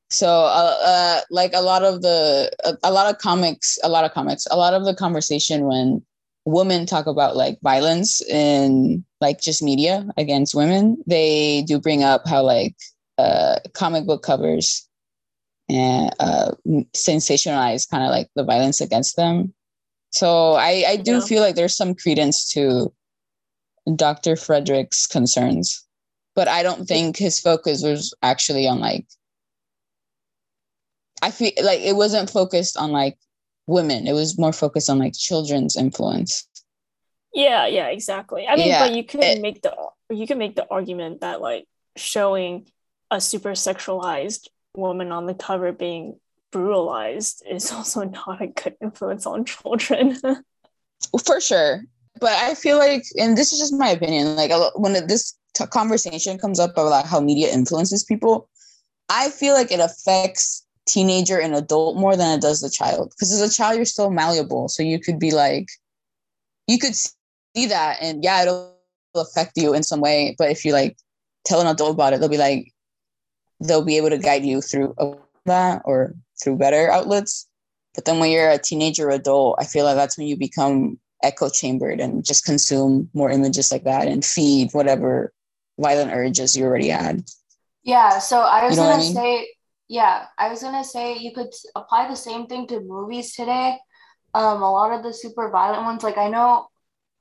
so 0.10 0.28
uh, 0.28 0.78
uh, 0.84 1.22
like 1.30 1.52
a 1.54 1.62
lot 1.62 1.84
of 1.84 2.02
the 2.02 2.52
a, 2.64 2.78
a 2.84 2.92
lot 2.92 3.14
of 3.14 3.20
comics 3.20 3.78
a 3.84 3.90
lot 3.90 4.06
of 4.06 4.12
comics 4.12 4.48
a 4.50 4.58
lot 4.58 4.74
of 4.74 4.86
the 4.86 4.96
conversation 4.96 5.66
when 5.66 6.02
women 6.46 6.86
talk 6.86 7.06
about 7.06 7.36
like 7.36 7.60
violence 7.62 8.22
in 8.22 9.04
like 9.22 9.42
just 9.42 9.62
media 9.62 10.08
against 10.18 10.56
women 10.56 11.02
they 11.06 11.64
do 11.64 11.80
bring 11.80 12.04
up 12.04 12.28
how 12.28 12.42
like 12.42 12.76
uh 13.18 13.60
comic 13.74 14.06
book 14.06 14.24
covers 14.24 14.88
and 15.68 16.16
uh 16.20 16.52
sensationalize 16.96 17.90
kind 17.90 18.04
of 18.04 18.10
like 18.10 18.30
the 18.36 18.44
violence 18.44 18.80
against 18.80 19.18
them 19.18 19.54
so 20.12 20.54
i 20.54 20.84
i 20.88 20.96
do 20.96 21.14
yeah. 21.14 21.20
feel 21.20 21.42
like 21.42 21.56
there's 21.56 21.76
some 21.76 21.96
credence 21.96 22.52
to 22.52 22.92
dr 23.96 24.36
fredric's 24.36 25.08
concerns 25.08 25.86
but 26.36 26.48
i 26.48 26.64
don't 26.64 26.88
think 26.88 27.18
his 27.18 27.40
focus 27.40 27.84
was 27.84 28.14
actually 28.22 28.68
on 28.68 28.80
like 28.80 29.06
i 31.22 31.32
feel 31.32 31.52
like 31.64 31.80
it 31.82 31.96
wasn't 31.96 32.30
focused 32.30 32.78
on 32.78 32.92
like 32.92 33.18
women. 33.70 34.08
It 34.08 34.14
was 34.14 34.38
more 34.38 34.52
focused 34.52 34.90
on 34.90 35.00
like 35.00 35.14
children's 35.14 35.78
influence. 35.78 36.48
Yeah, 37.34 37.68
yeah, 37.68 37.88
exactly. 37.88 38.48
I 38.48 38.56
mean, 38.56 38.68
yeah, 38.68 38.88
but 38.88 38.96
you 38.96 39.04
could 39.04 39.24
it, 39.24 39.42
make 39.42 39.62
the 39.62 39.74
you 40.10 40.26
could 40.28 40.40
make 40.40 40.56
the 40.56 40.68
argument 40.70 41.22
that 41.22 41.40
like 41.40 41.66
showing 41.96 42.68
a 43.12 43.22
super 43.22 43.52
sexualized 43.52 44.48
woman 44.76 45.12
on 45.12 45.28
the 45.28 45.36
cover 45.36 45.72
being 45.72 46.20
brutalized 46.52 47.44
is 47.50 47.72
also 47.74 48.04
not 48.04 48.42
a 48.42 48.48
good 48.48 48.76
influence 48.82 49.26
on 49.26 49.46
children. 49.46 50.18
For 51.26 51.40
sure. 51.40 51.84
But 52.20 52.34
I 52.34 52.56
feel 52.56 52.78
like, 52.78 53.04
and 53.18 53.38
this 53.38 53.54
is 53.54 53.60
just 53.60 53.74
my 53.74 53.90
opinion, 53.90 54.36
like 54.36 54.52
when 54.76 54.94
this 55.08 55.38
t- 55.54 55.66
conversation 55.68 56.38
comes 56.38 56.60
up 56.60 56.72
about 56.72 57.06
how 57.06 57.20
media 57.20 57.54
influences 57.54 58.04
people, 58.04 58.50
I 59.08 59.30
feel 59.30 59.54
like 59.54 59.72
it 59.72 59.80
affects 59.80 60.66
teenager 60.88 61.40
and 61.40 61.56
adult 61.56 61.98
more 61.98 62.16
than 62.18 62.38
it 62.38 62.42
does 62.42 62.62
the 62.62 62.70
child. 62.70 63.12
Because 63.12 63.32
as 63.32 63.42
a 63.42 63.54
child, 63.54 63.78
you're 63.78 63.86
still 63.86 64.12
malleable. 64.12 64.68
So 64.68 64.84
you 64.84 65.00
could 65.00 65.20
be 65.20 65.32
like, 65.32 65.68
you 66.68 66.78
could 66.78 66.96
see 66.96 67.66
that 67.68 67.98
and 68.02 68.24
yeah, 68.24 68.42
it'll 68.42 68.76
affect 69.16 69.54
you 69.56 69.74
in 69.74 69.84
some 69.84 70.02
way. 70.02 70.36
But 70.38 70.52
if 70.52 70.66
you 70.66 70.74
like 70.74 70.98
tell 71.46 71.62
an 71.62 71.68
adult 71.68 71.94
about 71.94 72.14
it, 72.14 72.20
they'll 72.20 72.30
be 72.30 72.38
like, 72.38 72.74
they'll 73.62 73.86
be 73.86 73.98
able 73.98 74.10
to 74.10 74.18
guide 74.18 74.46
you 74.46 74.62
through 74.62 74.96
that 75.46 75.82
or 75.86 76.16
through 76.42 76.58
better 76.58 76.92
outlets. 76.92 77.48
But 77.96 78.06
then 78.06 78.20
when 78.20 78.32
you're 78.32 78.50
a 78.50 78.58
teenager 78.58 79.10
adult, 79.10 79.58
I 79.60 79.66
feel 79.66 79.86
like 79.86 79.96
that's 79.96 80.18
when 80.18 80.28
you 80.28 80.38
become 80.38 81.00
echo 81.24 81.50
chambered 81.50 82.00
and 82.00 82.24
just 82.24 82.46
consume 82.46 83.10
more 83.14 83.30
images 83.30 83.72
like 83.72 83.84
that 83.84 84.08
and 84.08 84.24
feed 84.24 84.70
whatever 84.72 85.34
violent 85.78 86.12
urges 86.14 86.56
you 86.56 86.66
already 86.66 86.90
had. 86.90 87.24
Yeah. 87.84 88.20
So 88.20 88.42
I 88.42 88.66
was 88.66 88.76
you 88.76 88.84
know 88.84 88.90
gonna 88.90 89.02
I 89.02 89.06
mean? 89.06 89.16
say 89.16 89.48
yeah, 89.88 90.28
I 90.38 90.50
was 90.50 90.62
gonna 90.62 90.84
say 90.84 91.18
you 91.18 91.34
could 91.34 91.52
apply 91.76 92.08
the 92.08 92.16
same 92.16 92.46
thing 92.46 92.68
to 92.68 92.80
movies 92.80 93.34
today. 93.36 93.78
Um, 94.34 94.62
a 94.62 94.72
lot 94.72 94.94
of 94.94 95.04
the 95.04 95.12
super 95.12 95.50
violent 95.50 95.84
ones, 95.84 96.04
like 96.04 96.18
I 96.18 96.30
know, 96.30 96.68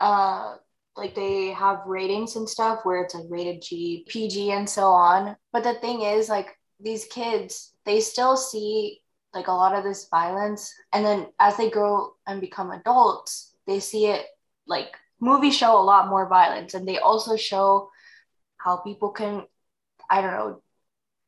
uh, 0.00 0.56
like 0.94 1.14
they 1.14 1.48
have 1.52 1.86
ratings 1.86 2.36
and 2.36 2.46
stuff 2.46 2.80
where 2.82 3.02
it's 3.02 3.14
like 3.14 3.24
rated 3.30 3.62
G, 3.62 4.04
PG, 4.06 4.50
and 4.52 4.68
so 4.68 4.88
on. 4.88 5.36
But 5.52 5.64
the 5.64 5.74
thing 5.74 6.02
is, 6.02 6.28
like 6.28 6.54
these 6.78 7.06
kids, 7.06 7.72
they 7.86 8.00
still 8.00 8.36
see 8.36 9.00
like 9.34 9.48
a 9.48 9.52
lot 9.52 9.74
of 9.74 9.84
this 9.84 10.08
violence, 10.10 10.74
and 10.92 11.04
then 11.04 11.26
as 11.38 11.56
they 11.56 11.70
grow 11.70 12.12
and 12.26 12.40
become 12.40 12.70
adults, 12.70 13.54
they 13.66 13.80
see 13.80 14.06
it 14.06 14.24
like 14.66 14.88
movies 15.20 15.56
show 15.56 15.78
a 15.78 15.82
lot 15.82 16.08
more 16.08 16.28
violence, 16.28 16.74
and 16.74 16.86
they 16.86 16.98
also 16.98 17.36
show 17.36 17.90
how 18.56 18.78
people 18.78 19.10
can, 19.10 19.44
I 20.10 20.20
don't 20.20 20.32
know, 20.32 20.62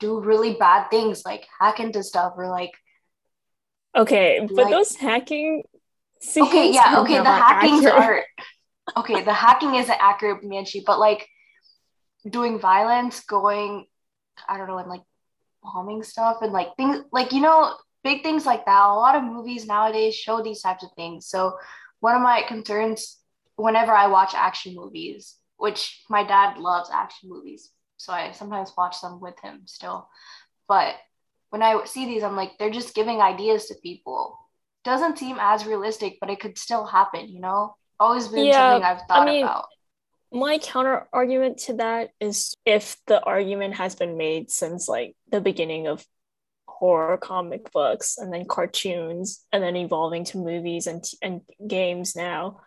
do 0.01 0.19
really 0.19 0.55
bad 0.55 0.89
things 0.91 1.23
like 1.25 1.47
hack 1.61 1.79
into 1.79 2.03
stuff 2.03 2.33
or 2.37 2.49
like 2.49 2.73
okay 3.97 4.41
but 4.41 4.65
like, 4.65 4.71
those 4.71 4.97
hacking 4.97 5.63
okay 6.37 6.73
yeah 6.73 6.99
okay 6.99 7.19
the 7.19 7.25
hackings 7.25 7.87
are 7.87 8.25
okay 8.97 9.23
the 9.23 9.33
hacking 9.33 9.75
isn't 9.77 9.99
accurate 10.01 10.43
Manchi, 10.43 10.83
but 10.85 10.99
like 10.99 11.29
doing 12.29 12.59
violence 12.59 13.21
going 13.21 13.87
i 14.49 14.59
don't 14.59 14.69
know 14.69 14.79
and 14.79 14.89
like 14.89 15.03
bombing 15.63 16.03
stuff 16.03 16.39
and 16.43 16.53
like 16.53 16.77
things 16.77 17.03
like 17.13 17.33
you 17.33 17.41
know 17.41 17.75
big 18.03 18.23
things 18.23 18.47
like 18.47 18.65
that 18.67 18.87
a 18.87 18.95
lot 18.95 19.17
of 19.17 19.23
movies 19.23 19.67
nowadays 19.67 20.15
show 20.15 20.43
these 20.43 20.63
types 20.63 20.85
of 20.85 20.91
things 20.97 21.27
so 21.27 21.57
one 22.01 22.15
of 22.15 22.23
my 22.23 22.43
concerns 22.49 23.19
whenever 23.57 23.93
i 23.93 24.07
watch 24.07 24.35
action 24.35 24.75
movies 24.75 25.37
which 25.57 26.03
my 26.09 26.25
dad 26.25 26.57
loves 26.59 26.91
action 26.93 27.29
movies 27.29 27.71
so 28.01 28.15
I 28.15 28.33
sometimes 28.33 28.73
watch 28.79 29.03
them 29.03 29.21
with 29.21 29.39
him 29.41 29.63
still. 29.67 30.09
But 30.67 30.95
when 31.51 31.63
I 31.63 31.85
see 31.85 32.07
these, 32.07 32.23
I'm 32.23 32.35
like, 32.35 32.53
they're 32.59 32.71
just 32.71 32.95
giving 32.95 33.21
ideas 33.21 33.67
to 33.67 33.75
people. 33.83 34.39
Doesn't 34.85 35.19
seem 35.19 35.37
as 35.39 35.67
realistic, 35.67 36.17
but 36.19 36.31
it 36.31 36.41
could 36.41 36.57
still 36.57 36.87
happen, 36.87 37.29
you 37.29 37.41
know? 37.41 37.77
Always 37.99 38.29
been 38.29 38.47
yeah, 38.47 38.71
something 38.71 38.85
I've 38.85 39.03
thought 39.07 39.29
I 39.29 39.31
mean, 39.31 39.45
about. 39.45 39.67
My 40.33 40.57
counter 40.57 41.09
argument 41.13 41.59
to 41.67 41.75
that 41.75 42.13
is 42.21 42.55
if 42.65 42.97
the 43.07 43.23
argument 43.23 43.75
has 43.75 43.95
been 43.95 44.17
made 44.17 44.51
since 44.51 44.89
like 44.89 45.15
the 45.31 45.43
beginning 45.43 45.87
of 45.87 46.03
horror 46.81 47.19
comic 47.19 47.71
books 47.73 48.17
and 48.19 48.33
then 48.33 48.47
cartoons 48.47 49.45
and 49.53 49.63
then 49.63 49.77
evolving 49.77 50.25
to 50.25 50.39
movies 50.39 50.87
and, 50.87 51.05
and 51.23 51.43
games 51.69 52.17
now 52.17 52.61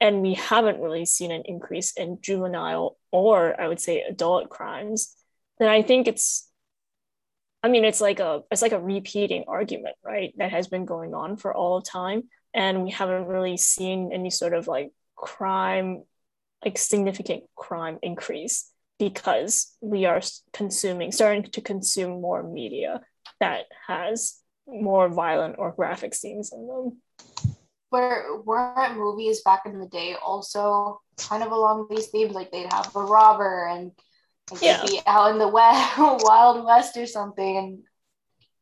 and 0.00 0.20
we 0.20 0.34
haven't 0.34 0.80
really 0.80 1.06
seen 1.06 1.30
an 1.30 1.42
increase 1.46 1.92
in 1.92 2.18
juvenile 2.20 2.98
or 3.10 3.58
I 3.58 3.68
would 3.68 3.80
say 3.80 4.02
adult 4.02 4.50
crimes, 4.50 5.16
then 5.58 5.68
I 5.68 5.80
think 5.80 6.08
it's 6.08 6.46
I 7.62 7.68
mean 7.68 7.84
it's 7.84 8.02
like 8.02 8.20
a 8.20 8.42
it's 8.50 8.60
like 8.60 8.72
a 8.72 8.80
repeating 8.80 9.44
argument, 9.48 9.96
right? 10.04 10.34
That 10.36 10.50
has 10.50 10.68
been 10.68 10.84
going 10.84 11.14
on 11.14 11.38
for 11.38 11.54
all 11.54 11.80
time. 11.80 12.24
And 12.52 12.84
we 12.84 12.90
haven't 12.90 13.26
really 13.26 13.56
seen 13.56 14.10
any 14.12 14.30
sort 14.30 14.52
of 14.52 14.68
like 14.68 14.90
crime, 15.16 16.04
like 16.62 16.76
significant 16.76 17.44
crime 17.56 17.98
increase 18.02 18.70
because 19.08 19.76
we 19.80 20.06
are 20.06 20.20
consuming, 20.52 21.12
starting 21.12 21.42
to 21.42 21.60
consume 21.60 22.20
more 22.20 22.42
media 22.42 23.00
that 23.40 23.66
has 23.86 24.38
more 24.66 25.08
violent 25.08 25.56
or 25.58 25.72
graphic 25.72 26.14
scenes 26.14 26.52
in 26.52 26.66
them 26.66 27.02
where 27.94 28.24
weren't 28.44 28.96
movies 28.96 29.42
back 29.42 29.62
in 29.66 29.78
the 29.78 29.86
day 29.86 30.16
also 30.20 31.00
kind 31.16 31.44
of 31.44 31.52
along 31.52 31.86
these 31.88 32.08
themes? 32.08 32.34
Like 32.34 32.50
they'd 32.50 32.72
have 32.72 32.90
a 32.96 33.04
robber 33.04 33.68
and 33.68 33.92
like 34.50 34.62
yeah. 34.62 34.80
they'd 34.80 34.90
be 34.90 35.00
out 35.06 35.30
in 35.30 35.38
the 35.38 35.46
west, 35.58 35.96
wild 35.96 36.64
west 36.64 36.96
or 36.96 37.06
something, 37.06 37.56
and 37.56 37.78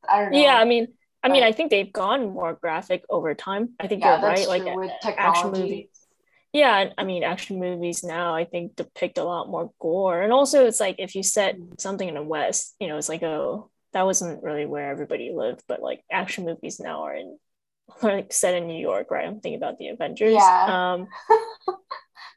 I 0.07 0.21
don't 0.21 0.33
know. 0.33 0.39
Yeah, 0.39 0.57
I 0.57 0.67
mean, 0.67 0.89
I 1.23 1.31
mean, 1.31 1.45
I 1.45 1.53
think 1.53 1.71
they've 1.71 1.91
gone 1.91 2.35
more 2.35 2.53
graphic 2.53 3.05
over 3.09 3.35
time. 3.35 3.71
I 3.81 3.87
think 3.87 4.03
yeah, 4.03 4.21
you're 4.21 4.29
right. 4.29 4.47
Like 4.47 4.65
with 4.77 4.91
action 5.03 5.53
movies. 5.53 5.89
Yeah, 6.53 6.91
I 6.99 7.05
mean, 7.05 7.25
action 7.25 7.59
movies 7.59 8.05
now 8.05 8.35
I 8.35 8.45
think 8.45 8.77
depict 8.77 9.17
a 9.17 9.25
lot 9.25 9.49
more 9.49 9.71
gore, 9.79 10.21
and 10.21 10.33
also 10.33 10.67
it's 10.67 10.81
like 10.81 10.97
if 10.99 11.15
you 11.15 11.23
set 11.23 11.59
mm. 11.59 11.81
something 11.81 12.07
in 12.07 12.15
the 12.15 12.23
West, 12.23 12.75
you 12.79 12.89
know, 12.89 12.99
it's 12.99 13.09
like 13.09 13.23
oh, 13.23 13.71
that 13.93 14.05
wasn't 14.05 14.43
really 14.43 14.67
where 14.67 14.91
everybody 14.91 15.33
lived, 15.35 15.63
but 15.67 15.81
like 15.81 16.03
action 16.11 16.45
movies 16.45 16.79
now 16.79 17.05
are 17.05 17.15
in 17.15 17.39
like 18.03 18.33
set 18.33 18.55
in 18.55 18.67
New 18.67 18.81
York, 18.81 19.11
right? 19.11 19.27
I'm 19.27 19.41
thinking 19.41 19.57
about 19.57 19.79
the 19.79 19.89
Avengers. 19.89 20.35
Yeah. 20.35 20.95
Um, 20.95 21.09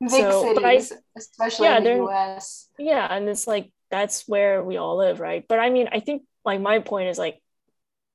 Big 0.02 0.10
so, 0.10 0.54
cities, 0.54 0.92
I, 0.92 0.98
especially 1.18 1.68
yeah, 1.68 1.78
in 1.78 1.84
the 1.86 2.04
US. 2.06 2.68
Yeah, 2.78 3.08
and 3.10 3.30
it's 3.30 3.48
like 3.48 3.72
that's 3.90 4.28
where 4.28 4.64
we 4.64 4.78
all 4.78 4.98
live, 4.98 5.20
right? 5.20 5.46
But 5.48 5.60
I 5.60 5.70
mean, 5.70 5.88
I 5.92 6.02
think 6.02 6.24
like 6.44 6.60
my 6.60 6.80
point 6.80 7.10
is 7.10 7.18
like 7.18 7.42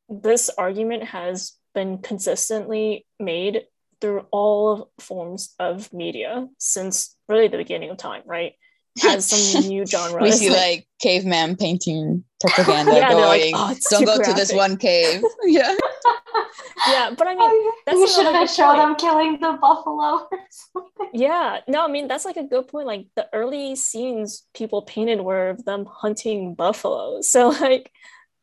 this 0.08 0.50
argument 0.50 1.04
has 1.04 1.54
been 1.74 1.98
consistently 1.98 3.06
made 3.18 3.62
through 4.00 4.26
all 4.30 4.90
forms 4.98 5.54
of 5.58 5.92
media 5.92 6.48
since 6.58 7.16
really 7.28 7.48
the 7.48 7.56
beginning 7.56 7.90
of 7.90 7.96
time, 7.96 8.22
right? 8.26 8.54
As 9.06 9.26
some 9.26 9.68
new 9.68 9.86
genre. 9.86 10.20
we 10.22 10.32
see 10.32 10.50
like, 10.50 10.58
like, 10.58 10.88
caveman 11.00 11.56
painting 11.56 12.24
propaganda 12.40 12.92
yeah, 12.92 13.12
going, 13.12 13.52
like, 13.52 13.54
oh, 13.54 13.76
don't 13.90 14.04
go 14.04 14.16
graphic. 14.16 14.34
to 14.34 14.40
this 14.40 14.52
one 14.52 14.76
cave. 14.76 15.22
yeah 15.44 15.74
yeah, 16.88 17.10
but 17.16 17.26
I 17.26 17.34
mean, 17.34 17.70
that's 17.86 17.98
you 17.98 18.08
should 18.08 18.26
have 18.26 18.50
shown 18.50 18.78
them 18.78 18.96
killing 18.96 19.38
the 19.40 19.58
buffalo 19.60 20.26
or 20.30 20.38
something. 20.50 21.10
Yeah, 21.12 21.60
no, 21.68 21.84
I 21.84 21.88
mean 21.88 22.08
that's 22.08 22.24
like 22.24 22.36
a 22.36 22.42
good 22.42 22.68
point. 22.68 22.86
Like 22.86 23.06
the 23.14 23.28
early 23.32 23.76
scenes 23.76 24.46
people 24.54 24.82
painted 24.82 25.20
were 25.20 25.50
of 25.50 25.64
them 25.64 25.86
hunting 25.86 26.54
buffalo. 26.54 27.20
So 27.20 27.50
like, 27.50 27.92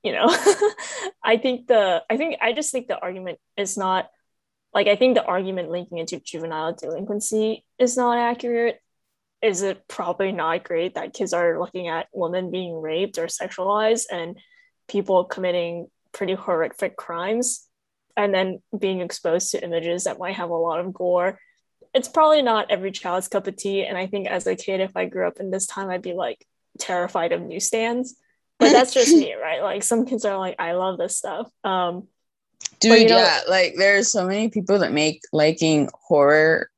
you 0.03 0.13
know 0.13 0.27
i 1.23 1.37
think 1.37 1.67
the 1.67 2.03
i 2.09 2.17
think 2.17 2.37
i 2.41 2.53
just 2.53 2.71
think 2.71 2.87
the 2.87 2.99
argument 2.99 3.39
is 3.57 3.77
not 3.77 4.09
like 4.73 4.87
i 4.87 4.95
think 4.95 5.15
the 5.15 5.25
argument 5.25 5.69
linking 5.69 5.97
into 5.97 6.19
juvenile 6.19 6.73
delinquency 6.73 7.63
is 7.79 7.97
not 7.97 8.17
accurate. 8.17 8.79
Is 9.41 9.61
it 9.61 9.87
probably 9.87 10.31
not 10.31 10.63
great 10.63 10.95
that 10.95 11.13
kids 11.13 11.31
are 11.31 11.59
looking 11.59 11.87
at 11.87 12.07
women 12.11 12.49
being 12.49 12.81
raped 12.81 13.19
or 13.19 13.27
sexualized 13.27 14.05
and 14.11 14.37
people 14.87 15.25
committing 15.25 15.87
pretty 16.11 16.33
horrific 16.33 16.97
crimes 16.97 17.67
and 18.15 18.33
then 18.33 18.61
being 18.77 19.01
exposed 19.01 19.51
to 19.51 19.63
images 19.63 20.05
that 20.05 20.17
might 20.17 20.35
have 20.35 20.49
a 20.49 20.55
lot 20.55 20.79
of 20.79 20.91
gore? 20.91 21.39
It's 21.93 22.09
probably 22.09 22.41
not 22.41 22.71
every 22.71 22.91
child's 22.91 23.27
cup 23.27 23.45
of 23.45 23.55
tea. 23.55 23.85
And 23.85 23.97
i 23.97 24.07
think 24.07 24.27
as 24.27 24.47
a 24.47 24.55
kid 24.55 24.81
if 24.81 24.95
i 24.95 25.05
grew 25.05 25.27
up 25.27 25.39
in 25.39 25.51
this 25.51 25.67
time 25.67 25.89
i'd 25.89 26.01
be 26.01 26.13
like 26.13 26.43
terrified 26.79 27.31
of 27.31 27.41
newsstands. 27.41 28.15
But 28.57 28.71
that's 28.71 28.93
just 28.93 29.15
me 29.15 29.35
right? 29.35 29.61
Like 29.61 29.83
some 29.83 30.05
kids 30.07 30.25
are 30.25 30.37
like 30.37 30.55
i 30.57 30.71
love 30.71 30.97
this 30.97 31.17
stuff. 31.17 31.47
Um 31.63 32.07
dude 32.79 33.01
you 33.01 33.09
know, 33.09 33.17
yeah 33.17 33.41
like 33.49 33.75
there's 33.77 34.11
so 34.11 34.25
many 34.25 34.49
people 34.49 34.79
that 34.79 34.91
make 34.91 35.21
liking 35.31 35.89
horror 36.07 36.69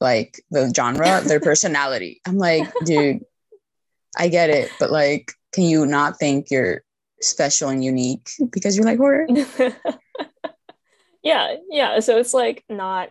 like 0.00 0.40
the 0.50 0.72
genre 0.74 1.22
their 1.24 1.40
personality. 1.50 2.20
I'm 2.26 2.38
like 2.38 2.72
dude 2.84 3.24
i 4.16 4.28
get 4.28 4.50
it 4.50 4.70
but 4.80 4.90
like 4.90 5.32
can 5.52 5.64
you 5.64 5.84
not 5.86 6.18
think 6.18 6.50
you're 6.50 6.82
special 7.20 7.68
and 7.68 7.84
unique 7.84 8.30
because 8.50 8.76
you 8.76 8.84
like 8.84 8.98
horror? 8.98 9.26
Yeah 11.22 11.56
yeah 11.68 12.00
so 12.00 12.18
it's 12.18 12.32
like 12.32 12.64
not 12.68 13.10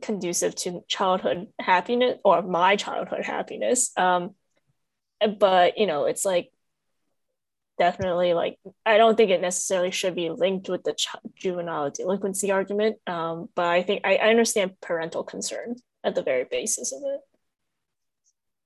conducive 0.00 0.54
to 0.54 0.82
childhood 0.88 1.48
happiness 1.58 2.18
or 2.24 2.42
my 2.42 2.76
childhood 2.76 3.24
happiness 3.24 3.90
um 3.98 4.34
but 5.38 5.76
you 5.76 5.86
know 5.86 6.04
it's 6.04 6.24
like 6.24 6.52
definitely 7.80 8.34
like 8.34 8.58
i 8.84 8.98
don't 8.98 9.16
think 9.16 9.30
it 9.30 9.40
necessarily 9.40 9.90
should 9.90 10.14
be 10.14 10.28
linked 10.28 10.68
with 10.68 10.84
the 10.84 10.92
ch- 10.92 11.08
juvenile 11.34 11.90
delinquency 11.90 12.52
argument 12.52 12.98
um 13.06 13.48
but 13.54 13.64
i 13.64 13.82
think 13.82 14.02
I, 14.04 14.16
I 14.16 14.28
understand 14.28 14.78
parental 14.82 15.24
concern 15.24 15.76
at 16.04 16.14
the 16.14 16.22
very 16.22 16.44
basis 16.44 16.92
of 16.92 17.00
it 17.02 17.20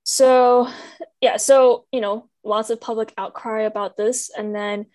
so 0.03 0.67
yeah 1.21 1.37
so 1.37 1.85
you 1.93 2.01
know 2.01 2.29
lots 2.43 2.69
of 2.69 2.81
public 2.81 3.13
outcry 3.17 3.61
about 3.61 3.95
this 3.95 4.29
and 4.37 4.53
then 4.53 4.85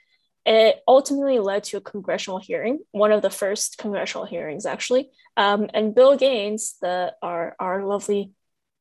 it 0.45 0.83
ultimately 0.87 1.39
led 1.39 1.65
to 1.65 1.77
a 1.77 1.83
congressional 1.83 2.39
hearing, 2.39 2.79
one 2.93 3.13
of 3.13 3.21
the 3.21 3.29
first 3.31 3.77
congressional 3.77 4.25
hearings, 4.25 4.65
actually. 4.65 5.11
Um, 5.37 5.69
and 5.75 5.95
Bill 5.95 6.17
Gaines, 6.17 6.77
the 6.81 7.15
our 7.21 7.55
our 7.61 7.85
lovely 7.85 8.33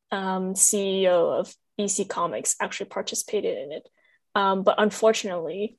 um, 0.10 0.54
CEO 0.54 1.38
of 1.38 1.54
EC 1.78 2.08
Comics, 2.08 2.56
actually 2.62 2.88
participated 2.88 3.58
in 3.58 3.73
it. 3.73 3.89
Um, 4.39 4.63
but 4.63 4.75
unfortunately, 4.78 5.78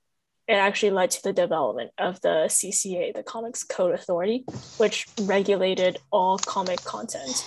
it 0.49 0.55
actually 0.55 0.91
led 0.91 1.11
to 1.13 1.23
the 1.23 1.33
development 1.33 1.91
of 1.97 2.21
the 2.21 2.49
CCA, 2.49 3.15
the 3.15 3.23
Comics 3.23 3.63
Code 3.65 3.95
Authority, 3.95 4.45
which 4.79 5.07
regulated 5.23 5.99
all 6.11 6.39
comic 6.39 6.83
content. 6.85 7.47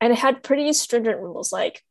And 0.00 0.12
it 0.12 0.18
had 0.18 0.42
pretty 0.42 0.72
stringent 0.72 1.18
rules 1.20 1.52
like 1.52 1.82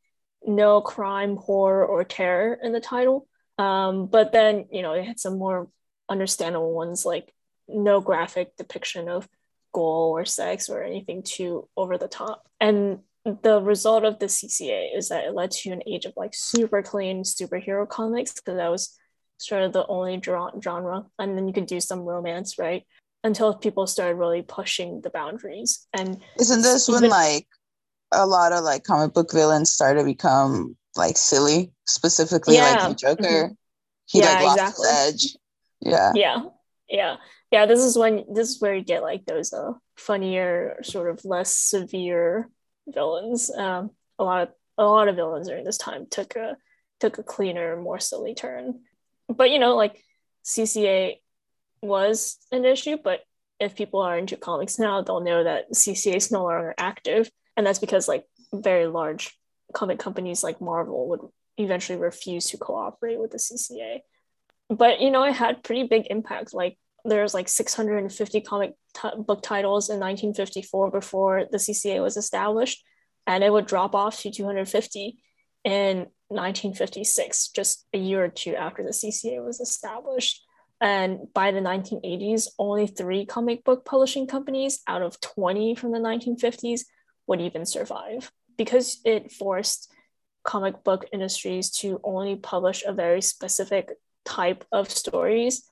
no 0.45 0.81
crime, 0.81 1.35
horror, 1.35 1.85
or 1.85 2.03
terror 2.03 2.57
in 2.61 2.71
the 2.71 2.79
title 2.79 3.27
um, 3.57 4.07
but 4.07 4.31
then, 4.31 4.67
you 4.71 4.81
know, 4.81 4.93
it 4.93 5.05
had 5.05 5.19
some 5.19 5.37
more 5.37 5.69
understandable 6.09 6.73
ones 6.73 7.05
like 7.05 7.33
no 7.67 7.99
graphic 8.01 8.55
depiction 8.55 9.09
of 9.09 9.27
gore 9.73 10.21
or 10.21 10.25
sex 10.25 10.69
or 10.69 10.83
anything 10.83 11.23
too 11.23 11.67
over 11.75 11.97
the 11.97 12.07
top. 12.07 12.47
And 12.59 12.99
the 13.41 13.61
result 13.61 14.05
of 14.05 14.19
the 14.19 14.27
CCA 14.27 14.95
is 14.95 15.09
that 15.09 15.25
it 15.25 15.33
led 15.33 15.51
to 15.51 15.71
an 15.71 15.81
age 15.85 16.05
of 16.05 16.13
like 16.15 16.33
super 16.33 16.81
clean 16.81 17.23
superhero 17.23 17.87
comics 17.87 18.33
because 18.33 18.55
that 18.55 18.71
was 18.71 18.97
sort 19.37 19.63
of 19.63 19.73
the 19.73 19.85
only 19.87 20.21
genre. 20.23 21.05
And 21.19 21.37
then 21.37 21.47
you 21.47 21.53
could 21.53 21.65
do 21.65 21.79
some 21.79 22.01
romance, 22.01 22.57
right? 22.57 22.83
Until 23.23 23.53
people 23.55 23.87
started 23.87 24.15
really 24.15 24.41
pushing 24.41 25.01
the 25.01 25.09
boundaries. 25.09 25.87
And 25.93 26.21
isn't 26.39 26.61
this 26.61 26.87
even, 26.87 27.01
when 27.01 27.09
like 27.09 27.47
a 28.11 28.25
lot 28.25 28.53
of 28.53 28.63
like 28.63 28.83
comic 28.83 29.13
book 29.13 29.31
villains 29.33 29.71
started 29.71 29.99
to 29.99 30.05
become 30.05 30.77
like 30.95 31.17
silly, 31.17 31.71
specifically 31.85 32.55
yeah. 32.55 32.75
like 32.75 32.89
the 32.89 32.95
Joker. 32.95 33.23
Mm-hmm. 33.23 33.53
He 34.05 34.19
yeah, 34.19 34.33
like 34.33 34.43
lost 34.43 34.59
exactly. 34.59 34.87
his 34.87 35.13
edge. 35.13 35.37
Yeah. 35.81 36.11
Yeah. 36.15 36.37
Yeah. 36.89 37.15
Yeah. 37.51 37.65
This 37.65 37.81
is 37.81 37.97
when 37.97 38.23
this 38.33 38.49
is 38.49 38.61
where 38.61 38.75
you 38.75 38.83
get 38.83 39.03
like 39.03 39.25
those 39.25 39.51
uh 39.51 39.73
funnier, 39.97 40.77
sort 40.83 41.09
of 41.09 41.25
less 41.25 41.57
severe 41.57 42.49
villains. 42.87 43.49
Um 43.51 43.91
a 44.19 44.23
lot 44.23 44.43
of 44.43 44.49
a 44.77 44.85
lot 44.85 45.07
of 45.07 45.15
villains 45.15 45.47
during 45.47 45.63
this 45.63 45.77
time 45.77 46.05
took 46.09 46.35
a 46.35 46.57
took 46.99 47.17
a 47.17 47.23
cleaner, 47.23 47.79
more 47.79 47.99
silly 47.99 48.33
turn. 48.33 48.81
But 49.27 49.51
you 49.51 49.59
know, 49.59 49.75
like 49.75 50.01
CCA 50.45 51.17
was 51.81 52.37
an 52.51 52.65
issue, 52.65 52.97
but 53.03 53.21
if 53.59 53.75
people 53.75 54.01
are 54.01 54.17
into 54.17 54.37
comics 54.37 54.79
now, 54.79 55.01
they'll 55.01 55.19
know 55.19 55.43
that 55.43 55.71
CCA 55.71 56.15
is 56.15 56.31
no 56.31 56.43
longer 56.43 56.73
active. 56.77 57.29
And 57.55 57.65
that's 57.65 57.79
because 57.79 58.07
like 58.07 58.25
very 58.53 58.87
large 58.87 59.37
comic 59.73 59.99
companies 59.99 60.43
like 60.43 60.61
Marvel 60.61 61.09
would 61.09 61.21
eventually 61.57 61.97
refuse 61.97 62.49
to 62.51 62.57
cooperate 62.57 63.19
with 63.19 63.31
the 63.31 63.37
CCA. 63.37 64.01
But 64.69 65.01
you 65.01 65.11
know, 65.11 65.23
it 65.23 65.33
had 65.33 65.63
pretty 65.63 65.83
big 65.83 66.07
impact. 66.09 66.53
Like 66.53 66.77
there's 67.07 67.33
like 67.33 67.49
650 67.49 68.41
comic 68.41 68.73
t- 68.93 69.09
book 69.17 69.41
titles 69.41 69.89
in 69.89 69.99
1954 69.99 70.91
before 70.91 71.45
the 71.51 71.57
CCA 71.57 72.01
was 72.01 72.17
established, 72.17 72.83
and 73.25 73.43
it 73.43 73.51
would 73.51 73.65
drop 73.65 73.95
off 73.95 74.21
to 74.21 74.31
250 74.31 75.17
in 75.63 76.07
1956, 76.29 77.49
just 77.49 77.85
a 77.93 77.97
year 77.97 78.25
or 78.25 78.29
two 78.29 78.55
after 78.55 78.83
the 78.83 78.91
CCA 78.91 79.43
was 79.43 79.59
established. 79.59 80.43
And 80.79 81.33
by 81.33 81.51
the 81.51 81.59
1980s, 81.59 82.49
only 82.59 82.87
three 82.87 83.25
comic 83.25 83.63
book 83.63 83.83
publishing 83.85 84.27
companies 84.27 84.81
out 84.87 85.01
of 85.01 85.19
20 85.21 85.75
from 85.75 85.91
the 85.91 85.99
1950s 85.99 86.81
would 87.25 87.41
even 87.41 87.65
survive 87.65 88.31
because 88.57 88.99
it 89.03 89.31
forced 89.31 89.91
comic 90.43 90.83
book 90.83 91.05
industries 91.11 91.69
to 91.69 91.99
only 92.03 92.35
publish 92.35 92.83
a 92.85 92.93
very 92.93 93.21
specific 93.21 93.91
type 94.25 94.65
of 94.71 94.89
stories, 94.89 95.69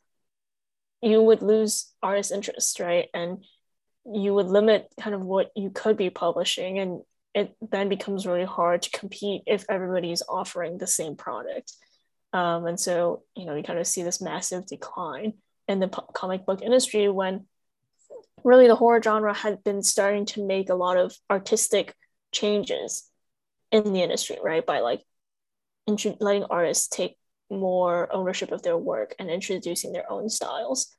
you 1.05 1.21
would 1.21 1.43
lose 1.43 1.93
artist 2.01 2.31
interest, 2.31 2.79
right? 2.79 3.09
And 3.13 3.43
you 4.11 4.33
would 4.33 4.47
limit 4.47 4.91
kind 4.99 5.15
of 5.15 5.21
what 5.21 5.51
you 5.55 5.69
could 5.69 5.97
be 5.97 6.09
publishing. 6.09 6.79
And 6.79 7.01
it 7.35 7.55
then 7.61 7.89
becomes 7.89 8.25
really 8.25 8.45
hard 8.45 8.81
to 8.81 8.89
compete 8.89 9.43
if 9.45 9.65
everybody's 9.69 10.23
offering 10.27 10.77
the 10.77 10.87
same 10.87 11.15
product. 11.15 11.73
Um, 12.33 12.65
and 12.65 12.79
so, 12.79 13.21
you 13.35 13.45
know, 13.45 13.55
you 13.55 13.61
kind 13.61 13.77
of 13.77 13.85
see 13.85 14.01
this 14.01 14.19
massive 14.19 14.65
decline 14.65 15.33
in 15.67 15.79
the 15.79 15.87
comic 15.87 16.45
book 16.45 16.61
industry 16.63 17.07
when 17.07 17.45
really 18.43 18.67
the 18.67 18.75
horror 18.75 19.01
genre 19.01 19.33
had 19.33 19.63
been 19.63 19.83
starting 19.83 20.25
to 20.25 20.45
make 20.45 20.69
a 20.69 20.75
lot 20.75 20.97
of 20.97 21.15
artistic 21.29 21.93
changes 22.31 23.07
in 23.71 23.93
the 23.93 24.01
industry, 24.01 24.37
right? 24.43 24.65
By 24.65 24.79
like 24.79 25.03
letting 26.19 26.45
artists 26.45 26.87
take 26.87 27.15
more 27.49 28.13
ownership 28.13 28.51
of 28.51 28.63
their 28.63 28.77
work 28.77 29.15
and 29.19 29.29
introducing 29.29 29.91
their 29.91 30.11
own 30.11 30.29
styles. 30.29 30.94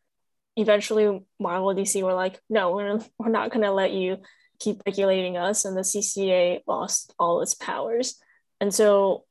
Eventually, 0.56 1.20
Marvel 1.38 1.74
DC 1.74 2.02
were 2.02 2.14
like, 2.14 2.40
no, 2.48 2.74
we're, 2.74 3.00
we're 3.18 3.28
not 3.28 3.50
going 3.50 3.64
to 3.64 3.72
let 3.72 3.92
you 3.92 4.18
keep 4.58 4.82
regulating 4.86 5.36
us. 5.36 5.64
And 5.64 5.76
the 5.76 5.82
CCA 5.82 6.60
lost 6.66 7.14
all 7.18 7.42
its 7.42 7.54
powers. 7.54 8.18
And 8.60 8.72
so 8.72 9.24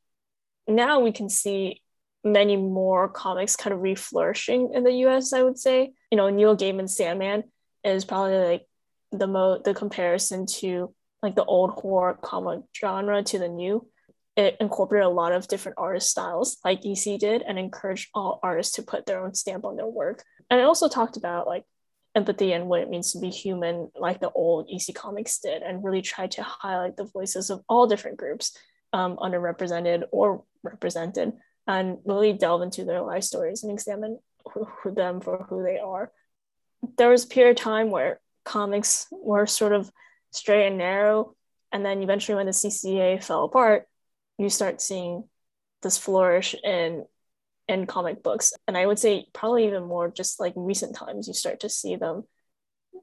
now 0.67 0.99
we 0.99 1.11
can 1.11 1.29
see 1.29 1.81
many 2.23 2.57
more 2.57 3.07
comics 3.07 3.55
kind 3.55 3.73
of 3.73 3.79
reflourishing 3.81 4.75
in 4.75 4.83
the 4.83 4.93
US, 5.05 5.33
I 5.33 5.43
would 5.43 5.57
say. 5.57 5.93
You 6.11 6.17
know, 6.17 6.29
Neil 6.29 6.57
Gaiman's 6.57 6.95
Sandman 6.95 7.43
is 7.83 8.05
probably 8.05 8.37
like 8.37 8.67
the 9.11 9.27
mo 9.27 9.61
the 9.63 9.73
comparison 9.73 10.45
to 10.45 10.93
like 11.21 11.35
the 11.35 11.45
old 11.45 11.71
horror 11.71 12.17
comic 12.21 12.61
genre 12.75 13.23
to 13.23 13.39
the 13.39 13.47
new. 13.47 13.87
It 14.35 14.57
incorporated 14.59 15.05
a 15.05 15.09
lot 15.09 15.31
of 15.31 15.47
different 15.47 15.77
artist 15.77 16.09
styles, 16.09 16.57
like 16.65 16.85
EC 16.85 17.17
did, 17.19 17.41
and 17.41 17.57
encouraged 17.57 18.09
all 18.13 18.39
artists 18.43 18.75
to 18.75 18.83
put 18.83 19.05
their 19.05 19.23
own 19.23 19.33
stamp 19.33 19.63
on 19.63 19.77
their 19.77 19.87
work. 19.87 20.23
And 20.49 20.59
it 20.59 20.63
also 20.63 20.87
talked 20.87 21.17
about 21.17 21.47
like 21.47 21.65
empathy 22.15 22.53
and 22.53 22.67
what 22.67 22.81
it 22.81 22.89
means 22.89 23.11
to 23.11 23.19
be 23.19 23.29
human, 23.29 23.91
like 23.95 24.19
the 24.19 24.31
old 24.31 24.69
EC 24.71 24.95
comics 24.95 25.39
did, 25.39 25.61
and 25.61 25.83
really 25.83 26.01
tried 26.01 26.31
to 26.31 26.43
highlight 26.43 26.95
the 26.95 27.03
voices 27.03 27.49
of 27.49 27.61
all 27.67 27.87
different 27.87 28.17
groups, 28.17 28.57
um, 28.93 29.17
underrepresented 29.17 30.03
or 30.11 30.43
represented, 30.63 31.33
and 31.67 31.97
really 32.05 32.33
delve 32.33 32.61
into 32.61 32.85
their 32.85 33.01
life 33.01 33.23
stories 33.23 33.63
and 33.63 33.71
examine 33.71 34.19
who, 34.53 34.65
who 34.81 34.91
them 34.91 35.19
for 35.19 35.45
who 35.49 35.63
they 35.63 35.79
are. 35.79 36.11
There 36.97 37.09
was 37.09 37.25
a 37.25 37.27
period 37.27 37.57
of 37.57 37.63
time 37.63 37.89
where 37.89 38.19
comics 38.45 39.07
were 39.11 39.47
sort 39.47 39.73
of 39.73 39.91
straight 40.31 40.67
and 40.67 40.77
narrow. 40.77 41.35
And 41.71 41.85
then 41.85 42.01
eventually, 42.01 42.35
when 42.35 42.45
the 42.45 42.51
CCA 42.51 43.21
fell 43.23 43.43
apart, 43.43 43.87
you 44.37 44.49
start 44.49 44.81
seeing 44.81 45.25
this 45.81 45.97
flourish 45.97 46.55
in 46.63 47.05
in 47.67 47.85
comic 47.85 48.23
books. 48.23 48.53
And 48.67 48.77
I 48.77 48.85
would 48.85 48.99
say 48.99 49.27
probably 49.33 49.67
even 49.67 49.83
more 49.83 50.09
just 50.09 50.39
like 50.39 50.53
recent 50.55 50.95
times, 50.95 51.27
you 51.27 51.33
start 51.33 51.61
to 51.61 51.69
see 51.69 51.95
them, 51.95 52.23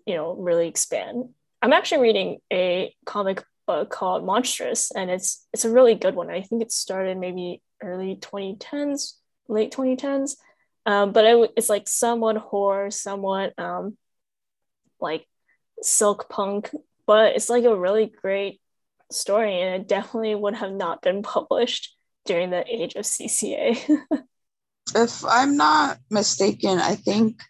you 0.07 0.14
know, 0.14 0.35
really 0.35 0.68
expand. 0.68 1.31
I'm 1.61 1.72
actually 1.72 2.03
reading 2.03 2.38
a 2.53 2.94
comic 3.07 3.44
book 3.66 3.90
called 3.90 4.25
Monstress, 4.25 4.90
and 4.94 5.11
it's 5.11 5.46
it's 5.53 5.64
a 5.64 5.70
really 5.70 5.94
good 5.94 6.14
one. 6.14 6.31
I 6.31 6.42
think 6.42 6.62
it 6.62 6.72
started 6.72 7.18
maybe 7.18 7.62
early 7.83 8.16
2010s 8.16 9.14
late 9.48 9.72
2010s. 9.72 10.37
Um, 10.85 11.12
but 11.12 11.25
it, 11.25 11.53
it's 11.57 11.68
like 11.68 11.88
somewhat 11.88 12.37
horror, 12.37 12.90
somewhat 12.90 13.57
um, 13.59 13.96
like 15.01 15.27
silk 15.81 16.29
punk, 16.29 16.70
but 17.07 17.37
it's 17.37 17.48
like 17.48 17.64
a 17.64 17.77
really 17.77 18.07
great 18.07 18.61
story, 19.11 19.61
and 19.61 19.83
it 19.83 19.88
definitely 19.88 20.35
would 20.35 20.55
have 20.55 20.72
not 20.72 21.03
been 21.03 21.22
published 21.22 21.96
during 22.25 22.51
the 22.51 22.64
age 22.66 22.94
of 22.94 23.05
CCA. 23.05 23.79
if 24.95 25.25
I'm 25.25 25.57
not 25.57 25.99
mistaken, 26.11 26.79
I 26.79 26.95
think 26.97 27.40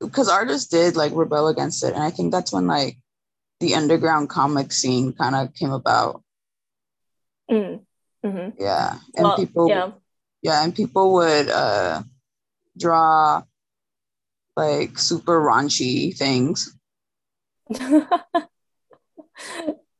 because 0.00 0.28
artists 0.28 0.68
did 0.68 0.96
like 0.96 1.12
rebel 1.14 1.48
against 1.48 1.82
it, 1.84 1.94
and 1.94 2.02
I 2.02 2.10
think 2.10 2.32
that's 2.32 2.52
when 2.52 2.66
like 2.66 2.98
the 3.60 3.74
underground 3.74 4.28
comic 4.28 4.72
scene 4.72 5.12
kind 5.12 5.34
of 5.34 5.54
came 5.54 5.72
about. 5.72 6.22
Mm. 7.50 7.80
Mm-hmm. 8.24 8.62
Yeah, 8.62 8.98
and 9.16 9.24
well, 9.24 9.36
people, 9.36 9.68
yeah. 9.68 9.90
yeah, 10.42 10.64
and 10.64 10.74
people 10.74 11.14
would 11.14 11.48
uh, 11.50 12.02
draw 12.78 13.42
like 14.56 14.98
super 14.98 15.40
raunchy 15.40 16.16
things. 16.16 16.74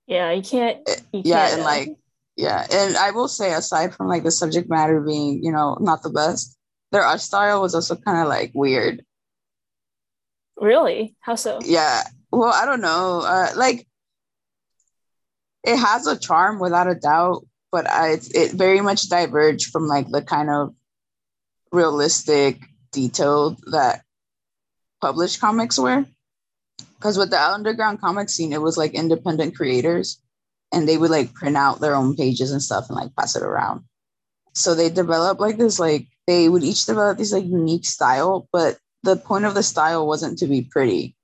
yeah, 0.07 0.31
you 0.33 0.43
can't. 0.43 0.79
You 1.13 1.23
yeah, 1.25 1.49
can't, 1.49 1.55
and 1.55 1.63
like 1.65 1.97
yeah, 2.37 2.67
and 2.71 2.97
I 2.97 3.13
will 3.13 3.29
say, 3.29 3.53
aside 3.53 3.95
from 3.95 4.09
like 4.09 4.25
the 4.25 4.31
subject 4.31 4.69
matter 4.69 5.01
being, 5.01 5.43
you 5.45 5.53
know, 5.53 5.77
not 5.81 6.03
the 6.03 6.11
best, 6.11 6.57
their 6.91 7.03
art 7.03 7.21
style 7.21 7.63
was 7.63 7.75
also 7.75 7.97
kind 7.97 8.21
of 8.21 8.29
like 8.29 8.53
weird. 8.55 9.05
Really? 10.57 11.17
How 11.21 11.35
so? 11.37 11.61
Yeah. 11.65 12.03
Well, 12.33 12.53
I 12.53 12.67
don't 12.67 12.81
know. 12.81 13.21
Uh, 13.25 13.51
like, 13.57 13.87
it 15.65 15.77
has 15.77 16.07
a 16.07 16.19
charm 16.19 16.59
without 16.59 16.91
a 16.91 16.95
doubt, 16.95 17.47
but 17.71 17.89
I, 17.89 18.13
it, 18.13 18.35
it 18.35 18.53
very 18.53 18.81
much 18.81 19.09
diverged 19.09 19.71
from 19.71 19.87
like 19.87 20.09
the 20.11 20.23
kind 20.23 20.51
of 20.51 20.75
realistic, 21.73 22.61
detailed 22.93 23.59
that 23.73 24.03
published 25.01 25.41
comics 25.41 25.79
were. 25.79 26.05
Because 26.97 27.19
with 27.19 27.31
the 27.31 27.41
underground 27.41 28.01
comic 28.01 28.31
scene, 28.31 28.53
it 28.53 28.63
was 28.63 28.77
like 28.77 28.95
independent 28.95 29.57
creators 29.57 30.21
and 30.75 30.89
they 30.89 30.99
would 30.99 31.11
like 31.11 31.35
print 31.35 31.57
out 31.57 31.81
their 31.81 31.95
own 31.95 32.17
pages 32.17 32.51
and 32.51 32.63
stuff 32.63 32.87
and 32.89 32.97
like 32.97 33.15
pass 33.17 33.37
it 33.37 33.43
around. 33.43 33.85
So 34.55 34.75
they 34.75 34.91
developed 34.91 35.41
like 35.41 35.57
this 35.57 35.79
like 35.79 36.07
they 36.27 36.49
would 36.49 36.63
each 36.63 36.87
develop 36.87 37.19
this 37.19 37.33
like 37.33 37.45
unique 37.45 37.85
style, 37.85 38.49
but 38.53 38.79
the 39.03 39.17
point 39.17 39.45
of 39.45 39.55
the 39.55 39.63
style 39.63 40.07
wasn't 40.07 40.39
to 40.39 40.47
be 40.47 40.63
pretty. 40.63 41.17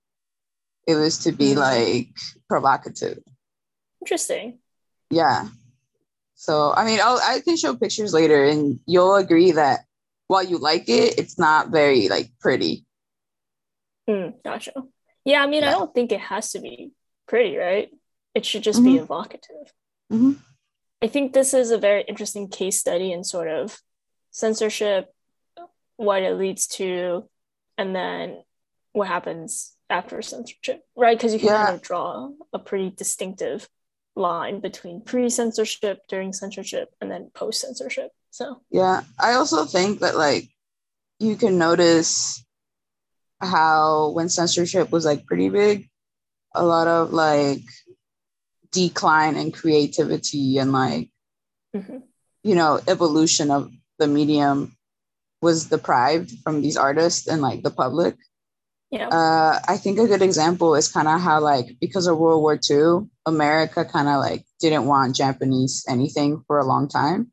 It 0.86 0.94
was 0.94 1.18
to 1.18 1.32
be 1.32 1.50
mm-hmm. 1.50 1.60
like 1.60 2.08
provocative. 2.48 3.18
Interesting. 4.00 4.58
Yeah. 5.10 5.48
So 6.34 6.72
I 6.74 6.84
mean, 6.84 7.00
I'll, 7.02 7.20
I 7.22 7.40
can 7.40 7.56
show 7.56 7.76
pictures 7.76 8.14
later, 8.14 8.44
and 8.44 8.80
you'll 8.86 9.16
agree 9.16 9.52
that 9.52 9.80
while 10.26 10.44
you 10.44 10.58
like 10.58 10.88
it, 10.88 11.18
it's 11.18 11.38
not 11.38 11.68
very 11.68 12.08
like 12.08 12.30
pretty. 12.40 12.86
Mm, 14.08 14.42
gotcha. 14.42 14.72
Yeah, 15.24 15.42
I 15.42 15.46
mean, 15.46 15.62
yeah. 15.62 15.68
I 15.68 15.72
don't 15.72 15.92
think 15.92 16.12
it 16.12 16.20
has 16.20 16.52
to 16.52 16.60
be 16.60 16.92
pretty, 17.28 17.56
right? 17.56 17.90
It 18.34 18.46
should 18.46 18.62
just 18.62 18.80
mm-hmm. 18.80 18.96
be 18.96 18.98
evocative. 18.98 19.72
Mm-hmm. 20.12 20.32
I 21.02 21.06
think 21.06 21.32
this 21.32 21.54
is 21.54 21.70
a 21.70 21.78
very 21.78 22.02
interesting 22.02 22.48
case 22.48 22.78
study 22.78 23.12
in 23.12 23.24
sort 23.24 23.48
of 23.48 23.80
censorship, 24.30 25.12
what 25.96 26.22
it 26.22 26.34
leads 26.34 26.66
to, 26.66 27.28
and 27.78 27.94
then 27.94 28.42
what 28.92 29.08
happens 29.08 29.74
after 29.88 30.20
censorship, 30.22 30.82
right? 30.96 31.16
Because 31.16 31.32
you 31.32 31.40
can 31.40 31.48
yeah. 31.48 31.64
kind 31.64 31.76
of 31.76 31.82
draw 31.82 32.30
a 32.52 32.58
pretty 32.58 32.90
distinctive 32.90 33.68
line 34.14 34.60
between 34.60 35.00
pre-censorship, 35.00 36.02
during 36.08 36.32
censorship, 36.32 36.90
and 37.00 37.10
then 37.10 37.30
post-censorship. 37.34 38.10
So 38.30 38.60
yeah, 38.70 39.02
I 39.18 39.32
also 39.32 39.64
think 39.64 40.00
that 40.00 40.16
like 40.16 40.48
you 41.18 41.36
can 41.36 41.58
notice 41.58 42.44
how 43.40 44.10
when 44.10 44.28
censorship 44.28 44.90
was 44.90 45.04
like 45.04 45.26
pretty 45.26 45.48
big, 45.48 45.88
a 46.54 46.64
lot 46.64 46.86
of 46.86 47.12
like 47.12 47.62
decline 48.72 49.36
in 49.36 49.52
creativity 49.52 50.58
and 50.58 50.72
like 50.72 51.10
mm-hmm. 51.74 51.98
you 52.42 52.54
know 52.54 52.80
evolution 52.86 53.50
of 53.50 53.70
the 53.98 54.06
medium 54.06 54.76
was 55.42 55.66
deprived 55.66 56.32
from 56.42 56.60
these 56.60 56.76
artists 56.76 57.26
and 57.26 57.42
like 57.42 57.62
the 57.62 57.70
public. 57.70 58.16
Yeah. 58.90 59.06
Uh, 59.06 59.60
i 59.68 59.76
think 59.76 60.00
a 60.00 60.08
good 60.08 60.20
example 60.20 60.74
is 60.74 60.88
kind 60.88 61.06
of 61.06 61.20
how 61.20 61.38
like 61.38 61.76
because 61.80 62.08
of 62.08 62.18
world 62.18 62.42
war 62.42 62.58
ii 62.58 63.06
america 63.24 63.84
kind 63.84 64.08
of 64.08 64.18
like 64.18 64.44
didn't 64.58 64.84
want 64.84 65.14
japanese 65.14 65.84
anything 65.88 66.42
for 66.48 66.58
a 66.58 66.66
long 66.66 66.88
time. 66.88 67.30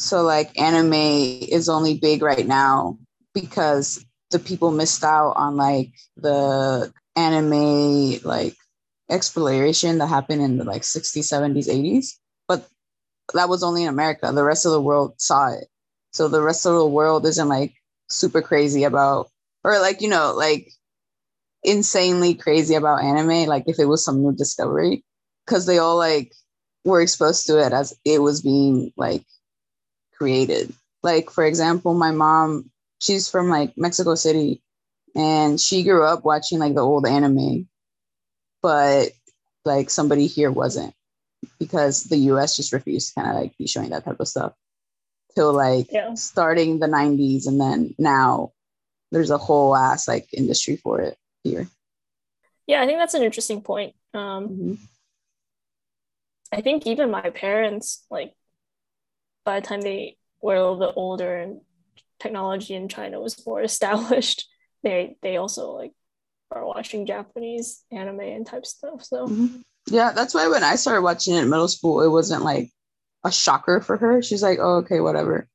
So 0.00 0.22
like 0.22 0.58
anime 0.58 0.94
is 0.94 1.68
only 1.68 1.98
big 1.98 2.22
right 2.22 2.46
now 2.46 2.98
because 3.34 4.04
the 4.30 4.38
people 4.38 4.70
missed 4.70 5.04
out 5.04 5.32
on 5.36 5.56
like 5.56 5.90
the 6.16 6.92
anime 7.16 8.20
like 8.22 8.54
exploration 9.10 9.98
that 9.98 10.06
happened 10.06 10.42
in 10.42 10.58
the 10.58 10.64
mm. 10.64 10.68
like 10.68 10.82
60s, 10.82 11.18
70s, 11.18 11.68
80s. 11.68 12.14
But 12.46 12.68
that 13.34 13.48
was 13.48 13.62
only 13.62 13.82
in 13.82 13.88
America. 13.88 14.30
The 14.32 14.44
rest 14.44 14.66
of 14.66 14.72
the 14.72 14.80
world 14.80 15.14
saw 15.20 15.52
it. 15.52 15.68
So 16.12 16.28
the 16.28 16.42
rest 16.42 16.66
of 16.66 16.74
the 16.74 16.86
world 16.86 17.26
isn't 17.26 17.48
like 17.48 17.74
super 18.08 18.42
crazy 18.42 18.84
about, 18.84 19.28
or 19.64 19.78
like, 19.80 20.00
you 20.00 20.08
know, 20.08 20.34
like 20.36 20.70
insanely 21.62 22.34
crazy 22.34 22.74
about 22.74 23.02
anime, 23.02 23.48
like 23.48 23.64
if 23.66 23.78
it 23.78 23.86
was 23.86 24.04
some 24.04 24.22
new 24.22 24.32
discovery, 24.32 25.04
because 25.44 25.66
they 25.66 25.78
all 25.78 25.96
like 25.96 26.32
were 26.84 27.00
exposed 27.00 27.46
to 27.46 27.58
it 27.64 27.72
as 27.72 27.94
it 28.04 28.22
was 28.22 28.40
being 28.40 28.92
like 28.96 29.24
created. 30.16 30.72
Like, 31.02 31.30
for 31.30 31.44
example, 31.44 31.94
my 31.94 32.10
mom, 32.10 32.70
she's 32.98 33.28
from 33.28 33.48
like 33.48 33.76
Mexico 33.76 34.14
City 34.14 34.62
and 35.14 35.60
she 35.60 35.82
grew 35.84 36.04
up 36.04 36.24
watching 36.24 36.58
like 36.58 36.74
the 36.74 36.80
old 36.80 37.06
anime 37.06 37.68
but 38.68 39.12
like 39.64 39.88
somebody 39.88 40.26
here 40.26 40.50
wasn't 40.50 40.92
because 41.58 42.04
the 42.04 42.18
US 42.32 42.54
just 42.54 42.74
refused 42.74 43.08
to 43.08 43.14
kind 43.14 43.34
of 43.34 43.42
like 43.42 43.56
be 43.56 43.66
showing 43.66 43.88
that 43.90 44.04
type 44.04 44.20
of 44.20 44.28
stuff 44.28 44.52
till 45.34 45.54
like 45.54 45.90
yeah. 45.90 46.12
starting 46.12 46.78
the 46.78 46.86
90s 46.86 47.46
and 47.46 47.58
then 47.58 47.94
now 47.98 48.52
there's 49.10 49.30
a 49.30 49.38
whole 49.38 49.74
ass 49.74 50.06
like 50.06 50.28
industry 50.34 50.76
for 50.76 51.00
it 51.00 51.16
here. 51.44 51.66
Yeah, 52.66 52.82
I 52.82 52.84
think 52.86 52.98
that's 52.98 53.14
an 53.14 53.22
interesting 53.22 53.62
point. 53.62 53.94
Um, 54.12 54.48
mm-hmm. 54.48 54.74
I 56.52 56.60
think 56.60 56.86
even 56.86 57.10
my 57.10 57.30
parents, 57.30 58.04
like, 58.10 58.34
by 59.46 59.60
the 59.60 59.66
time 59.66 59.80
they 59.80 60.18
were 60.42 60.56
a 60.56 60.60
little 60.60 60.78
bit 60.78 60.92
older 60.94 61.38
and 61.38 61.62
technology 62.20 62.74
in 62.74 62.90
China 62.90 63.18
was 63.18 63.46
more 63.46 63.62
established, 63.72 64.46
they 64.82 65.16
they 65.22 65.38
also 65.38 65.70
like 65.70 65.92
are 66.50 66.66
watching 66.66 67.06
Japanese 67.06 67.82
anime 67.90 68.20
and 68.20 68.46
type 68.46 68.66
stuff. 68.66 69.04
So 69.04 69.26
mm-hmm. 69.26 69.58
yeah, 69.88 70.12
that's 70.12 70.34
why 70.34 70.48
when 70.48 70.64
I 70.64 70.76
started 70.76 71.02
watching 71.02 71.34
it 71.34 71.42
in 71.42 71.50
middle 71.50 71.68
school, 71.68 72.02
it 72.02 72.08
wasn't 72.08 72.44
like 72.44 72.70
a 73.24 73.32
shocker 73.32 73.80
for 73.80 73.96
her. 73.96 74.22
She's 74.22 74.42
like, 74.42 74.58
oh, 74.60 74.76
okay, 74.78 75.00
whatever. 75.00 75.48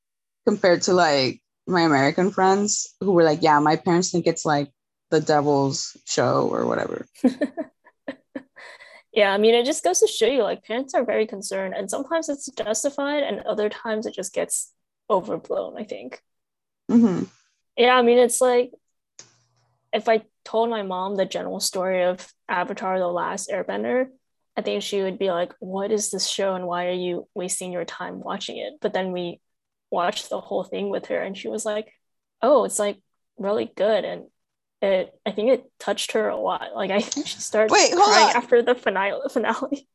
Compared 0.45 0.83
to 0.83 0.93
like 0.93 1.41
my 1.65 1.81
American 1.81 2.31
friends 2.31 2.95
who 2.99 3.11
were 3.11 3.23
like, 3.23 3.41
yeah, 3.41 3.59
my 3.59 3.75
parents 3.75 4.11
think 4.11 4.27
it's 4.27 4.45
like 4.45 4.69
the 5.11 5.21
devil's 5.21 5.95
show 6.05 6.49
or 6.51 6.65
whatever. 6.65 7.05
yeah, 9.13 9.31
I 9.31 9.37
mean, 9.37 9.55
it 9.55 9.65
just 9.65 9.83
goes 9.83 9.99
to 9.99 10.07
show 10.07 10.27
you 10.27 10.43
like 10.43 10.63
parents 10.63 10.93
are 10.93 11.05
very 11.05 11.27
concerned, 11.27 11.73
and 11.75 11.89
sometimes 11.89 12.29
it's 12.29 12.49
justified, 12.49 13.23
and 13.23 13.41
other 13.41 13.69
times 13.69 14.05
it 14.05 14.13
just 14.13 14.33
gets 14.33 14.73
overblown, 15.09 15.77
I 15.77 15.83
think. 15.83 16.21
Mm-hmm. 16.91 17.23
Yeah, 17.77 17.95
I 17.95 18.01
mean, 18.01 18.17
it's 18.17 18.41
like 18.41 18.71
if 19.93 20.09
I 20.09 20.23
told 20.43 20.69
my 20.69 20.81
mom 20.83 21.15
the 21.15 21.25
general 21.25 21.59
story 21.59 22.03
of 22.03 22.27
Avatar 22.49 22.99
The 22.99 23.07
Last 23.07 23.49
Airbender, 23.49 24.07
I 24.57 24.61
think 24.61 24.83
she 24.83 25.01
would 25.01 25.19
be 25.19 25.31
like, 25.31 25.53
What 25.59 25.91
is 25.91 26.09
this 26.09 26.27
show 26.27 26.55
and 26.55 26.65
why 26.67 26.87
are 26.87 26.91
you 26.91 27.27
wasting 27.33 27.71
your 27.71 27.85
time 27.85 28.19
watching 28.19 28.57
it? 28.57 28.73
But 28.81 28.93
then 28.93 29.11
we 29.11 29.39
watched 29.91 30.29
the 30.29 30.41
whole 30.41 30.63
thing 30.63 30.89
with 30.89 31.07
her 31.07 31.17
and 31.21 31.37
she 31.37 31.47
was 31.47 31.65
like, 31.65 31.91
Oh, 32.41 32.65
it's 32.65 32.79
like 32.79 33.01
really 33.37 33.71
good. 33.75 34.03
And 34.03 34.23
it 34.81 35.13
I 35.25 35.31
think 35.31 35.49
it 35.51 35.71
touched 35.79 36.11
her 36.13 36.27
a 36.27 36.37
lot. 36.37 36.75
Like 36.75 36.91
I 36.91 36.99
think 36.99 37.27
she 37.27 37.39
started 37.39 37.71
Wait, 37.71 37.93
crying 37.93 38.29
on. 38.29 38.35
after 38.35 38.61
the 38.61 38.75
finale 38.75 39.21
finale. 39.29 39.87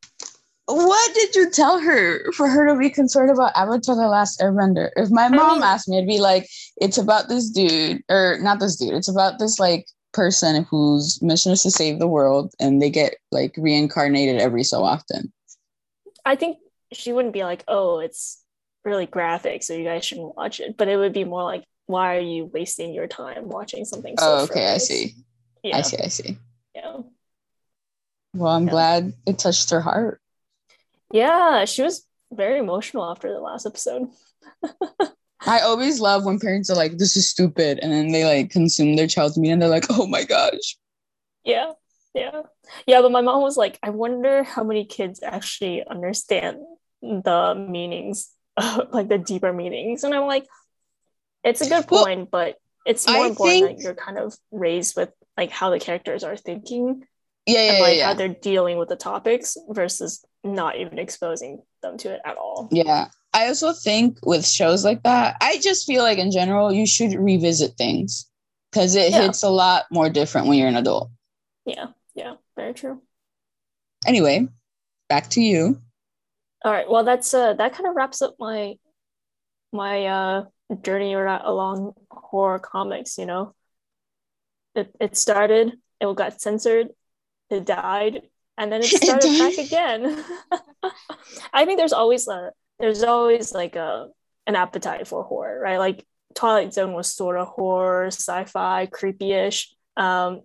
What 0.71 1.15
did 1.15 1.35
you 1.35 1.51
tell 1.51 1.81
her 1.81 2.31
for 2.33 2.47
her 2.47 2.67
to 2.69 2.79
be 2.79 2.91
concerned 2.91 3.31
about 3.31 3.57
Avatar 3.57 3.97
The 3.97 4.07
Last 4.07 4.39
Airbender? 4.39 4.91
If 4.97 5.09
my 5.09 5.29
mom 5.29 5.51
I 5.51 5.55
mean, 5.55 5.63
asked 5.63 5.89
me, 5.89 5.97
I'd 5.97 6.07
be 6.07 6.21
like, 6.21 6.47
it's 6.77 6.99
about 6.99 7.31
this 7.31 7.49
dude, 7.49 8.03
or 8.11 8.37
not 8.43 8.61
this 8.61 8.77
dude, 8.77 8.93
it's 8.93 9.09
about 9.09 9.39
this 9.39 9.59
like 9.59 9.87
person 10.13 10.65
whose 10.65 11.23
mission 11.23 11.53
is 11.53 11.63
to 11.63 11.71
save 11.71 11.99
the 11.99 12.07
world 12.07 12.53
and 12.61 12.83
they 12.83 12.91
get 12.91 13.15
like 13.33 13.55
reincarnated 13.57 14.43
every 14.43 14.63
so 14.63 14.85
often. 14.85 15.33
I 16.27 16.37
think 16.37 16.59
she 16.93 17.15
wouldn't 17.15 17.33
be 17.33 17.45
like, 17.45 17.65
oh, 17.67 18.01
it's 18.01 18.43
really 18.85 19.07
graphic, 19.07 19.63
so 19.63 19.73
you 19.73 19.85
guys 19.85 20.05
shouldn't 20.05 20.37
watch 20.37 20.61
it. 20.61 20.77
But 20.77 20.89
it 20.89 20.99
would 20.99 21.15
be 21.15 21.25
more 21.25 21.45
like, 21.45 21.65
why 21.87 22.15
are 22.15 22.21
you 22.21 22.45
wasting 22.45 22.93
your 22.93 23.07
time 23.07 23.49
watching 23.49 23.87
something 23.87 24.19
so 24.19 24.27
Oh, 24.27 24.45
okay, 24.45 24.67
I 24.75 24.77
see. 24.77 25.15
Yeah. 25.63 25.79
I 25.79 25.81
see, 25.81 25.97
I 25.97 26.09
see. 26.09 26.37
Yeah. 26.75 26.99
Well, 28.35 28.53
I'm 28.53 28.67
yeah. 28.67 28.71
glad 28.71 29.15
it 29.25 29.39
touched 29.39 29.71
her 29.71 29.81
heart. 29.81 30.21
Yeah, 31.13 31.65
she 31.65 31.83
was 31.83 32.07
very 32.33 32.59
emotional 32.59 33.11
after 33.11 33.33
the 33.33 33.41
last 33.41 33.67
episode. 33.67 34.09
I 35.47 35.61
always 35.61 36.01
love 36.01 36.25
when 36.25 36.39
parents 36.39 36.69
are 36.69 36.77
like, 36.77 36.99
"This 36.99 37.17
is 37.17 37.31
stupid," 37.31 37.79
and 37.81 37.93
then 37.93 38.13
they 38.13 38.25
like 38.25 38.51
consume 38.51 38.97
their 38.97 39.07
child's 39.07 39.39
media, 39.39 39.55
and 39.55 39.63
they're 39.63 39.69
like, 39.69 39.87
"Oh 39.91 40.07
my 40.07 40.25
gosh." 40.25 40.77
Yeah, 41.45 41.73
yeah, 42.15 42.43
yeah. 42.87 43.01
But 43.01 43.13
my 43.13 43.21
mom 43.23 43.41
was 43.41 43.57
like, 43.57 43.79
"I 43.83 43.91
wonder 43.91 44.43
how 44.43 44.65
many 44.65 44.85
kids 44.85 45.23
actually 45.23 45.87
understand 45.87 46.59
the 47.01 47.55
meanings, 47.55 48.29
like 48.93 49.09
the 49.09 49.19
deeper 49.19 49.53
meanings," 49.53 50.05
and 50.05 50.15
I'm 50.15 50.27
like, 50.27 50.47
"It's 51.45 51.61
a 51.63 51.69
good 51.69 51.87
point, 51.87 52.29
well, 52.33 52.53
but 52.53 52.57
it's 52.85 53.09
more 53.09 53.25
I 53.25 53.29
important 53.29 53.65
think... 53.65 53.79
that 53.79 53.83
you're 53.83 53.95
kind 53.95 54.19
of 54.19 54.37
raised 54.51 54.97
with 54.97 55.11
like 55.37 55.51
how 55.51 55.71
the 55.71 55.81
characters 55.81 56.25
are 56.25 56.37
thinking." 56.37 57.07
Yeah, 57.49 57.63
yeah, 57.63 57.73
and 57.73 57.83
like 57.83 57.97
yeah, 57.97 58.07
how 58.07 58.15
they're 58.15 58.29
dealing 58.29 58.77
with 58.77 58.91
the 58.91 58.97
topics 58.97 59.57
versus 59.71 60.25
not 60.45 60.77
even 60.77 60.99
exposing 60.99 61.63
them 61.83 61.97
to 61.99 62.13
it 62.13 62.21
at 62.25 62.37
all. 62.37 62.69
Yeah. 62.71 63.09
I 63.33 63.49
also 63.49 63.73
think 63.73 64.19
with 64.23 64.47
shows 64.47 64.85
like 64.85 65.03
that, 65.03 65.37
I 65.41 65.59
just 65.59 65.87
feel 65.87 66.03
like 66.03 66.19
in 66.19 66.31
general, 66.31 66.73
you 66.73 66.87
should 66.87 67.15
revisit 67.15 67.73
things 67.77 68.29
because 68.71 68.97
it 68.97 69.11
yeah. 69.13 69.23
hits 69.23 69.43
a 69.43 69.49
lot 69.49 69.85
more 69.91 70.11
different 70.11 70.47
when 70.47 70.59
you're 70.59 70.69
an 70.69 70.77
adult. 70.77 71.11
Yeah, 71.65 71.87
yeah, 72.15 72.35
very 72.57 72.75
true. 72.75 73.03
Anyway, 74.07 74.49
back 75.09 75.29
to 75.31 75.41
you. 75.41 75.81
All 76.65 76.73
right. 76.73 76.89
Well, 76.89 77.05
that's 77.05 77.33
uh 77.33 77.55
that 77.55 77.75
kind 77.75 77.89
of 77.89 77.97
wraps 77.97 78.23
up 78.23 78.35
my 78.39 78.77
my 79.73 80.07
uh 80.07 80.45
journey 80.83 81.15
along 81.15 81.95
horror 82.11 82.59
comics, 82.59 83.17
you 83.19 83.27
know. 83.27 83.55
It 84.75 84.95
it 85.01 85.17
started, 85.17 85.79
it 86.01 86.17
got 86.17 86.41
censored, 86.41 86.89
it 87.51 87.65
died, 87.65 88.23
and 88.57 88.71
then 88.71 88.81
it 88.81 88.87
started 89.03 89.39
back 89.39 89.59
again. 89.59 90.25
I 91.53 91.65
think 91.65 91.79
there's 91.79 91.93
always 91.93 92.29
a 92.29 92.53
there's 92.79 93.03
always 93.03 93.53
like 93.53 93.77
a 93.77 94.09
an 94.47 94.57
appetite 94.57 95.07
for 95.07 95.23
horror, 95.25 95.61
right? 95.61 95.79
Like 95.79 96.07
Twilight 96.35 96.73
Zone 96.73 96.93
was 96.93 97.13
sort 97.13 97.37
of 97.37 97.49
horror, 97.49 98.07
sci-fi, 98.07 98.87
creepy-ish, 98.87 99.75
um, 99.97 100.43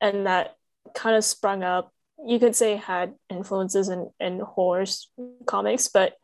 and 0.00 0.26
that 0.26 0.56
kind 0.94 1.16
of 1.16 1.24
sprung 1.24 1.62
up. 1.62 1.92
You 2.26 2.38
could 2.38 2.56
say 2.56 2.76
had 2.76 3.14
influences 3.28 3.88
in 3.88 4.10
in 4.20 4.40
horror 4.40 4.86
comics, 5.46 5.88
but 5.88 6.14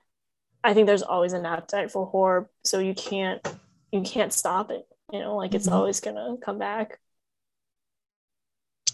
I 0.63 0.75
think 0.75 0.87
there's 0.87 1.03
always 1.03 1.33
an 1.33 1.47
appetite 1.47 1.91
for 1.91 2.07
horror, 2.07 2.51
so 2.65 2.79
you 2.79 2.95
can't 2.95 3.47
you 3.93 4.03
can't 4.03 4.33
stop 4.33 4.71
it. 4.71 4.87
You 5.13 5.21
know, 5.21 5.37
like 5.37 5.55
it's 5.55 5.67
mm-hmm. 5.67 5.75
always 5.75 6.01
gonna 6.01 6.37
come 6.43 6.59
back. 6.59 6.99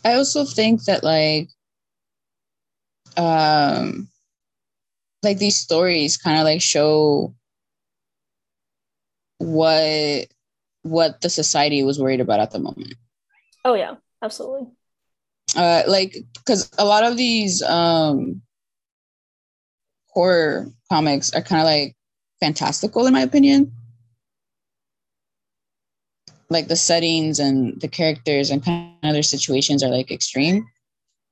I 0.04 0.14
also 0.14 0.44
think 0.44 0.84
that 0.84 1.02
like 1.04 1.48
um 3.16 4.08
like 5.22 5.38
these 5.38 5.56
stories 5.56 6.16
kind 6.16 6.38
of 6.38 6.44
like 6.44 6.62
show 6.62 7.34
what 9.38 10.26
what 10.82 11.20
the 11.20 11.28
society 11.28 11.82
was 11.82 11.98
worried 11.98 12.20
about 12.20 12.40
at 12.40 12.50
the 12.52 12.58
moment. 12.58 12.94
Oh 13.64 13.74
yeah, 13.74 13.96
absolutely. 14.22 14.68
Uh 15.56 15.82
like 15.86 16.16
cuz 16.44 16.70
a 16.78 16.84
lot 16.84 17.04
of 17.04 17.16
these 17.16 17.62
um 17.62 18.42
horror 20.08 20.68
comics 20.90 21.32
are 21.32 21.42
kind 21.42 21.60
of 21.60 21.66
like 21.66 21.96
fantastical 22.40 23.06
in 23.06 23.12
my 23.12 23.20
opinion. 23.22 23.72
Like 26.48 26.68
the 26.68 26.76
settings 26.76 27.38
and 27.38 27.80
the 27.80 27.88
characters 27.88 28.50
and 28.50 28.64
kind 28.64 28.94
of 29.02 29.12
their 29.12 29.22
situations 29.22 29.82
are 29.82 29.90
like 29.90 30.10
extreme. 30.10 30.66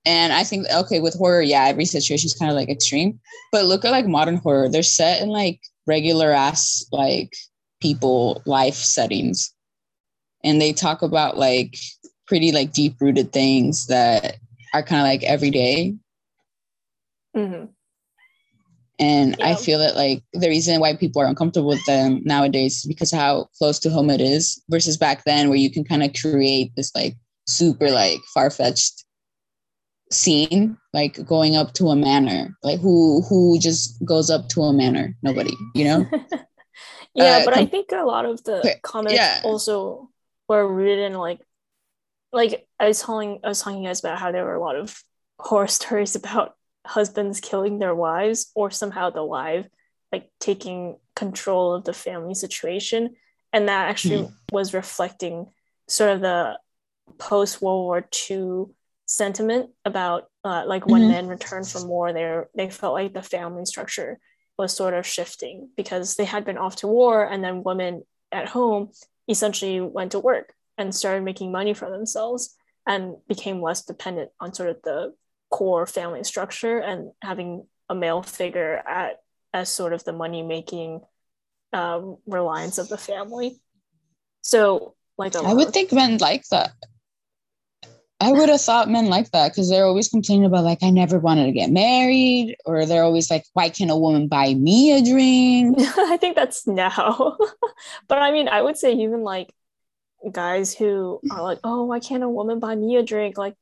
And 0.06 0.32
I 0.32 0.44
think 0.44 0.66
okay, 0.70 1.00
with 1.00 1.14
horror, 1.14 1.42
yeah, 1.42 1.64
every 1.64 1.86
situation 1.86 2.26
is 2.26 2.34
kind 2.34 2.50
of 2.50 2.56
like 2.56 2.68
extreme. 2.68 3.20
But 3.52 3.64
look 3.64 3.84
at 3.84 3.90
like 3.90 4.06
modern 4.06 4.36
horror; 4.36 4.68
they're 4.68 4.82
set 4.82 5.22
in 5.22 5.28
like 5.28 5.60
regular 5.86 6.30
ass 6.30 6.84
like 6.92 7.34
people 7.80 8.42
life 8.44 8.74
settings, 8.74 9.52
and 10.42 10.60
they 10.60 10.72
talk 10.72 11.00
about 11.00 11.38
like 11.38 11.76
pretty 12.26 12.52
like 12.52 12.72
deep 12.72 13.00
rooted 13.00 13.32
things 13.32 13.86
that 13.86 14.36
are 14.74 14.82
kind 14.82 15.00
of 15.00 15.06
like 15.06 15.22
everyday. 15.22 15.94
Mm-hmm. 17.34 17.66
And 18.99 19.36
yeah. 19.38 19.49
I 19.49 19.55
feel 19.57 19.80
that 19.80 19.97
like 19.97 20.22
the 20.32 20.49
reason 20.49 20.80
why 20.80 20.95
people 20.95 21.20
are 21.20 21.26
uncomfortable 21.26 21.68
with 21.68 21.84
them 21.86 22.22
nowadays 22.24 22.78
is 22.78 22.84
because 22.84 23.11
how 23.11 23.49
close 23.59 23.78
to 23.80 23.90
home 23.90 24.11
it 24.11 24.20
is 24.20 24.62
versus 24.68 24.97
back 24.97 25.24
then 25.24 25.49
where 25.49 25.59
you 25.59 25.70
can 25.70 25.84
kind 25.84 26.05
of 26.05 26.12
create 26.14 26.72
this 26.76 26.95
like 26.95 27.16
super 27.47 27.90
like 27.90 28.20
far 28.32 28.51
fetched 28.51 29.05
scene 30.11 30.76
like 30.92 31.24
going 31.26 31.57
up 31.57 31.72
to 31.74 31.88
a 31.88 31.97
manor 31.97 32.57
like 32.62 32.80
who 32.80 33.22
who 33.22 33.59
just 33.59 34.03
goes 34.05 34.30
up 34.30 34.49
to 34.49 34.62
a 34.62 34.72
manor 34.72 35.14
nobody 35.22 35.53
you 35.74 35.84
know 35.84 36.07
yeah 37.14 37.38
uh, 37.38 37.45
but 37.45 37.55
com- 37.55 37.62
i 37.62 37.66
think 37.66 37.90
a 37.92 38.05
lot 38.05 38.24
of 38.24 38.42
the 38.45 38.76
comments 38.82 39.14
yeah. 39.14 39.40
also 39.45 40.09
were 40.49 40.72
written 40.72 41.14
like 41.14 41.40
like 42.32 42.66
i 42.78 42.86
was 42.86 43.01
telling 43.01 43.40
i 43.42 43.49
was 43.49 43.62
telling 43.62 43.82
you 43.82 43.88
guys 43.88 44.01
about 44.01 44.18
how 44.18 44.30
there 44.30 44.45
were 44.45 44.55
a 44.55 44.61
lot 44.61 44.76
of 44.76 45.03
horror 45.38 45.66
stories 45.68 46.14
about 46.14 46.55
husbands 46.87 47.41
killing 47.41 47.78
their 47.78 47.95
wives 47.95 48.51
or 48.55 48.70
somehow 48.70 49.11
the 49.11 49.24
wife 49.24 49.66
like 50.12 50.30
taking 50.39 50.97
control 51.16 51.74
of 51.74 51.85
the 51.85 51.93
family 51.93 52.35
situation 52.35 53.14
and 53.53 53.68
that 53.68 53.89
actually 53.89 54.22
mm. 54.22 54.32
was 54.53 54.74
reflecting 54.74 55.47
sort 55.89 56.11
of 56.11 56.20
the 56.20 56.59
post 57.18 57.62
world 57.62 57.85
war 57.85 58.05
ii 58.30 58.64
sentiment 59.07 59.70
about 59.85 60.24
uh, 60.45 60.64
like 60.66 60.87
when 60.87 61.03
mm-hmm. 61.03 61.12
men 61.12 61.26
returned 61.26 61.68
from 61.68 61.87
war 61.89 62.12
they 62.12 62.41
they 62.55 62.70
felt 62.70 62.95
like 62.95 63.12
the 63.12 63.22
family 63.22 63.64
structure 63.64 64.18
was 64.59 64.74
sort 64.74 64.95
of 64.95 65.07
shifting 65.07 65.68
because 65.76 66.14
they 66.14 66.24
had 66.24 66.45
been 66.45 66.59
off 66.59 66.76
to 66.76 66.87
war 66.87 67.24
and 67.24 67.43
then 67.43 67.62
women 67.62 68.03
at 68.32 68.49
home 68.49 68.91
essentially 69.28 69.80
went 69.80 70.12
to 70.12 70.18
work 70.18 70.53
and 70.78 70.95
started 70.95 71.22
making 71.22 71.53
money 71.53 71.74
for 71.74 71.91
themselves 71.91 72.57
and 72.87 73.16
became 73.28 73.62
less 73.62 73.85
dependent 73.85 74.30
on 74.41 74.53
sort 74.55 74.70
of 74.70 74.76
the 74.82 75.14
core 75.57 75.86
family 75.86 76.24
structure 76.24 76.78
and 76.78 77.12
having 77.22 77.66
a 77.88 77.94
male 77.94 78.22
figure 78.22 78.82
at 78.88 79.22
as 79.52 79.68
sort 79.68 79.92
of 79.92 80.02
the 80.05 80.12
money 80.12 80.42
making 80.42 81.00
um, 81.72 82.16
reliance 82.26 82.78
of 82.78 82.88
the 82.88 82.98
family 82.98 83.61
so 84.42 84.94
like 85.16 85.36
I 85.36 85.55
would 85.55 85.72
think 85.72 85.92
men 85.92 86.18
like 86.18 86.42
that 86.50 86.72
I 88.20 88.32
would 88.32 88.48
have 88.48 88.61
thought 88.61 88.88
men 88.88 89.07
like 89.07 89.30
that 89.32 89.52
because 89.52 89.68
they're 89.68 89.84
always 89.84 90.09
complaining 90.09 90.46
about 90.46 90.64
like 90.64 90.82
I 90.82 90.90
never 90.90 91.18
wanted 91.18 91.46
to 91.46 91.52
get 91.52 91.70
married, 91.70 92.57
or 92.64 92.86
they're 92.86 93.02
always 93.02 93.30
like, 93.30 93.44
why 93.52 93.68
can't 93.68 93.90
a 93.90 93.96
woman 93.96 94.28
buy 94.28 94.55
me 94.55 94.92
a 94.92 95.02
drink? 95.02 95.76
I 95.98 96.16
think 96.16 96.34
that's 96.34 96.66
now, 96.66 97.36
but 98.09 98.18
I 98.18 98.30
mean, 98.30 98.48
I 98.48 98.62
would 98.62 98.78
say 98.78 98.92
even 98.94 99.24
like 99.24 99.52
guys 100.30 100.74
who 100.74 101.20
are 101.30 101.42
like, 101.42 101.59
oh, 101.64 101.84
why 101.84 102.00
can't 102.00 102.22
a 102.22 102.28
woman 102.28 102.61
buy 102.61 102.74
me 102.74 102.96
a 102.96 103.02
drink? 103.02 103.36
Like, 103.36 103.57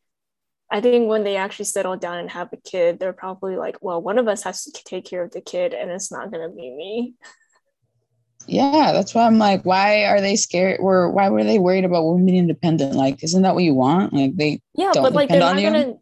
I 0.72 0.80
think 0.80 1.06
when 1.06 1.22
they 1.22 1.36
actually 1.36 1.66
settle 1.66 1.98
down 1.98 2.16
and 2.16 2.30
have 2.30 2.50
a 2.50 2.56
kid, 2.56 2.98
they're 2.98 3.12
probably 3.12 3.56
like, 3.56 3.76
well, 3.82 4.00
one 4.00 4.18
of 4.18 4.26
us 4.26 4.42
has 4.44 4.64
to 4.64 4.72
take 4.84 5.04
care 5.04 5.22
of 5.22 5.30
the 5.30 5.42
kid, 5.42 5.74
and 5.74 5.90
it's 5.90 6.10
not 6.10 6.32
gonna 6.32 6.48
be 6.48 6.70
me. 6.70 7.14
Yeah, 8.46 8.92
that's 8.92 9.14
why 9.14 9.26
I'm 9.26 9.36
like, 9.36 9.64
why 9.64 10.06
are 10.06 10.22
they 10.22 10.34
scared? 10.34 10.80
Or 10.80 11.10
why 11.10 11.28
were 11.28 11.44
they 11.44 11.58
worried 11.58 11.84
about 11.84 12.04
women 12.06 12.24
being 12.24 12.38
independent? 12.38 12.94
Like, 12.94 13.22
isn't 13.22 13.42
that 13.42 13.54
what 13.54 13.64
you 13.64 13.74
want? 13.74 14.14
Like, 14.14 14.34
they 14.34 14.62
yeah, 14.74 14.92
but 14.94 15.12
like 15.12 15.28
they're 15.28 15.40
not 15.40 15.60
gonna 15.60 15.94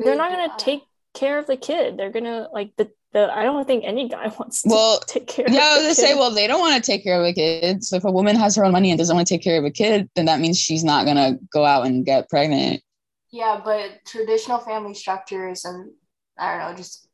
they're 0.00 0.16
not 0.16 0.32
gonna 0.32 0.52
take 0.58 0.82
care 1.14 1.38
of 1.38 1.46
the 1.46 1.56
kid. 1.56 1.96
They're 1.96 2.10
gonna 2.10 2.48
like 2.52 2.72
the 2.76 2.90
the. 3.12 3.32
I 3.32 3.44
don't 3.44 3.64
think 3.64 3.84
any 3.86 4.08
guy 4.08 4.26
wants 4.38 4.62
to 4.62 4.70
well, 4.70 4.98
take 5.06 5.28
care. 5.28 5.46
Yeah, 5.48 5.60
I 5.60 5.74
was 5.76 5.82
gonna 5.84 5.94
say, 5.94 6.14
well, 6.16 6.32
they 6.32 6.48
don't 6.48 6.60
want 6.60 6.82
to 6.82 6.90
take 6.90 7.04
care 7.04 7.20
of 7.20 7.24
a 7.24 7.32
kid. 7.32 7.84
So 7.84 7.94
if 7.94 8.04
a 8.04 8.10
woman 8.10 8.34
has 8.34 8.56
her 8.56 8.64
own 8.64 8.72
money 8.72 8.90
and 8.90 8.98
doesn't 8.98 9.14
want 9.14 9.28
to 9.28 9.34
take 9.34 9.44
care 9.44 9.56
of 9.58 9.64
a 9.64 9.70
kid, 9.70 10.10
then 10.16 10.24
that 10.24 10.40
means 10.40 10.58
she's 10.58 10.82
not 10.82 11.06
gonna 11.06 11.38
go 11.52 11.64
out 11.64 11.86
and 11.86 12.04
get 12.04 12.28
pregnant. 12.28 12.82
Yeah, 13.30 13.60
but 13.64 14.04
traditional 14.06 14.58
family 14.58 14.94
structures 14.94 15.64
and 15.64 15.92
I 16.38 16.56
don't 16.56 16.70
know, 16.70 16.76
just 16.76 17.08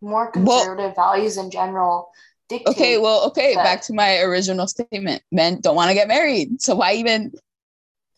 more 0.00 0.30
conservative 0.30 0.94
well, 0.96 1.12
values 1.12 1.36
in 1.36 1.50
general 1.50 2.10
okay 2.66 2.98
well 2.98 3.26
okay 3.26 3.54
that. 3.54 3.64
back 3.64 3.82
to 3.82 3.94
my 3.94 4.18
original 4.18 4.66
statement. 4.66 5.22
Men 5.30 5.60
don't 5.60 5.76
want 5.76 5.88
to 5.88 5.94
get 5.94 6.08
married 6.08 6.60
so 6.60 6.74
why 6.74 6.94
even 6.94 7.32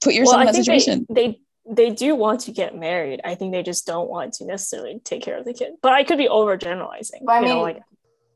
put 0.03 0.15
yourself 0.15 0.39
well, 0.39 0.41
in 0.41 0.47
that 0.47 0.55
situation 0.55 1.07
they, 1.09 1.29
they 1.29 1.41
they 1.69 1.91
do 1.91 2.15
want 2.15 2.41
to 2.43 2.53
get 2.53 2.77
married. 2.77 3.21
I 3.25 3.35
think 3.35 3.53
they 3.53 3.65
just 3.65 3.87
don't 3.87 4.09
want 4.09 4.35
to 4.35 4.47
necessarily 4.47 5.01
take 5.03 5.23
care 5.23 5.37
of 5.37 5.45
the 5.45 5.53
kid. 5.53 5.75
But 5.83 5.93
i 5.93 6.05
could 6.05 6.19
be 6.19 6.29
overgeneralizing 6.29 7.25
but 7.25 7.33
i 7.33 7.41
mean 7.41 7.51
know, 7.51 7.63
like 7.63 7.81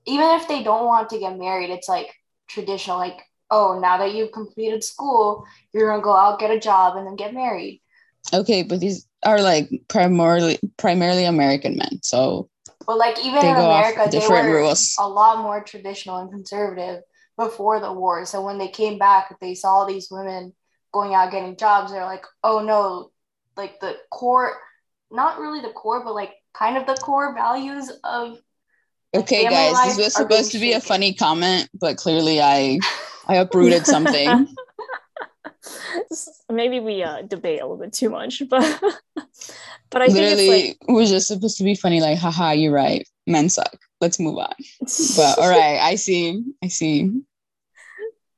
even 0.06 0.26
if 0.40 0.48
they 0.48 0.62
don't 0.62 0.86
want 0.86 1.10
to 1.10 1.18
get 1.18 1.38
married 1.38 1.70
it's 1.70 1.88
like 1.88 2.14
traditional 2.48 2.98
like 2.98 3.20
oh 3.50 3.78
now 3.80 3.98
that 3.98 4.14
you've 4.14 4.32
completed 4.32 4.82
school 4.82 5.44
you're 5.72 5.90
gonna 5.90 6.02
go 6.02 6.14
out 6.14 6.40
get 6.40 6.50
a 6.50 6.58
job 6.58 6.96
and 6.96 7.06
then 7.06 7.16
get 7.16 7.34
married 7.34 7.79
okay 8.32 8.62
but 8.62 8.80
these 8.80 9.06
are 9.24 9.40
like 9.40 9.70
primarily 9.88 10.58
primarily 10.76 11.24
american 11.24 11.76
men 11.76 12.00
so 12.02 12.48
but 12.86 12.98
like 12.98 13.18
even 13.24 13.44
in 13.44 13.56
America, 13.56 14.08
they 14.10 14.26
were 14.26 14.62
rules. 14.62 14.96
a 14.98 15.08
lot 15.08 15.42
more 15.42 15.62
traditional 15.62 16.16
and 16.16 16.30
conservative 16.30 17.02
before 17.36 17.78
the 17.80 17.92
war. 17.92 18.24
So 18.24 18.44
when 18.44 18.58
they 18.58 18.68
came 18.68 18.98
back, 18.98 19.38
they 19.40 19.54
saw 19.54 19.84
these 19.84 20.08
women 20.10 20.52
going 20.92 21.14
out 21.14 21.30
getting 21.30 21.56
jobs. 21.56 21.92
They're 21.92 22.04
like, 22.04 22.24
oh 22.42 22.64
no, 22.64 23.10
like 23.56 23.80
the 23.80 23.96
core, 24.10 24.54
not 25.10 25.38
really 25.38 25.60
the 25.60 25.70
core, 25.70 26.02
but 26.04 26.14
like 26.14 26.32
kind 26.52 26.76
of 26.76 26.86
the 26.86 26.94
core 26.94 27.34
values 27.34 27.90
of. 28.02 28.38
Okay, 29.14 29.44
guys, 29.44 29.86
this 29.86 29.96
was 29.96 30.14
supposed 30.14 30.52
to 30.52 30.58
be 30.58 30.72
shaken. 30.72 30.78
a 30.78 30.80
funny 30.80 31.14
comment, 31.14 31.68
but 31.74 31.96
clearly 31.96 32.40
I 32.40 32.78
I 33.26 33.36
uprooted 33.36 33.86
something. 33.86 34.48
Maybe 36.50 36.80
we 36.80 37.02
uh, 37.02 37.22
debate 37.22 37.60
a 37.60 37.64
little 37.64 37.76
bit 37.76 37.92
too 37.92 38.10
much, 38.10 38.42
but 38.48 38.80
but 39.90 40.02
I 40.02 40.06
Literally, 40.06 40.36
think 40.36 40.70
it's 40.70 40.80
like, 40.80 40.88
it 40.88 40.92
was 40.92 41.10
just 41.10 41.28
supposed 41.28 41.58
to 41.58 41.64
be 41.64 41.74
funny, 41.74 42.00
like, 42.00 42.18
haha, 42.18 42.50
you're 42.52 42.72
right. 42.72 43.06
Men 43.26 43.48
suck. 43.48 43.76
Let's 44.00 44.18
move 44.18 44.38
on. 44.38 44.54
But 45.16 45.38
all 45.38 45.48
right, 45.48 45.78
I 45.78 45.94
see. 45.96 46.42
I 46.62 46.68
see. 46.68 47.10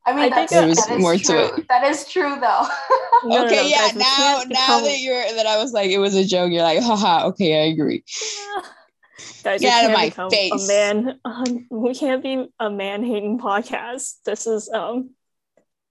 I 0.05 0.13
mean, 0.13 0.25
I 0.25 0.29
that's, 0.31 0.35
think 0.35 0.51
there 0.51 0.69
was 0.69 0.79
that 0.79 0.95
is 0.95 1.01
more 1.01 1.17
to 1.17 1.23
true. 1.23 1.45
it. 1.57 1.69
That 1.69 1.85
is 1.85 2.09
true, 2.09 2.39
though. 2.41 2.67
No, 3.25 3.37
no, 3.39 3.47
okay, 3.47 3.55
no, 3.55 3.63
yeah. 3.63 3.77
guys, 3.83 3.95
now, 3.95 4.43
now 4.49 4.49
become- 4.49 4.83
that 4.83 4.99
you're 4.99 5.23
that 5.23 5.47
I 5.47 5.63
was 5.63 5.73
like, 5.73 5.93
it 5.93 5.99
was 5.99 6.17
a 6.17 6.25
joke. 6.25 6.51
You're 6.51 6.65
like, 6.65 6.83
haha. 6.83 7.29
Okay, 7.29 7.63
I 7.63 7.67
agree. 7.67 8.03
Guys, 9.45 9.61
we 9.61 9.67
Get 9.67 9.85
out 9.85 9.91
of 9.91 9.97
can't 9.97 10.19
my 10.19 10.29
face. 10.31 10.65
A 10.65 10.69
man, 10.69 11.21
um, 11.25 11.67
we 11.71 11.95
can't 11.95 12.23
be 12.23 12.49
a 12.59 12.71
man 12.71 13.05
hating 13.05 13.39
podcast. 13.39 14.17
This 14.25 14.47
is 14.49 14.69
um, 14.69 15.11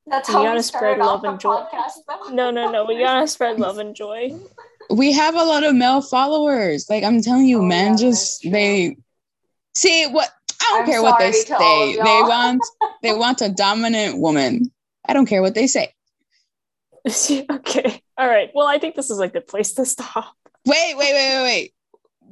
That's 0.07 0.27
We 0.29 0.33
how 0.35 0.43
gotta 0.43 0.57
we 0.57 0.61
spread 0.63 0.99
off 0.99 1.23
love 1.23 1.23
and 1.25 1.39
joy. 1.39 1.55
podcast, 1.55 2.31
no, 2.33 2.51
no, 2.51 2.71
no. 2.71 2.85
We 2.85 2.97
gotta 2.99 3.27
spread 3.27 3.59
love 3.59 3.77
and 3.77 3.95
joy. 3.95 4.31
We 4.89 5.13
have 5.13 5.35
a 5.35 5.43
lot 5.45 5.63
of 5.63 5.73
male 5.73 6.01
followers. 6.01 6.89
Like 6.89 7.03
I'm 7.05 7.21
telling 7.21 7.45
you, 7.45 7.59
Oh, 7.59 7.65
men 7.65 7.91
yeah, 7.91 7.95
just 7.97 8.41
they 8.51 8.97
see 9.73 10.05
what 10.07 10.29
I 10.61 10.65
don't 10.71 10.81
I'm 10.81 10.85
care 10.85 11.01
what 11.01 11.17
they 11.17 11.31
sorry 11.31 11.93
say. 11.93 11.95
They 11.95 12.21
want 12.23 12.61
they 13.01 13.13
want 13.13 13.39
a 13.41 13.47
dominant 13.47 14.17
woman. 14.17 14.69
I 15.07 15.13
don't 15.13 15.27
care 15.27 15.41
what 15.41 15.53
they 15.55 15.67
say. 15.67 15.93
okay, 17.07 18.01
all 18.17 18.27
right. 18.27 18.51
Well, 18.53 18.67
I 18.67 18.79
think 18.79 18.95
this 18.95 19.09
is 19.09 19.17
like 19.17 19.31
the 19.33 19.39
place 19.41 19.73
to 19.75 19.85
stop. 19.85 20.35
Wait, 20.65 20.95
wait, 20.97 21.13
wait, 21.13 21.35
wait, 21.37 21.43
wait. 21.43 21.73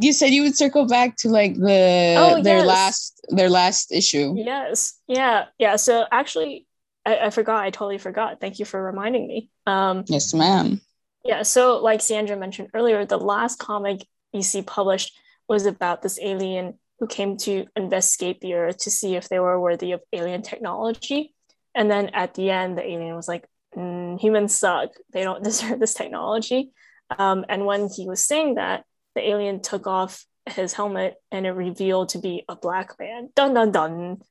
You 0.02 0.12
said 0.12 0.28
you 0.32 0.44
would 0.44 0.58
circle 0.58 0.86
back 0.86 1.16
to 1.18 1.30
like 1.30 1.56
the 1.56 2.16
Oh, 2.18 2.42
their 2.42 2.58
yes. 2.58 2.68
last 2.68 3.22
their 3.30 3.50
last 3.50 3.92
issue. 3.94 4.34
Yes, 4.38 5.00
yeah, 5.08 5.46
yeah. 5.60 5.78
So 5.78 6.06
actually, 6.12 6.66
I, 7.06 7.18
I 7.18 7.30
forgot. 7.30 7.64
I 7.64 7.70
totally 7.70 7.98
forgot. 7.98 8.40
Thank 8.40 8.60
you 8.60 8.66
for 8.66 8.82
reminding 8.82 9.28
me. 9.28 9.50
Um, 9.66 10.04
Yes, 10.08 10.34
ma'am. 10.34 10.82
Yeah, 11.24 11.44
so 11.44 11.78
like 11.78 12.02
Sandra 12.02 12.38
mentioned 12.38 12.70
earlier, 12.74 13.06
the 13.06 13.18
last 13.18 13.60
comic 13.60 14.06
EC 14.34 14.66
published 14.66 15.18
was 15.48 15.66
about 15.66 16.02
this 16.02 16.20
alien 16.22 16.80
who 17.00 17.08
came 17.08 17.38
to 17.38 17.66
investigate 17.76 18.42
the 18.42 18.54
Earth 18.54 18.78
to 18.80 18.92
see 18.92 19.16
if 19.16 19.30
they 19.30 19.40
were 19.40 19.60
worthy 19.60 19.92
of 19.92 20.02
alien 20.14 20.42
technology. 20.42 21.34
And 21.76 21.90
then 21.90 22.10
at 22.10 22.34
the 22.34 22.50
end, 22.50 22.78
the 22.78 22.86
alien 22.86 23.16
was 23.16 23.28
like, 23.28 23.48
"Mm, 23.76 24.20
humans 24.20 24.56
suck. 24.56 24.92
They 25.12 25.24
don't 25.24 25.44
deserve 25.50 25.80
this 25.80 25.94
technology. 25.94 26.72
Um, 27.18 27.46
and 27.50 27.66
when 27.66 27.90
he 27.90 28.08
was 28.08 28.26
saying 28.26 28.56
that, 28.56 28.86
the 29.16 29.28
alien 29.28 29.62
took 29.62 29.88
off 29.88 30.26
his 30.46 30.74
helmet 30.74 31.16
and 31.32 31.46
it 31.46 31.52
revealed 31.52 32.10
to 32.10 32.20
be 32.20 32.44
a 32.48 32.56
black 32.56 32.98
man. 33.00 33.30
Dun 33.36 33.54
dun 33.54 33.72
dun. 33.72 34.22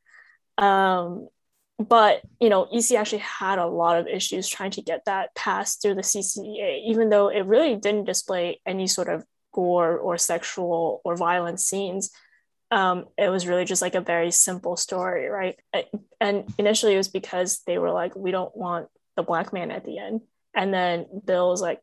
Um, 0.57 1.29
but 1.79 2.23
you 2.41 2.49
know 2.49 2.69
ec 2.73 2.93
actually 2.93 3.19
had 3.19 3.59
a 3.59 3.67
lot 3.67 3.99
of 3.99 4.09
issues 4.09 4.49
trying 4.49 4.71
to 4.71 4.83
get 4.83 5.05
that 5.07 5.35
passed 5.35 5.81
through 5.81 5.95
the 5.95 6.03
CCA 6.03 6.83
even 6.87 7.09
though 7.09 7.29
it 7.29 7.47
really 7.47 7.77
didn't 7.77 8.05
display 8.05 8.61
any 8.67 8.87
sort 8.87 9.09
of 9.09 9.25
gore 9.53 9.97
or 9.99 10.19
sexual 10.19 11.01
or 11.05 11.17
violent 11.17 11.61
scenes. 11.61 12.11
Um, 12.71 13.07
it 13.17 13.31
was 13.31 13.47
really 13.47 13.65
just 13.65 13.81
like 13.81 13.95
a 13.95 14.01
very 14.01 14.31
simple 14.31 14.77
story 14.77 15.29
right? 15.29 15.57
And 16.21 16.53
initially 16.59 16.95
it 16.95 16.99
was 16.99 17.09
because 17.09 17.63
they 17.67 17.79
were 17.79 17.93
like 17.93 18.15
we 18.15 18.31
don't 18.31 18.55
want 18.57 18.89
the 19.17 19.23
black 19.23 19.53
man 19.53 19.71
at 19.71 19.85
the 19.85 19.99
end. 19.99 20.23
And 20.55 20.75
then 20.75 21.07
bill 21.25 21.51
was 21.51 21.63
like 21.63 21.81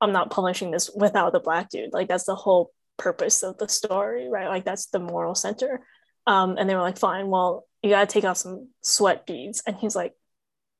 i'm 0.00 0.12
not 0.12 0.30
publishing 0.30 0.70
this 0.70 0.90
without 0.94 1.32
the 1.32 1.40
black 1.40 1.70
dude. 1.70 1.92
Like 1.92 2.08
that's 2.08 2.24
the 2.24 2.34
whole 2.34 2.72
purpose 2.96 3.44
of 3.44 3.58
the 3.58 3.68
story 3.68 4.28
right? 4.28 4.48
Like 4.48 4.64
that's 4.64 4.86
the 4.86 4.98
moral 4.98 5.36
center. 5.36 5.86
Um, 6.26 6.56
and 6.58 6.68
they 6.68 6.74
were 6.74 6.82
like 6.82 6.98
fine 6.98 7.28
well 7.28 7.67
you 7.82 7.90
got 7.90 8.08
to 8.08 8.12
take 8.12 8.24
off 8.24 8.36
some 8.36 8.68
sweat 8.82 9.26
beads 9.26 9.62
and 9.66 9.76
he's 9.76 9.94
like 9.96 10.14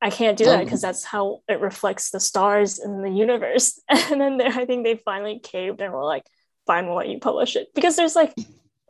i 0.01 0.09
can't 0.09 0.37
do 0.37 0.45
that 0.45 0.61
Oh. 0.61 0.63
because 0.63 0.81
that's 0.81 1.03
how 1.03 1.41
it 1.47 1.59
reflects 1.61 2.11
the 2.11 2.19
stars 2.19 2.79
in 2.79 3.01
the 3.01 3.09
universe 3.09 3.79
and 3.89 4.19
then 4.21 4.41
i 4.41 4.65
think 4.65 4.83
they 4.83 4.95
finally 4.95 5.39
caved 5.39 5.81
and 5.81 5.93
were 5.93 6.03
like 6.05 6.23
fine 6.67 6.85
we'll 6.87 6.95
let 6.95 7.09
you 7.09 7.19
publish 7.19 7.55
it 7.55 7.67
because 7.73 7.95
there's 7.95 8.15
like 8.15 8.33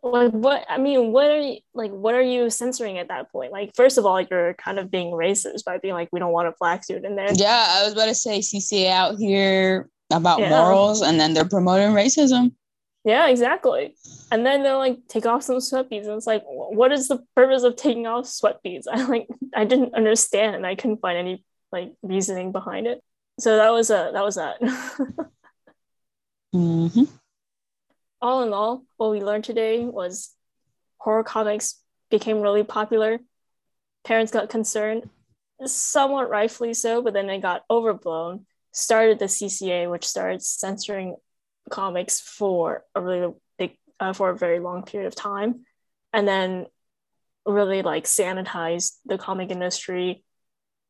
like 0.02 0.32
what 0.32 0.66
i 0.70 0.78
mean 0.78 1.12
what 1.12 1.30
are 1.30 1.40
you 1.42 1.58
like 1.74 1.92
what 1.92 2.16
are 2.16 2.22
you 2.22 2.50
censoring 2.50 2.98
at 2.98 3.10
that 3.10 3.30
point 3.32 3.52
like 3.52 3.72
first 3.76 3.98
of 3.98 4.06
all 4.06 4.20
you're 4.22 4.54
kind 4.54 4.80
of 4.80 4.90
being 4.90 5.12
racist 5.12 5.66
by 5.66 5.78
being 5.78 5.94
like 5.94 6.08
we 6.14 6.20
don't 6.20 6.32
want 6.32 6.48
a 6.48 6.54
black 6.60 6.86
dude 6.88 7.04
in 7.04 7.16
there 7.18 7.28
Yeah, 7.34 7.66
I 7.70 7.84
was 7.84 7.94
about 7.94 8.06
to 8.06 8.16
say 8.16 8.40
CCA 8.40 8.92
out 8.92 9.18
here 9.20 9.90
about 10.12 10.40
Yeah. 10.40 10.50
morals 10.50 11.02
and 11.02 11.20
then 11.20 11.34
they're 11.34 11.44
promoting 11.48 11.90
racism. 11.90 12.54
Yeah, 13.10 13.28
exactly. 13.28 13.96
And 14.32 14.46
then 14.46 14.62
they'll 14.62 14.78
like 14.78 15.00
take 15.08 15.26
off 15.26 15.42
some 15.42 15.60
sweat 15.60 15.90
beads, 15.90 16.06
and 16.06 16.16
it's 16.16 16.28
like, 16.28 16.44
what 16.46 16.92
is 16.92 17.08
the 17.08 17.26
purpose 17.36 17.64
of 17.64 17.76
taking 17.76 18.06
off 18.06 18.28
sweat 18.28 18.62
beads? 18.62 18.88
I 18.92 19.04
like, 19.06 19.28
I 19.56 19.66
didn't 19.66 19.96
understand, 19.96 20.56
and 20.56 20.66
I 20.66 20.76
couldn't 20.76 21.02
find 21.02 21.18
any 21.18 21.44
like 21.72 21.94
reasoning 22.04 22.52
behind 22.52 22.86
it. 22.86 23.04
So 23.40 23.56
that 23.58 23.72
was 23.72 23.90
a 23.90 24.12
that 24.14 24.24
was 24.24 24.36
that. 24.36 24.58
hmm 26.54 27.04
all 28.22 28.44
in 28.44 28.54
all, 28.54 28.84
what 28.98 29.12
we 29.12 29.22
learned 29.22 29.46
today 29.46 29.86
was 29.86 30.36
horror 30.98 31.24
comics 31.24 31.82
became 32.12 32.42
really 32.42 32.64
popular. 32.64 33.18
Parents 34.04 34.32
got 34.32 34.50
concerned, 34.50 35.10
somewhat 35.66 36.30
rightfully 36.30 36.74
so, 36.74 37.02
but 37.02 37.14
then 37.14 37.28
they 37.28 37.40
got 37.40 37.64
overblown. 37.72 38.46
Started 38.74 39.20
the 39.20 39.30
CCA, 39.30 39.90
which 39.90 40.06
started 40.06 40.44
censoring 40.44 41.16
comics 41.70 42.20
for 42.20 42.84
a 42.96 43.02
really 43.02 43.34
big, 43.58 43.78
uh, 44.00 44.14
for 44.14 44.30
a 44.30 44.38
very 44.38 44.60
long 44.60 44.84
period 44.84 45.08
of 45.08 45.16
time, 45.16 45.66
and 46.14 46.28
then 46.28 46.66
really 47.46 47.82
like 47.82 48.06
sanitized 48.06 48.98
the 49.06 49.18
comic 49.18 49.52
industry. 49.52 50.24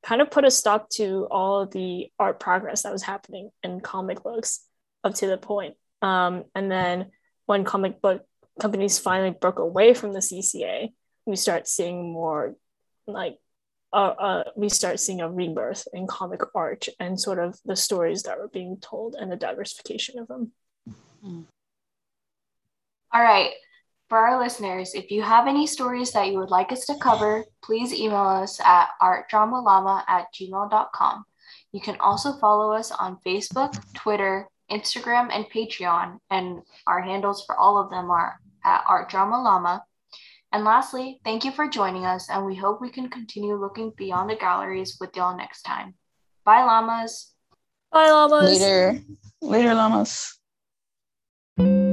Kind 0.03 0.21
of 0.21 0.31
put 0.31 0.45
a 0.45 0.51
stop 0.51 0.89
to 0.91 1.27
all 1.29 1.65
the 1.65 2.11
art 2.17 2.39
progress 2.39 2.83
that 2.83 2.93
was 2.93 3.03
happening 3.03 3.49
in 3.63 3.81
comic 3.81 4.23
books 4.23 4.61
up 5.03 5.13
to 5.15 5.27
the 5.27 5.37
point. 5.37 5.75
Um, 6.01 6.45
and 6.55 6.71
then 6.71 7.11
when 7.45 7.65
comic 7.65 8.01
book 8.01 8.25
companies 8.59 8.99
finally 8.99 9.31
broke 9.31 9.59
away 9.59 9.93
from 9.93 10.13
the 10.13 10.19
CCA, 10.19 10.89
we 11.25 11.35
start 11.35 11.67
seeing 11.67 12.13
more 12.13 12.55
like 13.07 13.37
uh, 13.91 14.13
uh, 14.19 14.43
we 14.55 14.69
start 14.69 14.99
seeing 14.99 15.21
a 15.21 15.29
rebirth 15.29 15.87
in 15.93 16.05
comic 16.05 16.41
art 16.53 16.87
and 16.99 17.19
sort 17.19 17.39
of 17.39 17.57
the 17.65 17.75
stories 17.75 18.23
that 18.23 18.37
were 18.37 18.47
being 18.47 18.77
told 18.79 19.15
and 19.15 19.31
the 19.31 19.35
diversification 19.35 20.19
of 20.19 20.27
them. 20.27 20.51
Mm. 21.25 21.45
All 23.13 23.21
right. 23.21 23.51
For 24.09 24.17
our 24.17 24.39
listeners, 24.39 24.95
if 24.95 25.11
you 25.11 25.21
have 25.21 25.47
any 25.47 25.67
stories 25.67 26.11
that 26.13 26.27
you 26.31 26.39
would 26.39 26.49
like 26.49 26.71
us 26.71 26.85
to 26.87 26.95
cover, 26.99 27.45
please 27.63 27.93
email 27.93 28.25
us 28.25 28.59
at 28.59 28.89
artdramalama 28.99 30.03
at 30.07 30.33
gmail.com. 30.33 31.25
You 31.71 31.79
can 31.79 31.95
also 31.99 32.33
follow 32.33 32.73
us 32.73 32.91
on 32.91 33.19
Facebook, 33.23 33.77
Twitter, 33.93 34.47
Instagram, 34.71 35.29
and 35.31 35.45
Patreon, 35.53 36.17
and 36.31 36.61
our 36.87 37.01
handles 37.01 37.45
for 37.45 37.55
all 37.55 37.77
of 37.77 37.91
them 37.91 38.09
are 38.09 38.39
at 38.65 38.83
artdramalama. 38.85 39.81
And 40.51 40.63
lastly, 40.63 41.19
thank 41.23 41.45
you 41.45 41.51
for 41.51 41.67
joining 41.67 42.05
us, 42.05 42.29
and 42.29 42.45
we 42.45 42.55
hope 42.55 42.81
we 42.81 42.89
can 42.89 43.09
continue 43.09 43.53
looking 43.55 43.93
beyond 43.95 44.31
the 44.31 44.35
galleries 44.35 44.97
with 44.99 45.15
y'all 45.15 45.37
next 45.37 45.61
time. 45.61 45.93
Bye, 46.43 46.63
llamas. 46.63 47.33
Bye, 47.91 48.09
llamas. 48.09 48.59
Later. 48.59 48.99
Later, 49.41 49.75
llamas 49.75 50.38
thank 51.59 51.71
you 51.71 51.88